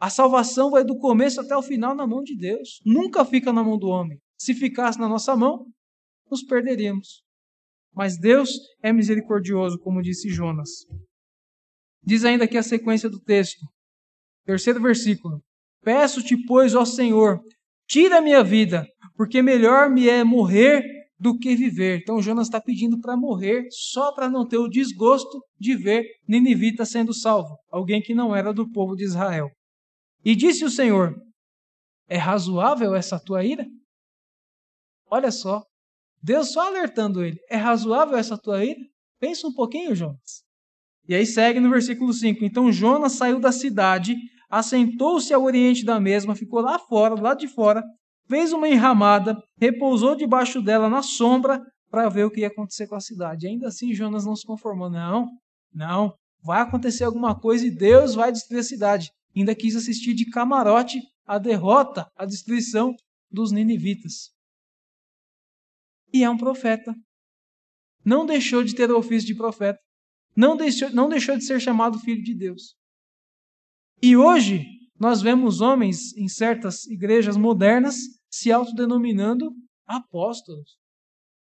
A 0.00 0.08
salvação 0.08 0.70
vai 0.70 0.82
do 0.82 0.96
começo 0.96 1.42
até 1.42 1.54
o 1.54 1.62
final 1.62 1.94
na 1.94 2.06
mão 2.06 2.22
de 2.22 2.34
Deus. 2.34 2.80
Nunca 2.86 3.22
fica 3.22 3.52
na 3.52 3.62
mão 3.62 3.76
do 3.76 3.88
homem. 3.88 4.18
Se 4.38 4.54
ficasse 4.54 4.98
na 4.98 5.10
nossa 5.10 5.36
mão, 5.36 5.66
nos 6.34 6.42
perderíamos. 6.42 7.22
Mas 7.94 8.18
Deus 8.18 8.50
é 8.82 8.92
misericordioso, 8.92 9.78
como 9.78 10.02
disse 10.02 10.28
Jonas. 10.28 10.68
Diz 12.02 12.24
ainda 12.24 12.44
aqui 12.44 12.58
a 12.58 12.62
sequência 12.62 13.08
do 13.08 13.20
texto. 13.20 13.64
Terceiro 14.44 14.82
versículo. 14.82 15.40
Peço-te, 15.82 16.36
pois, 16.44 16.74
ó 16.74 16.84
Senhor, 16.84 17.40
tira 17.86 18.18
a 18.18 18.20
minha 18.20 18.42
vida, 18.42 18.84
porque 19.14 19.40
melhor 19.40 19.88
me 19.88 20.08
é 20.08 20.24
morrer 20.24 20.82
do 21.18 21.38
que 21.38 21.54
viver. 21.54 22.00
Então 22.02 22.20
Jonas 22.20 22.48
está 22.48 22.60
pedindo 22.60 23.00
para 23.00 23.16
morrer 23.16 23.68
só 23.70 24.12
para 24.12 24.28
não 24.28 24.46
ter 24.46 24.58
o 24.58 24.68
desgosto 24.68 25.40
de 25.58 25.76
ver 25.76 26.04
Ninivita 26.26 26.84
sendo 26.84 27.14
salvo, 27.14 27.56
alguém 27.70 28.02
que 28.02 28.14
não 28.14 28.34
era 28.34 28.52
do 28.52 28.68
povo 28.72 28.96
de 28.96 29.04
Israel. 29.04 29.48
E 30.24 30.34
disse 30.34 30.64
o 30.64 30.70
Senhor: 30.70 31.14
É 32.08 32.16
razoável 32.16 32.94
essa 32.94 33.20
tua 33.20 33.44
ira? 33.44 33.64
Olha 35.08 35.30
só, 35.30 35.62
Deus 36.24 36.52
só 36.52 36.68
alertando 36.68 37.22
ele: 37.22 37.38
É 37.50 37.56
razoável 37.56 38.16
essa 38.16 38.38
tua 38.38 38.64
ira? 38.64 38.80
Pensa 39.20 39.46
um 39.46 39.52
pouquinho, 39.52 39.94
Jonas. 39.94 40.42
E 41.06 41.14
aí 41.14 41.26
segue 41.26 41.60
no 41.60 41.70
versículo 41.70 42.12
5: 42.12 42.44
Então 42.44 42.72
Jonas 42.72 43.12
saiu 43.12 43.38
da 43.38 43.52
cidade 43.52 44.16
assentou-se 44.54 45.34
ao 45.34 45.42
oriente 45.42 45.84
da 45.84 45.98
mesma, 45.98 46.36
ficou 46.36 46.60
lá 46.60 46.78
fora, 46.78 47.20
lado 47.20 47.40
de 47.40 47.48
fora, 47.48 47.82
fez 48.28 48.52
uma 48.52 48.68
enramada, 48.68 49.36
repousou 49.58 50.14
debaixo 50.14 50.62
dela 50.62 50.88
na 50.88 51.02
sombra 51.02 51.60
para 51.90 52.08
ver 52.08 52.24
o 52.24 52.30
que 52.30 52.42
ia 52.42 52.46
acontecer 52.46 52.86
com 52.86 52.94
a 52.94 53.00
cidade. 53.00 53.48
ainda 53.48 53.66
assim, 53.66 53.92
Jonas 53.92 54.24
não 54.24 54.36
se 54.36 54.46
conformou. 54.46 54.88
Não, 54.88 55.28
não, 55.72 56.14
vai 56.40 56.60
acontecer 56.60 57.02
alguma 57.02 57.38
coisa 57.38 57.66
e 57.66 57.70
Deus 57.70 58.14
vai 58.14 58.30
destruir 58.30 58.60
a 58.60 58.64
cidade. 58.64 59.10
Ainda 59.36 59.56
quis 59.56 59.74
assistir 59.74 60.14
de 60.14 60.30
camarote 60.30 61.00
a 61.26 61.36
derrota, 61.36 62.06
a 62.16 62.24
destruição 62.24 62.94
dos 63.30 63.50
ninivitas. 63.50 64.33
E 66.14 66.22
é 66.22 66.30
um 66.30 66.36
profeta. 66.36 66.94
Não 68.04 68.24
deixou 68.24 68.62
de 68.62 68.72
ter 68.72 68.88
o 68.88 68.96
ofício 68.96 69.26
de 69.26 69.34
profeta. 69.34 69.80
Não 70.36 70.56
deixou, 70.56 70.88
não 70.90 71.08
deixou 71.08 71.36
de 71.36 71.44
ser 71.44 71.60
chamado 71.60 71.98
filho 71.98 72.22
de 72.22 72.32
Deus. 72.32 72.76
E 74.00 74.16
hoje 74.16 74.64
nós 74.96 75.20
vemos 75.20 75.60
homens 75.60 76.16
em 76.16 76.28
certas 76.28 76.86
igrejas 76.86 77.36
modernas 77.36 77.96
se 78.30 78.52
autodenominando 78.52 79.50
apóstolos. 79.84 80.78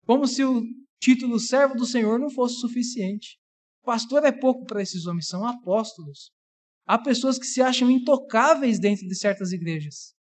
Como 0.05 0.27
se 0.27 0.43
o 0.43 0.61
título 1.01 1.39
servo 1.39 1.73
do 1.73 1.87
Senhor 1.87 2.19
não 2.19 2.29
fosse 2.29 2.59
suficiente. 2.59 3.39
Pastor 3.83 4.23
é 4.23 4.31
pouco 4.31 4.65
para 4.65 4.83
esses 4.83 5.07
homens, 5.07 5.27
são 5.27 5.47
apóstolos. 5.47 6.31
Há 6.85 6.99
pessoas 6.99 7.39
que 7.39 7.45
se 7.45 7.59
acham 7.59 7.89
intocáveis 7.89 8.79
dentro 8.79 9.07
de 9.07 9.15
certas 9.15 9.51
igrejas. 9.51 10.13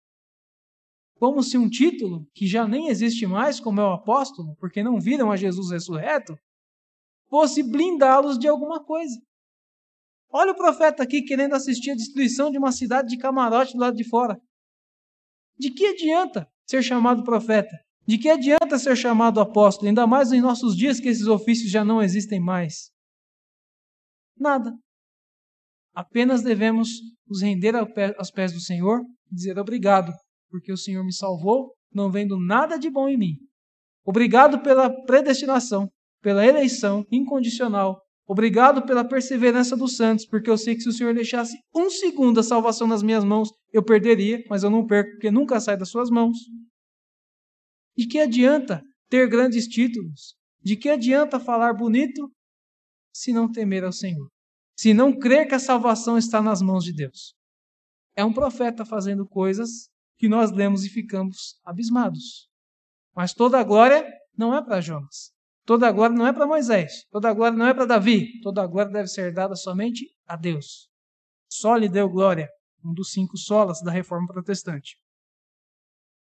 Como 1.19 1.41
se 1.41 1.57
um 1.57 1.69
título, 1.69 2.27
que 2.33 2.45
já 2.45 2.67
nem 2.67 2.89
existe 2.89 3.25
mais, 3.25 3.59
como 3.59 3.81
é 3.81 3.83
o 3.83 3.93
apóstolo, 3.93 4.55
porque 4.59 4.83
não 4.83 4.99
viram 4.99 5.31
a 5.31 5.35
Jesus 5.35 5.71
ressurreto, 5.71 6.37
fosse 7.29 7.63
blindá-los 7.63 8.37
de 8.37 8.47
alguma 8.47 8.83
coisa. 8.83 9.19
Olha 10.29 10.51
o 10.51 10.55
profeta 10.55 11.03
aqui 11.03 11.23
querendo 11.23 11.55
assistir 11.55 11.91
a 11.91 11.95
destruição 11.95 12.51
de 12.51 12.57
uma 12.57 12.71
cidade 12.71 13.07
de 13.07 13.17
camarote 13.17 13.73
do 13.73 13.79
lado 13.79 13.95
de 13.95 14.07
fora. 14.07 14.39
De 15.57 15.71
que 15.71 15.87
adianta 15.87 16.47
ser 16.67 16.83
chamado 16.83 17.23
profeta? 17.23 17.75
De 18.05 18.17
que 18.17 18.29
adianta 18.29 18.77
ser 18.77 18.95
chamado 18.95 19.39
apóstolo, 19.39 19.87
ainda 19.87 20.05
mais 20.05 20.31
em 20.31 20.39
nossos 20.39 20.75
dias 20.75 20.99
que 20.99 21.09
esses 21.09 21.27
ofícios 21.27 21.71
já 21.71 21.83
não 21.83 22.01
existem 22.01 22.39
mais? 22.39 22.91
Nada. 24.37 24.71
Apenas 25.93 26.43
devemos 26.43 26.89
nos 27.27 27.41
render 27.41 27.73
aos 27.75 28.29
pés 28.29 28.53
do 28.53 28.59
Senhor 28.59 29.01
e 29.31 29.35
dizer 29.35 29.57
obrigado, 29.57 30.13
porque 30.49 30.71
o 30.71 30.77
Senhor 30.77 31.03
me 31.03 31.13
salvou, 31.13 31.73
não 31.93 32.11
vendo 32.11 32.39
nada 32.39 32.77
de 32.77 32.89
bom 32.89 33.07
em 33.07 33.17
mim. 33.17 33.37
Obrigado 34.05 34.61
pela 34.61 34.89
predestinação, 35.03 35.89
pela 36.21 36.45
eleição 36.45 37.05
incondicional. 37.11 38.01
Obrigado 38.27 38.85
pela 38.85 39.07
perseverança 39.07 39.75
dos 39.75 39.95
santos, 39.95 40.25
porque 40.25 40.49
eu 40.49 40.57
sei 40.57 40.75
que 40.75 40.81
se 40.81 40.89
o 40.89 40.93
Senhor 40.93 41.13
deixasse 41.13 41.57
um 41.73 41.89
segundo 41.89 42.39
a 42.39 42.43
salvação 42.43 42.85
nas 42.85 43.01
minhas 43.01 43.23
mãos, 43.23 43.49
eu 43.71 43.83
perderia, 43.83 44.43
mas 44.49 44.63
eu 44.63 44.69
não 44.69 44.85
perco, 44.85 45.11
porque 45.11 45.31
nunca 45.31 45.59
sai 45.59 45.77
das 45.77 45.89
suas 45.89 46.09
mãos. 46.09 46.37
De 47.95 48.05
que 48.05 48.19
adianta 48.19 48.83
ter 49.09 49.27
grandes 49.29 49.65
títulos? 49.65 50.35
De 50.61 50.75
que 50.75 50.89
adianta 50.89 51.39
falar 51.39 51.73
bonito 51.73 52.29
se 53.13 53.31
não 53.31 53.49
temer 53.49 53.83
ao 53.85 53.93
Senhor? 53.93 54.29
Se 54.77 54.93
não 54.93 55.17
crer 55.17 55.47
que 55.47 55.55
a 55.55 55.59
salvação 55.59 56.17
está 56.17 56.41
nas 56.41 56.61
mãos 56.61 56.83
de 56.83 56.93
Deus? 56.93 57.33
É 58.15 58.23
um 58.25 58.33
profeta 58.33 58.85
fazendo 58.85 59.25
coisas 59.25 59.89
que 60.17 60.27
nós 60.27 60.51
lemos 60.51 60.83
e 60.83 60.89
ficamos 60.89 61.59
abismados. 61.63 62.49
Mas 63.15 63.33
toda 63.33 63.59
a 63.59 63.63
glória 63.63 64.05
não 64.37 64.55
é 64.55 64.63
para 64.63 64.81
Jonas. 64.81 65.31
Toda 65.65 65.87
a 65.87 65.91
glória 65.91 66.15
não 66.15 66.25
é 66.25 66.31
para 66.31 66.47
Moisés. 66.47 67.05
Toda 67.11 67.29
a 67.29 67.33
glória 67.33 67.57
não 67.57 67.67
é 67.67 67.73
para 67.73 67.85
Davi. 67.85 68.39
Toda 68.41 68.63
a 68.63 68.67
glória 68.67 68.91
deve 68.91 69.07
ser 69.07 69.33
dada 69.33 69.55
somente 69.55 70.05
a 70.25 70.35
Deus. 70.35 70.89
Só 71.49 71.75
lhe 71.75 71.89
deu 71.89 72.09
glória, 72.09 72.49
um 72.83 72.93
dos 72.93 73.11
cinco 73.11 73.37
solas 73.37 73.81
da 73.81 73.91
reforma 73.91 74.27
protestante. 74.27 74.97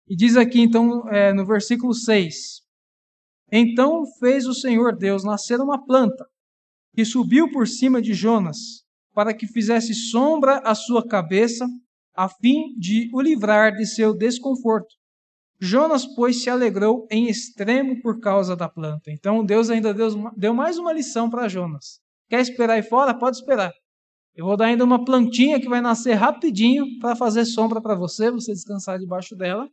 E 0.07 0.17
diz 0.17 0.37
aqui 0.37 0.61
então 0.61 1.09
é, 1.09 1.33
no 1.33 1.47
versículo 1.47 1.95
6: 1.95 2.61
Então 3.51 4.05
fez 4.19 4.47
o 4.47 4.55
Senhor 4.55 4.97
Deus 4.97 5.25
nascer 5.25 5.61
uma 5.61 5.83
planta 5.85 6.27
que 6.95 7.05
subiu 7.05 7.51
por 7.51 7.67
cima 7.67 8.03
de 8.03 8.13
Jonas, 8.13 8.85
para 9.15 9.33
que 9.33 9.47
fizesse 9.47 9.95
sombra 9.95 10.59
à 10.59 10.75
sua 10.75 11.07
cabeça, 11.07 11.67
a 12.15 12.29
fim 12.29 12.75
de 12.79 13.11
o 13.13 13.21
livrar 13.21 13.75
de 13.75 13.87
seu 13.87 14.15
desconforto. 14.15 14.95
Jonas, 15.61 16.05
pois, 16.05 16.43
se 16.43 16.51
alegrou 16.51 17.07
em 17.11 17.29
extremo 17.29 18.01
por 18.03 18.19
causa 18.19 18.57
da 18.57 18.69
planta. 18.69 19.11
Então 19.11 19.45
Deus 19.45 19.71
ainda 19.71 19.95
deu 20.37 20.53
mais 20.53 20.77
uma 20.77 20.93
lição 20.93 21.31
para 21.31 21.49
Jonas. 21.49 22.01
Quer 22.29 22.41
esperar 22.41 22.75
aí 22.75 22.83
fora? 22.83 23.17
Pode 23.17 23.37
esperar. 23.37 23.73
Eu 24.35 24.47
vou 24.47 24.57
dar 24.57 24.67
ainda 24.67 24.83
uma 24.83 25.05
plantinha 25.05 25.61
que 25.61 25.69
vai 25.69 25.81
nascer 25.81 26.15
rapidinho 26.15 26.99
para 26.99 27.15
fazer 27.15 27.45
sombra 27.45 27.81
para 27.81 27.95
você, 27.95 28.31
você 28.31 28.53
descansar 28.53 28.99
debaixo 28.99 29.37
dela. 29.37 29.69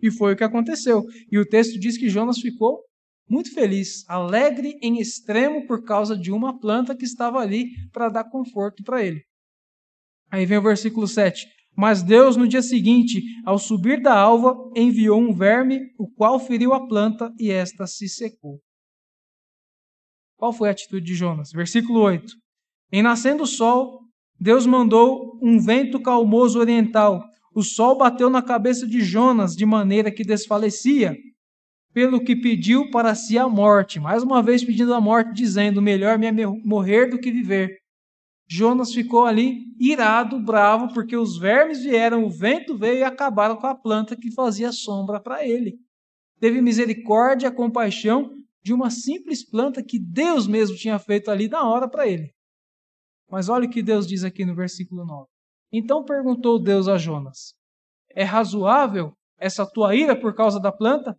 E 0.00 0.10
foi 0.10 0.34
o 0.34 0.36
que 0.36 0.44
aconteceu. 0.44 1.02
E 1.30 1.38
o 1.38 1.46
texto 1.46 1.78
diz 1.78 1.96
que 1.96 2.08
Jonas 2.08 2.38
ficou 2.38 2.80
muito 3.28 3.52
feliz, 3.54 4.04
alegre 4.08 4.78
em 4.82 5.00
extremo 5.00 5.66
por 5.66 5.84
causa 5.84 6.16
de 6.16 6.30
uma 6.30 6.60
planta 6.60 6.94
que 6.94 7.04
estava 7.04 7.38
ali 7.38 7.70
para 7.90 8.08
dar 8.10 8.24
conforto 8.24 8.82
para 8.84 9.02
ele. 9.02 9.22
Aí 10.30 10.44
vem 10.44 10.58
o 10.58 10.62
versículo 10.62 11.08
7. 11.08 11.46
Mas 11.76 12.02
Deus, 12.02 12.36
no 12.36 12.46
dia 12.46 12.62
seguinte, 12.62 13.22
ao 13.44 13.58
subir 13.58 14.00
da 14.00 14.14
alva, 14.14 14.54
enviou 14.76 15.20
um 15.20 15.34
verme, 15.34 15.80
o 15.98 16.06
qual 16.06 16.38
feriu 16.38 16.72
a 16.72 16.86
planta 16.86 17.32
e 17.38 17.50
esta 17.50 17.86
se 17.86 18.08
secou. 18.08 18.60
Qual 20.36 20.52
foi 20.52 20.68
a 20.68 20.72
atitude 20.72 21.04
de 21.04 21.14
Jonas? 21.14 21.50
Versículo 21.52 22.00
8. 22.00 22.32
Em 22.92 23.02
nascendo 23.02 23.44
o 23.44 23.46
sol, 23.46 24.00
Deus 24.38 24.66
mandou 24.66 25.38
um 25.40 25.58
vento 25.58 26.00
calmoso 26.00 26.58
oriental. 26.58 27.24
O 27.54 27.62
sol 27.62 27.96
bateu 27.96 28.28
na 28.28 28.42
cabeça 28.42 28.86
de 28.86 29.00
Jonas 29.00 29.54
de 29.54 29.64
maneira 29.64 30.10
que 30.10 30.24
desfalecia, 30.24 31.16
pelo 31.94 32.22
que 32.22 32.34
pediu 32.34 32.90
para 32.90 33.14
si 33.14 33.38
a 33.38 33.48
morte, 33.48 34.00
mais 34.00 34.22
uma 34.22 34.42
vez 34.42 34.64
pedindo 34.64 34.94
a 34.94 35.00
morte, 35.00 35.32
dizendo: 35.32 35.80
Melhor 35.80 36.18
me 36.18 36.30
morrer 36.64 37.06
do 37.06 37.18
que 37.18 37.30
viver. 37.30 37.81
Jonas 38.54 38.92
ficou 38.92 39.24
ali 39.24 39.64
irado, 39.80 40.38
bravo, 40.38 40.92
porque 40.92 41.16
os 41.16 41.38
vermes 41.38 41.82
vieram, 41.82 42.22
o 42.22 42.28
vento 42.28 42.76
veio 42.76 42.98
e 42.98 43.02
acabaram 43.02 43.56
com 43.56 43.66
a 43.66 43.74
planta 43.74 44.14
que 44.14 44.30
fazia 44.30 44.70
sombra 44.70 45.18
para 45.18 45.42
ele. 45.42 45.78
Teve 46.38 46.60
misericórdia, 46.60 47.50
compaixão 47.50 48.30
de 48.62 48.74
uma 48.74 48.90
simples 48.90 49.42
planta 49.42 49.82
que 49.82 49.98
Deus 49.98 50.46
mesmo 50.46 50.76
tinha 50.76 50.98
feito 50.98 51.30
ali 51.30 51.48
na 51.48 51.66
hora 51.66 51.88
para 51.88 52.06
ele. 52.06 52.30
Mas 53.30 53.48
olha 53.48 53.66
o 53.66 53.70
que 53.70 53.82
Deus 53.82 54.06
diz 54.06 54.22
aqui 54.22 54.44
no 54.44 54.54
versículo 54.54 55.06
9. 55.06 55.26
Então 55.72 56.04
perguntou 56.04 56.62
Deus 56.62 56.88
a 56.88 56.98
Jonas: 56.98 57.54
É 58.10 58.22
razoável 58.22 59.14
essa 59.38 59.64
tua 59.64 59.96
ira 59.96 60.14
por 60.14 60.34
causa 60.34 60.60
da 60.60 60.70
planta? 60.70 61.16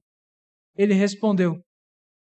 Ele 0.77 0.93
respondeu: 0.93 1.59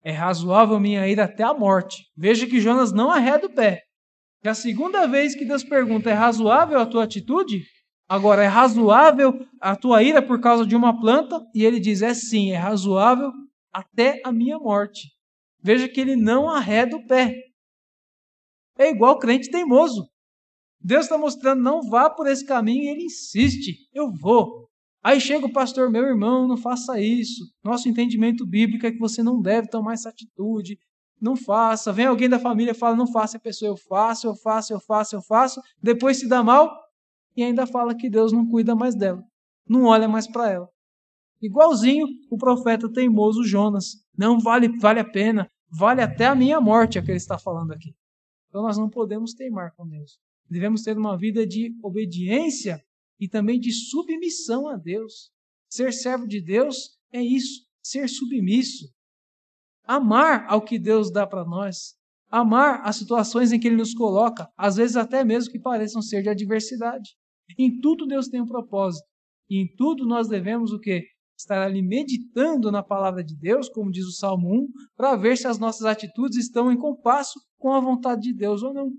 É 0.01 0.13
razoável 0.13 0.79
minha 0.79 1.05
ira 1.05 1.25
até 1.25 1.43
a 1.43 1.53
morte. 1.53 2.05
Veja 2.15 2.47
que 2.47 2.61
Jonas 2.61 2.93
não 2.93 3.11
arreda 3.11 3.47
o 3.47 3.53
pé. 3.53 3.81
É 4.43 4.49
a 4.49 4.55
segunda 4.55 5.07
vez 5.07 5.35
que 5.35 5.45
Deus 5.45 5.63
pergunta: 5.63 6.09
É 6.09 6.13
razoável 6.13 6.79
a 6.79 6.85
tua 6.85 7.03
atitude? 7.03 7.63
Agora, 8.09 8.43
é 8.43 8.47
razoável 8.47 9.33
a 9.59 9.75
tua 9.75 10.03
ira 10.03 10.21
por 10.21 10.41
causa 10.41 10.65
de 10.65 10.75
uma 10.75 10.99
planta? 10.99 11.39
E 11.53 11.63
ele 11.63 11.79
diz: 11.79 12.01
É 12.01 12.13
sim, 12.13 12.51
é 12.51 12.57
razoável 12.57 13.31
até 13.71 14.21
a 14.25 14.31
minha 14.31 14.57
morte. 14.57 15.09
Veja 15.63 15.87
que 15.87 16.01
ele 16.01 16.15
não 16.15 16.49
arreda 16.49 16.95
o 16.95 17.05
pé. 17.05 17.35
É 18.77 18.89
igual 18.89 19.19
crente 19.19 19.49
teimoso. 19.49 20.07
Deus 20.83 21.03
está 21.03 21.17
mostrando, 21.17 21.61
não 21.61 21.81
vá 21.87 22.09
por 22.09 22.25
esse 22.25 22.43
caminho, 22.43 22.83
e 22.83 22.87
ele 22.87 23.03
insiste, 23.03 23.87
eu 23.93 24.11
vou. 24.11 24.67
Aí 25.03 25.21
chega 25.21 25.45
o 25.45 25.53
pastor, 25.53 25.91
meu 25.91 26.03
irmão, 26.03 26.47
não 26.47 26.57
faça 26.57 26.99
isso. 26.99 27.43
Nosso 27.63 27.87
entendimento 27.87 28.45
bíblico 28.45 28.85
é 28.85 28.91
que 28.91 28.97
você 28.97 29.21
não 29.21 29.39
deve 29.39 29.67
tomar 29.67 29.93
essa 29.93 30.09
atitude. 30.09 30.77
Não 31.21 31.35
faça. 31.35 31.93
Vem 31.93 32.07
alguém 32.07 32.27
da 32.27 32.39
família 32.39 32.71
e 32.71 32.75
fala, 32.75 32.95
não 32.95 33.05
faça. 33.05 33.37
A 33.37 33.39
pessoa, 33.39 33.69
eu 33.69 33.77
faço, 33.77 34.27
eu 34.27 34.35
faço, 34.35 34.73
eu 34.73 34.79
faço, 34.79 35.15
eu 35.15 35.21
faço. 35.21 35.61
Depois 35.81 36.17
se 36.17 36.27
dá 36.27 36.43
mal 36.43 36.75
e 37.37 37.43
ainda 37.43 37.67
fala 37.67 37.95
que 37.95 38.09
Deus 38.09 38.31
não 38.31 38.47
cuida 38.47 38.75
mais 38.75 38.95
dela. 38.95 39.23
Não 39.67 39.85
olha 39.85 40.07
mais 40.07 40.27
para 40.27 40.49
ela. 40.49 40.69
Igualzinho 41.41 42.07
o 42.29 42.37
profeta 42.37 42.91
teimoso 42.91 43.43
Jonas. 43.43 44.03
Não 44.17 44.39
vale, 44.39 44.67
vale 44.79 44.99
a 44.99 45.05
pena. 45.05 45.47
Vale 45.69 46.01
até 46.01 46.25
a 46.25 46.35
minha 46.35 46.59
morte, 46.59 46.97
é 46.97 47.01
o 47.01 47.05
que 47.05 47.11
ele 47.11 47.17
está 47.17 47.37
falando 47.37 47.71
aqui. 47.71 47.95
Então 48.49 48.63
nós 48.63 48.77
não 48.77 48.89
podemos 48.89 49.33
teimar 49.33 49.73
com 49.75 49.87
Deus. 49.87 50.19
Devemos 50.49 50.83
ter 50.83 50.97
uma 50.97 51.17
vida 51.17 51.47
de 51.47 51.73
obediência 51.81 52.83
e 53.17 53.29
também 53.29 53.57
de 53.57 53.71
submissão 53.71 54.67
a 54.67 54.75
Deus. 54.75 55.31
Ser 55.69 55.93
servo 55.93 56.27
de 56.27 56.41
Deus 56.41 56.99
é 57.13 57.21
isso, 57.21 57.65
ser 57.81 58.09
submisso. 58.09 58.93
Amar 59.91 60.45
ao 60.47 60.61
que 60.61 60.79
Deus 60.79 61.11
dá 61.11 61.27
para 61.27 61.43
nós. 61.43 61.95
Amar 62.29 62.79
as 62.85 62.95
situações 62.95 63.51
em 63.51 63.59
que 63.59 63.67
Ele 63.67 63.75
nos 63.75 63.93
coloca, 63.93 64.47
às 64.57 64.77
vezes 64.77 64.95
até 64.95 65.21
mesmo 65.21 65.51
que 65.51 65.59
pareçam 65.59 66.01
ser 66.01 66.23
de 66.23 66.29
adversidade. 66.29 67.09
Em 67.59 67.77
tudo 67.81 68.07
Deus 68.07 68.29
tem 68.29 68.39
um 68.39 68.45
propósito. 68.45 69.05
E 69.49 69.61
em 69.61 69.67
tudo 69.75 70.05
nós 70.05 70.29
devemos 70.29 70.71
o 70.71 70.79
quê? 70.79 71.03
Estar 71.37 71.61
ali 71.61 71.81
meditando 71.81 72.71
na 72.71 72.81
palavra 72.81 73.21
de 73.21 73.35
Deus, 73.37 73.67
como 73.67 73.91
diz 73.91 74.05
o 74.05 74.13
Salmo 74.13 74.63
1, 74.63 74.67
para 74.95 75.17
ver 75.17 75.37
se 75.37 75.45
as 75.45 75.59
nossas 75.59 75.85
atitudes 75.85 76.37
estão 76.37 76.71
em 76.71 76.77
compasso 76.77 77.37
com 77.59 77.73
a 77.73 77.81
vontade 77.81 78.21
de 78.21 78.33
Deus 78.33 78.63
ou 78.63 78.73
não. 78.73 78.93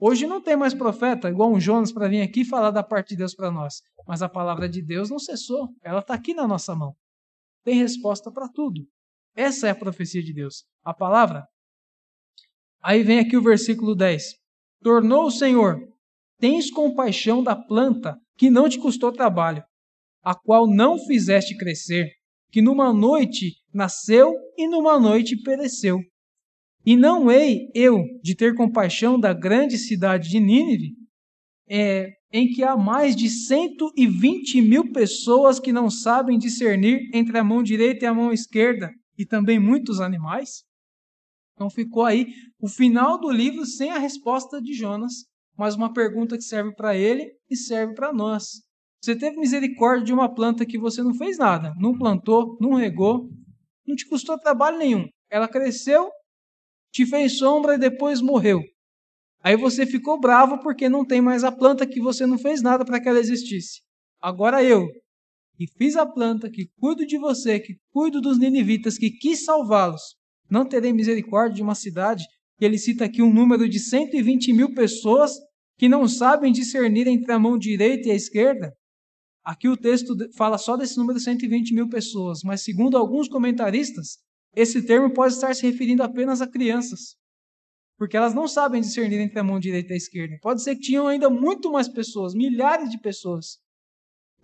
Hoje 0.00 0.26
não 0.26 0.40
tem 0.40 0.56
mais 0.56 0.72
profeta, 0.72 1.28
igual 1.28 1.52
um 1.52 1.60
Jonas, 1.60 1.92
para 1.92 2.08
vir 2.08 2.22
aqui 2.22 2.42
falar 2.42 2.70
da 2.70 2.82
parte 2.82 3.10
de 3.10 3.16
Deus 3.16 3.34
para 3.34 3.50
nós. 3.50 3.82
Mas 4.08 4.22
a 4.22 4.30
palavra 4.30 4.66
de 4.66 4.80
Deus 4.80 5.10
não 5.10 5.18
cessou. 5.18 5.68
Ela 5.84 5.98
está 5.98 6.14
aqui 6.14 6.32
na 6.32 6.48
nossa 6.48 6.74
mão. 6.74 6.94
Tem 7.62 7.74
resposta 7.74 8.32
para 8.32 8.48
tudo. 8.48 8.80
Essa 9.34 9.68
é 9.68 9.70
a 9.70 9.74
profecia 9.74 10.22
de 10.22 10.32
Deus. 10.32 10.64
A 10.84 10.92
palavra. 10.92 11.46
Aí 12.82 13.02
vem 13.02 13.18
aqui 13.18 13.36
o 13.36 13.42
versículo 13.42 13.94
10. 13.94 14.34
Tornou 14.82 15.26
o 15.26 15.30
Senhor, 15.30 15.78
tens 16.38 16.70
compaixão 16.70 17.42
da 17.42 17.54
planta 17.54 18.16
que 18.36 18.50
não 18.50 18.68
te 18.68 18.78
custou 18.78 19.12
trabalho, 19.12 19.62
a 20.22 20.34
qual 20.34 20.66
não 20.66 20.98
fizeste 20.98 21.56
crescer, 21.56 22.10
que 22.50 22.60
numa 22.60 22.92
noite 22.92 23.54
nasceu 23.72 24.34
e 24.58 24.66
numa 24.66 24.98
noite 24.98 25.40
pereceu. 25.40 26.00
E 26.84 26.96
não 26.96 27.30
hei 27.30 27.70
eu 27.74 28.04
de 28.20 28.34
ter 28.34 28.56
compaixão 28.56 29.18
da 29.18 29.32
grande 29.32 29.78
cidade 29.78 30.28
de 30.28 30.40
Nínive, 30.40 30.96
é, 31.68 32.08
em 32.32 32.48
que 32.48 32.64
há 32.64 32.76
mais 32.76 33.14
de 33.14 33.28
120 33.30 34.60
mil 34.60 34.90
pessoas 34.90 35.60
que 35.60 35.72
não 35.72 35.88
sabem 35.88 36.36
discernir 36.36 37.08
entre 37.14 37.38
a 37.38 37.44
mão 37.44 37.62
direita 37.62 38.04
e 38.04 38.08
a 38.08 38.14
mão 38.14 38.32
esquerda, 38.32 38.90
e 39.18 39.26
também 39.26 39.58
muitos 39.58 40.00
animais? 40.00 40.64
Então 41.54 41.68
ficou 41.70 42.04
aí 42.04 42.26
o 42.60 42.68
final 42.68 43.20
do 43.20 43.30
livro 43.30 43.64
sem 43.66 43.90
a 43.90 43.98
resposta 43.98 44.60
de 44.60 44.74
Jonas, 44.74 45.12
mas 45.56 45.74
uma 45.74 45.92
pergunta 45.92 46.36
que 46.36 46.42
serve 46.42 46.74
para 46.74 46.96
ele 46.96 47.30
e 47.50 47.56
serve 47.56 47.94
para 47.94 48.12
nós. 48.12 48.62
Você 49.02 49.16
teve 49.16 49.36
misericórdia 49.36 50.06
de 50.06 50.12
uma 50.12 50.32
planta 50.32 50.64
que 50.64 50.78
você 50.78 51.02
não 51.02 51.14
fez 51.14 51.36
nada, 51.36 51.74
não 51.78 51.96
plantou, 51.96 52.56
não 52.60 52.74
regou, 52.74 53.28
não 53.86 53.94
te 53.94 54.08
custou 54.08 54.38
trabalho 54.38 54.78
nenhum. 54.78 55.08
Ela 55.28 55.48
cresceu 55.48 56.08
te 56.92 57.06
fez 57.06 57.38
sombra 57.38 57.74
e 57.74 57.78
depois 57.78 58.20
morreu. 58.20 58.60
Aí 59.42 59.56
você 59.56 59.86
ficou 59.86 60.20
bravo 60.20 60.60
porque 60.60 60.88
não 60.88 61.04
tem 61.04 61.20
mais 61.20 61.42
a 61.42 61.50
planta 61.50 61.86
que 61.86 62.00
você 62.00 62.26
não 62.26 62.38
fez 62.38 62.62
nada 62.62 62.84
para 62.84 63.00
que 63.00 63.08
ela 63.08 63.18
existisse. 63.18 63.80
Agora 64.20 64.62
eu, 64.62 64.86
que 65.56 65.66
fiz 65.78 65.96
a 65.96 66.06
planta, 66.06 66.50
que 66.50 66.68
cuido 66.78 67.06
de 67.06 67.18
você, 67.18 67.60
que 67.60 67.76
cuido 67.90 68.20
dos 68.20 68.38
ninivitas, 68.38 68.98
que 68.98 69.10
quis 69.10 69.44
salvá-los, 69.44 70.16
não 70.50 70.66
terei 70.66 70.92
misericórdia 70.92 71.56
de 71.56 71.62
uma 71.62 71.74
cidade 71.74 72.24
que 72.58 72.64
ele 72.64 72.78
cita 72.78 73.04
aqui 73.04 73.22
um 73.22 73.32
número 73.32 73.68
de 73.68 73.78
120 73.78 74.52
mil 74.52 74.74
pessoas 74.74 75.32
que 75.78 75.88
não 75.88 76.06
sabem 76.06 76.52
discernir 76.52 77.06
entre 77.08 77.32
a 77.32 77.38
mão 77.38 77.58
direita 77.58 78.08
e 78.08 78.12
a 78.12 78.14
esquerda? 78.14 78.72
Aqui 79.44 79.68
o 79.68 79.76
texto 79.76 80.14
fala 80.36 80.56
só 80.56 80.76
desse 80.76 80.96
número 80.96 81.18
de 81.18 81.24
120 81.24 81.74
mil 81.74 81.88
pessoas, 81.88 82.40
mas 82.44 82.62
segundo 82.62 82.96
alguns 82.96 83.28
comentaristas, 83.28 84.18
esse 84.54 84.82
termo 84.86 85.12
pode 85.12 85.34
estar 85.34 85.54
se 85.54 85.66
referindo 85.66 86.02
apenas 86.02 86.40
a 86.40 86.46
crianças, 86.46 87.16
porque 87.98 88.16
elas 88.16 88.34
não 88.34 88.46
sabem 88.46 88.80
discernir 88.80 89.18
entre 89.18 89.38
a 89.38 89.44
mão 89.44 89.58
direita 89.58 89.92
e 89.92 89.94
a 89.94 89.96
esquerda. 89.96 90.36
Pode 90.40 90.62
ser 90.62 90.76
que 90.76 90.82
tinham 90.82 91.08
ainda 91.08 91.28
muito 91.28 91.72
mais 91.72 91.88
pessoas, 91.88 92.34
milhares 92.34 92.90
de 92.90 93.00
pessoas. 93.00 93.58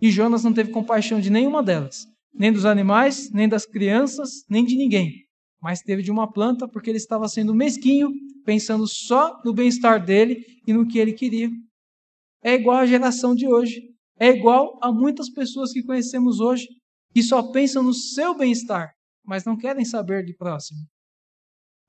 E 0.01 0.09
Jonas 0.09 0.43
não 0.43 0.53
teve 0.53 0.71
compaixão 0.71 1.19
de 1.19 1.29
nenhuma 1.29 1.61
delas, 1.61 2.07
nem 2.33 2.51
dos 2.51 2.65
animais, 2.65 3.29
nem 3.31 3.49
das 3.49 3.65
crianças, 3.65 4.43
nem 4.49 4.63
de 4.63 4.75
ninguém, 4.75 5.25
mas 5.61 5.81
teve 5.81 6.01
de 6.01 6.11
uma 6.11 6.31
planta 6.31 6.67
porque 6.67 6.89
ele 6.89 6.97
estava 6.97 7.27
sendo 7.27 7.53
mesquinho, 7.53 8.09
pensando 8.45 8.87
só 8.87 9.41
no 9.43 9.53
bem-estar 9.53 10.03
dele 10.03 10.43
e 10.65 10.73
no 10.73 10.87
que 10.87 10.99
ele 10.99 11.13
queria. 11.13 11.49
É 12.41 12.53
igual 12.53 12.77
à 12.77 12.85
geração 12.85 13.35
de 13.35 13.47
hoje. 13.47 13.81
É 14.17 14.29
igual 14.29 14.77
a 14.81 14.91
muitas 14.91 15.29
pessoas 15.29 15.71
que 15.71 15.83
conhecemos 15.83 16.39
hoje, 16.39 16.67
que 17.13 17.23
só 17.23 17.51
pensam 17.51 17.83
no 17.83 17.93
seu 17.93 18.37
bem-estar, 18.37 18.91
mas 19.25 19.45
não 19.45 19.57
querem 19.57 19.85
saber 19.85 20.23
de 20.25 20.35
próximo. 20.35 20.79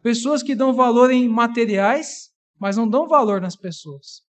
Pessoas 0.03 0.43
que 0.43 0.55
dão 0.55 0.73
valor 0.73 1.11
em 1.11 1.29
materiais, 1.29 2.31
mas 2.59 2.77
não 2.77 2.89
dão 2.89 3.07
valor 3.07 3.41
nas 3.41 3.57
pessoas. 3.57 4.23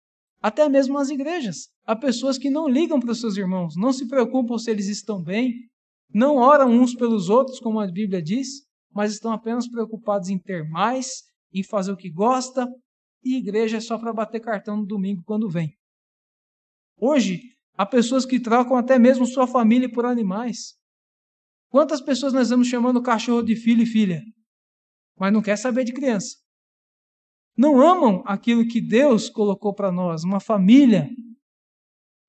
Até 0.42 0.70
mesmo 0.70 0.94
nas 0.94 1.10
igrejas. 1.10 1.70
Há 1.86 1.96
pessoas 1.96 2.38
que 2.38 2.50
não 2.50 2.68
ligam 2.68 3.00
para 3.00 3.12
os 3.12 3.20
seus 3.20 3.36
irmãos, 3.36 3.76
não 3.76 3.92
se 3.92 4.08
preocupam 4.08 4.58
se 4.58 4.72
eles 4.72 4.88
estão 4.88 5.22
bem, 5.22 5.54
não 6.14 6.38
oram 6.38 6.70
uns 6.72 6.96
pelos 6.96 7.30
outros, 7.30 7.60
como 7.60 7.80
a 7.80 7.88
Bíblia 7.88 8.22
diz, 8.22 8.66
mas 8.94 9.14
estão 9.14 9.32
apenas 9.32 9.68
preocupados 9.68 10.30
em 10.30 10.40
ter 10.40 10.68
mais, 10.68 11.24
em 11.54 11.64
fazer 11.64 11.92
o 11.92 11.98
que 11.98 12.10
gosta, 12.10 12.68
e 13.24 13.38
igreja 13.38 13.78
é 13.78 13.82
só 13.82 13.98
para 13.98 14.14
bater 14.14 14.40
cartão 14.40 14.78
no 14.78 14.86
domingo 14.86 15.22
quando 15.26 15.50
vem. 15.50 15.78
Hoje, 16.98 17.42
há 17.78 17.86
pessoas 17.86 18.26
que 18.26 18.40
trocam 18.40 18.78
até 18.78 18.98
mesmo 18.98 19.26
sua 19.26 19.46
família 19.46 19.92
por 19.92 20.06
animais. 20.06 20.76
Quantas 21.70 22.02
pessoas 22.02 22.34
nós 22.34 22.50
vamos 22.50 22.68
chamando 22.68 23.02
cachorro 23.02 23.44
de 23.44 23.56
filho 23.56 23.84
e 23.84 23.86
filha, 23.86 24.22
mas 25.18 25.32
não 25.32 25.42
quer 25.42 25.58
saber 25.58 25.84
de 25.84 25.94
criança? 25.94 26.38
Não 27.60 27.82
amam 27.82 28.24
aquilo 28.26 28.66
que 28.66 28.80
Deus 28.80 29.30
colocou 29.30 29.74
para 29.74 29.92
nós, 29.92 30.24
uma 30.24 30.40
família. 30.40 31.10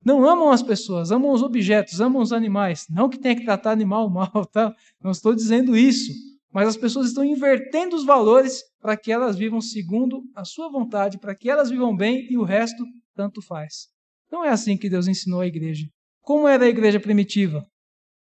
Não 0.03 0.25
amam 0.25 0.51
as 0.51 0.61
pessoas, 0.61 1.09
amam 1.09 1.31
os 1.31 1.41
objetos, 1.41 2.01
amam 2.01 2.21
os 2.21 2.33
animais. 2.33 2.85
Não 2.89 3.07
que 3.07 3.17
tenha 3.17 3.37
que 3.37 3.45
tratar 3.45 3.71
animal 3.71 4.09
mal, 4.11 4.45
tá? 4.51 4.75
Não 5.01 5.11
estou 5.11 5.33
dizendo 5.33 5.73
isso. 5.73 6.11
Mas 6.51 6.67
as 6.67 6.75
pessoas 6.75 7.07
estão 7.07 7.23
invertendo 7.23 7.95
os 7.95 8.03
valores 8.03 8.61
para 8.81 8.97
que 8.97 9.09
elas 9.09 9.37
vivam 9.37 9.61
segundo 9.61 10.21
a 10.35 10.43
sua 10.43 10.69
vontade, 10.69 11.17
para 11.17 11.33
que 11.33 11.49
elas 11.49 11.69
vivam 11.69 11.95
bem 11.95 12.27
e 12.29 12.37
o 12.37 12.43
resto 12.43 12.83
tanto 13.15 13.41
faz. 13.41 13.87
Não 14.29 14.43
é 14.43 14.49
assim 14.49 14.75
que 14.75 14.89
Deus 14.89 15.07
ensinou 15.07 15.39
a 15.39 15.47
igreja. 15.47 15.87
Como 16.19 16.45
era 16.45 16.65
a 16.65 16.69
igreja 16.69 16.99
primitiva? 16.99 17.65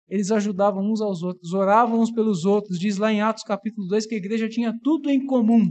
Eles 0.07 0.31
ajudavam 0.31 0.89
uns 0.89 1.01
aos 1.01 1.21
outros, 1.21 1.51
oravam 1.51 1.99
uns 1.99 2.11
pelos 2.11 2.45
outros. 2.45 2.79
Diz 2.79 2.97
lá 2.97 3.11
em 3.11 3.21
Atos 3.21 3.43
capítulo 3.43 3.87
2 3.87 4.05
que 4.05 4.15
a 4.15 4.17
igreja 4.17 4.47
tinha 4.47 4.73
tudo 4.81 5.09
em 5.09 5.25
comum. 5.25 5.69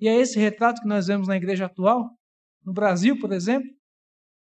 E 0.00 0.08
é 0.08 0.14
esse 0.16 0.38
retrato 0.38 0.80
que 0.80 0.88
nós 0.88 1.06
vemos 1.06 1.26
na 1.26 1.36
igreja 1.36 1.66
atual? 1.66 2.10
No 2.64 2.72
Brasil, 2.72 3.18
por 3.18 3.32
exemplo? 3.32 3.68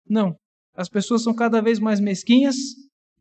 Não. 0.08 0.36
As 0.74 0.88
pessoas 0.88 1.22
são 1.22 1.34
cada 1.34 1.60
vez 1.60 1.78
mais 1.78 1.98
mesquinhas 1.98 2.56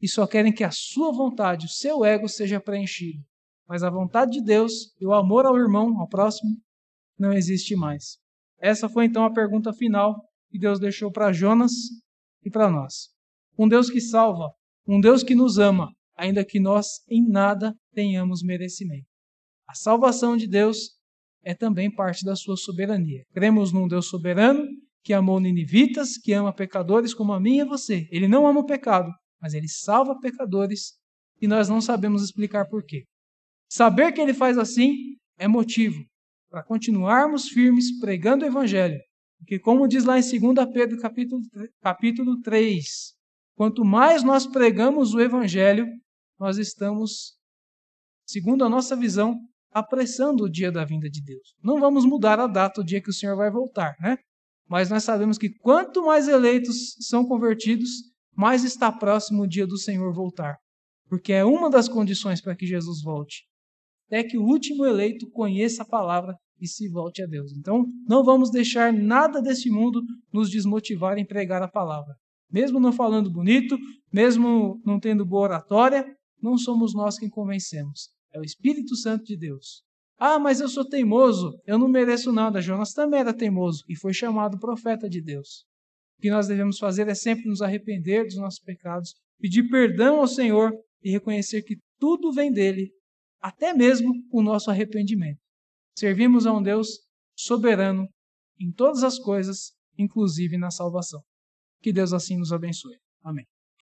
e 0.01 0.07
só 0.07 0.27
querem 0.27 0.53
que 0.53 0.63
a 0.63 0.71
sua 0.71 1.11
vontade, 1.11 1.65
o 1.65 1.69
seu 1.69 2.05
ego 2.05 2.27
seja 2.27 2.59
preenchido. 2.59 3.23
Mas 3.67 3.83
a 3.83 3.89
vontade 3.89 4.31
de 4.31 4.43
Deus 4.43 4.93
e 4.99 5.05
o 5.05 5.13
amor 5.13 5.45
ao 5.45 5.57
irmão, 5.57 5.99
ao 5.99 6.07
próximo, 6.07 6.55
não 7.17 7.33
existe 7.33 7.75
mais. 7.75 8.17
Essa 8.59 8.87
foi 8.87 9.05
então 9.05 9.23
a 9.25 9.33
pergunta 9.33 9.73
final 9.73 10.15
que 10.49 10.59
Deus 10.59 10.79
deixou 10.79 11.11
para 11.11 11.31
Jonas 11.31 11.71
e 12.43 12.49
para 12.49 12.69
nós. 12.69 13.09
Um 13.57 13.67
Deus 13.67 13.89
que 13.89 13.99
salva, 13.99 14.51
um 14.87 14.99
Deus 14.99 15.23
que 15.23 15.35
nos 15.35 15.57
ama, 15.57 15.91
ainda 16.15 16.45
que 16.45 16.59
nós 16.59 17.03
em 17.09 17.27
nada 17.27 17.75
tenhamos 17.93 18.41
merecimento. 18.41 19.07
A 19.67 19.75
salvação 19.75 20.35
de 20.35 20.47
Deus 20.47 20.98
é 21.49 21.55
também 21.55 21.89
parte 21.89 22.23
da 22.23 22.35
sua 22.35 22.55
soberania. 22.55 23.23
Cremos 23.33 23.73
num 23.73 23.87
Deus 23.87 24.05
soberano 24.05 24.63
que 25.03 25.13
amou 25.13 25.39
ninivitas, 25.39 26.15
que 26.15 26.31
ama 26.31 26.53
pecadores 26.53 27.11
como 27.11 27.33
a 27.33 27.39
mim 27.39 27.57
e 27.57 27.65
você. 27.65 28.07
Ele 28.11 28.27
não 28.27 28.45
ama 28.45 28.59
o 28.59 28.65
pecado, 28.67 29.11
mas 29.41 29.55
ele 29.55 29.67
salva 29.67 30.19
pecadores 30.19 30.93
e 31.41 31.47
nós 31.47 31.67
não 31.67 31.81
sabemos 31.81 32.21
explicar 32.21 32.67
por 32.67 32.85
quê. 32.85 33.03
Saber 33.67 34.11
que 34.11 34.21
ele 34.21 34.31
faz 34.31 34.59
assim 34.59 34.93
é 35.39 35.47
motivo 35.47 35.97
para 36.51 36.63
continuarmos 36.63 37.47
firmes 37.47 37.99
pregando 37.99 38.45
o 38.45 38.47
evangelho. 38.47 38.99
Porque 39.39 39.57
como 39.57 39.87
diz 39.87 40.03
lá 40.03 40.19
em 40.19 40.21
2 40.21 40.71
Pedro 40.71 40.99
capítulo, 40.99 41.41
capítulo 41.81 42.39
3, 42.41 42.85
quanto 43.55 43.83
mais 43.83 44.21
nós 44.21 44.45
pregamos 44.45 45.15
o 45.15 45.19
evangelho, 45.19 45.87
nós 46.39 46.59
estamos, 46.59 47.39
segundo 48.27 48.63
a 48.63 48.69
nossa 48.69 48.95
visão, 48.95 49.48
apressando 49.71 50.45
o 50.45 50.49
dia 50.49 50.71
da 50.71 50.83
vinda 50.83 51.09
de 51.09 51.21
Deus. 51.21 51.55
Não 51.63 51.79
vamos 51.79 52.05
mudar 52.05 52.39
a 52.39 52.47
data, 52.47 52.81
o 52.81 52.83
dia 52.83 53.01
que 53.01 53.09
o 53.09 53.13
Senhor 53.13 53.35
vai 53.35 53.51
voltar, 53.51 53.95
né? 53.99 54.17
Mas 54.67 54.89
nós 54.89 55.03
sabemos 55.03 55.37
que 55.37 55.49
quanto 55.49 56.05
mais 56.05 56.27
eleitos 56.27 56.95
são 56.99 57.25
convertidos, 57.25 57.89
mais 58.35 58.63
está 58.63 58.91
próximo 58.91 59.43
o 59.43 59.47
dia 59.47 59.65
do 59.65 59.77
Senhor 59.77 60.13
voltar. 60.13 60.57
Porque 61.07 61.33
é 61.33 61.43
uma 61.43 61.69
das 61.69 61.89
condições 61.89 62.39
para 62.39 62.55
que 62.55 62.67
Jesus 62.67 63.01
volte 63.01 63.49
até 64.09 64.23
que 64.23 64.37
o 64.37 64.43
último 64.43 64.85
eleito 64.85 65.29
conheça 65.29 65.83
a 65.83 65.87
palavra 65.87 66.35
e 66.59 66.67
se 66.67 66.89
volte 66.89 67.21
a 67.21 67.27
Deus. 67.27 67.53
Então, 67.55 67.85
não 68.07 68.23
vamos 68.23 68.49
deixar 68.49 68.91
nada 68.91 69.39
desse 69.39 69.69
mundo 69.69 70.01
nos 70.33 70.49
desmotivar 70.49 71.17
em 71.17 71.25
pregar 71.25 71.61
a 71.61 71.67
palavra. 71.67 72.15
Mesmo 72.51 72.79
não 72.79 72.91
falando 72.91 73.31
bonito, 73.31 73.77
mesmo 74.11 74.81
não 74.83 74.99
tendo 74.99 75.25
boa 75.25 75.43
oratória, 75.43 76.03
não 76.41 76.57
somos 76.57 76.93
nós 76.95 77.17
quem 77.17 77.29
convencemos. 77.29 78.09
É 78.33 78.39
o 78.39 78.43
Espírito 78.43 78.95
Santo 78.95 79.25
de 79.25 79.37
Deus. 79.37 79.83
Ah, 80.17 80.37
mas 80.37 80.59
eu 80.59 80.67
sou 80.67 80.87
teimoso, 80.87 81.57
eu 81.65 81.77
não 81.77 81.87
mereço 81.87 82.31
nada. 82.31 82.61
Jonas 82.61 82.91
também 82.91 83.21
era 83.21 83.33
teimoso 83.33 83.83
e 83.87 83.95
foi 83.95 84.13
chamado 84.13 84.59
profeta 84.59 85.09
de 85.09 85.21
Deus. 85.21 85.65
O 86.17 86.21
que 86.21 86.29
nós 86.29 86.47
devemos 86.47 86.77
fazer 86.77 87.07
é 87.07 87.15
sempre 87.15 87.47
nos 87.47 87.61
arrepender 87.61 88.25
dos 88.25 88.35
nossos 88.35 88.59
pecados, 88.59 89.15
pedir 89.39 89.69
perdão 89.69 90.19
ao 90.19 90.27
Senhor 90.27 90.73
e 91.01 91.09
reconhecer 91.09 91.61
que 91.63 91.77
tudo 91.97 92.31
vem 92.33 92.51
dele 92.51 92.91
até 93.41 93.73
mesmo 93.73 94.13
o 94.31 94.41
nosso 94.41 94.69
arrependimento. 94.69 95.39
Servimos 95.97 96.45
a 96.45 96.53
um 96.53 96.61
Deus 96.61 96.99
soberano 97.37 98.07
em 98.59 98.71
todas 98.71 99.03
as 99.03 99.17
coisas, 99.17 99.71
inclusive 99.97 100.57
na 100.57 100.69
salvação. 100.69 101.21
Que 101.81 101.93
Deus 101.93 102.11
assim 102.11 102.37
nos 102.37 102.51
abençoe. 102.51 102.97
Amém. 103.23 103.45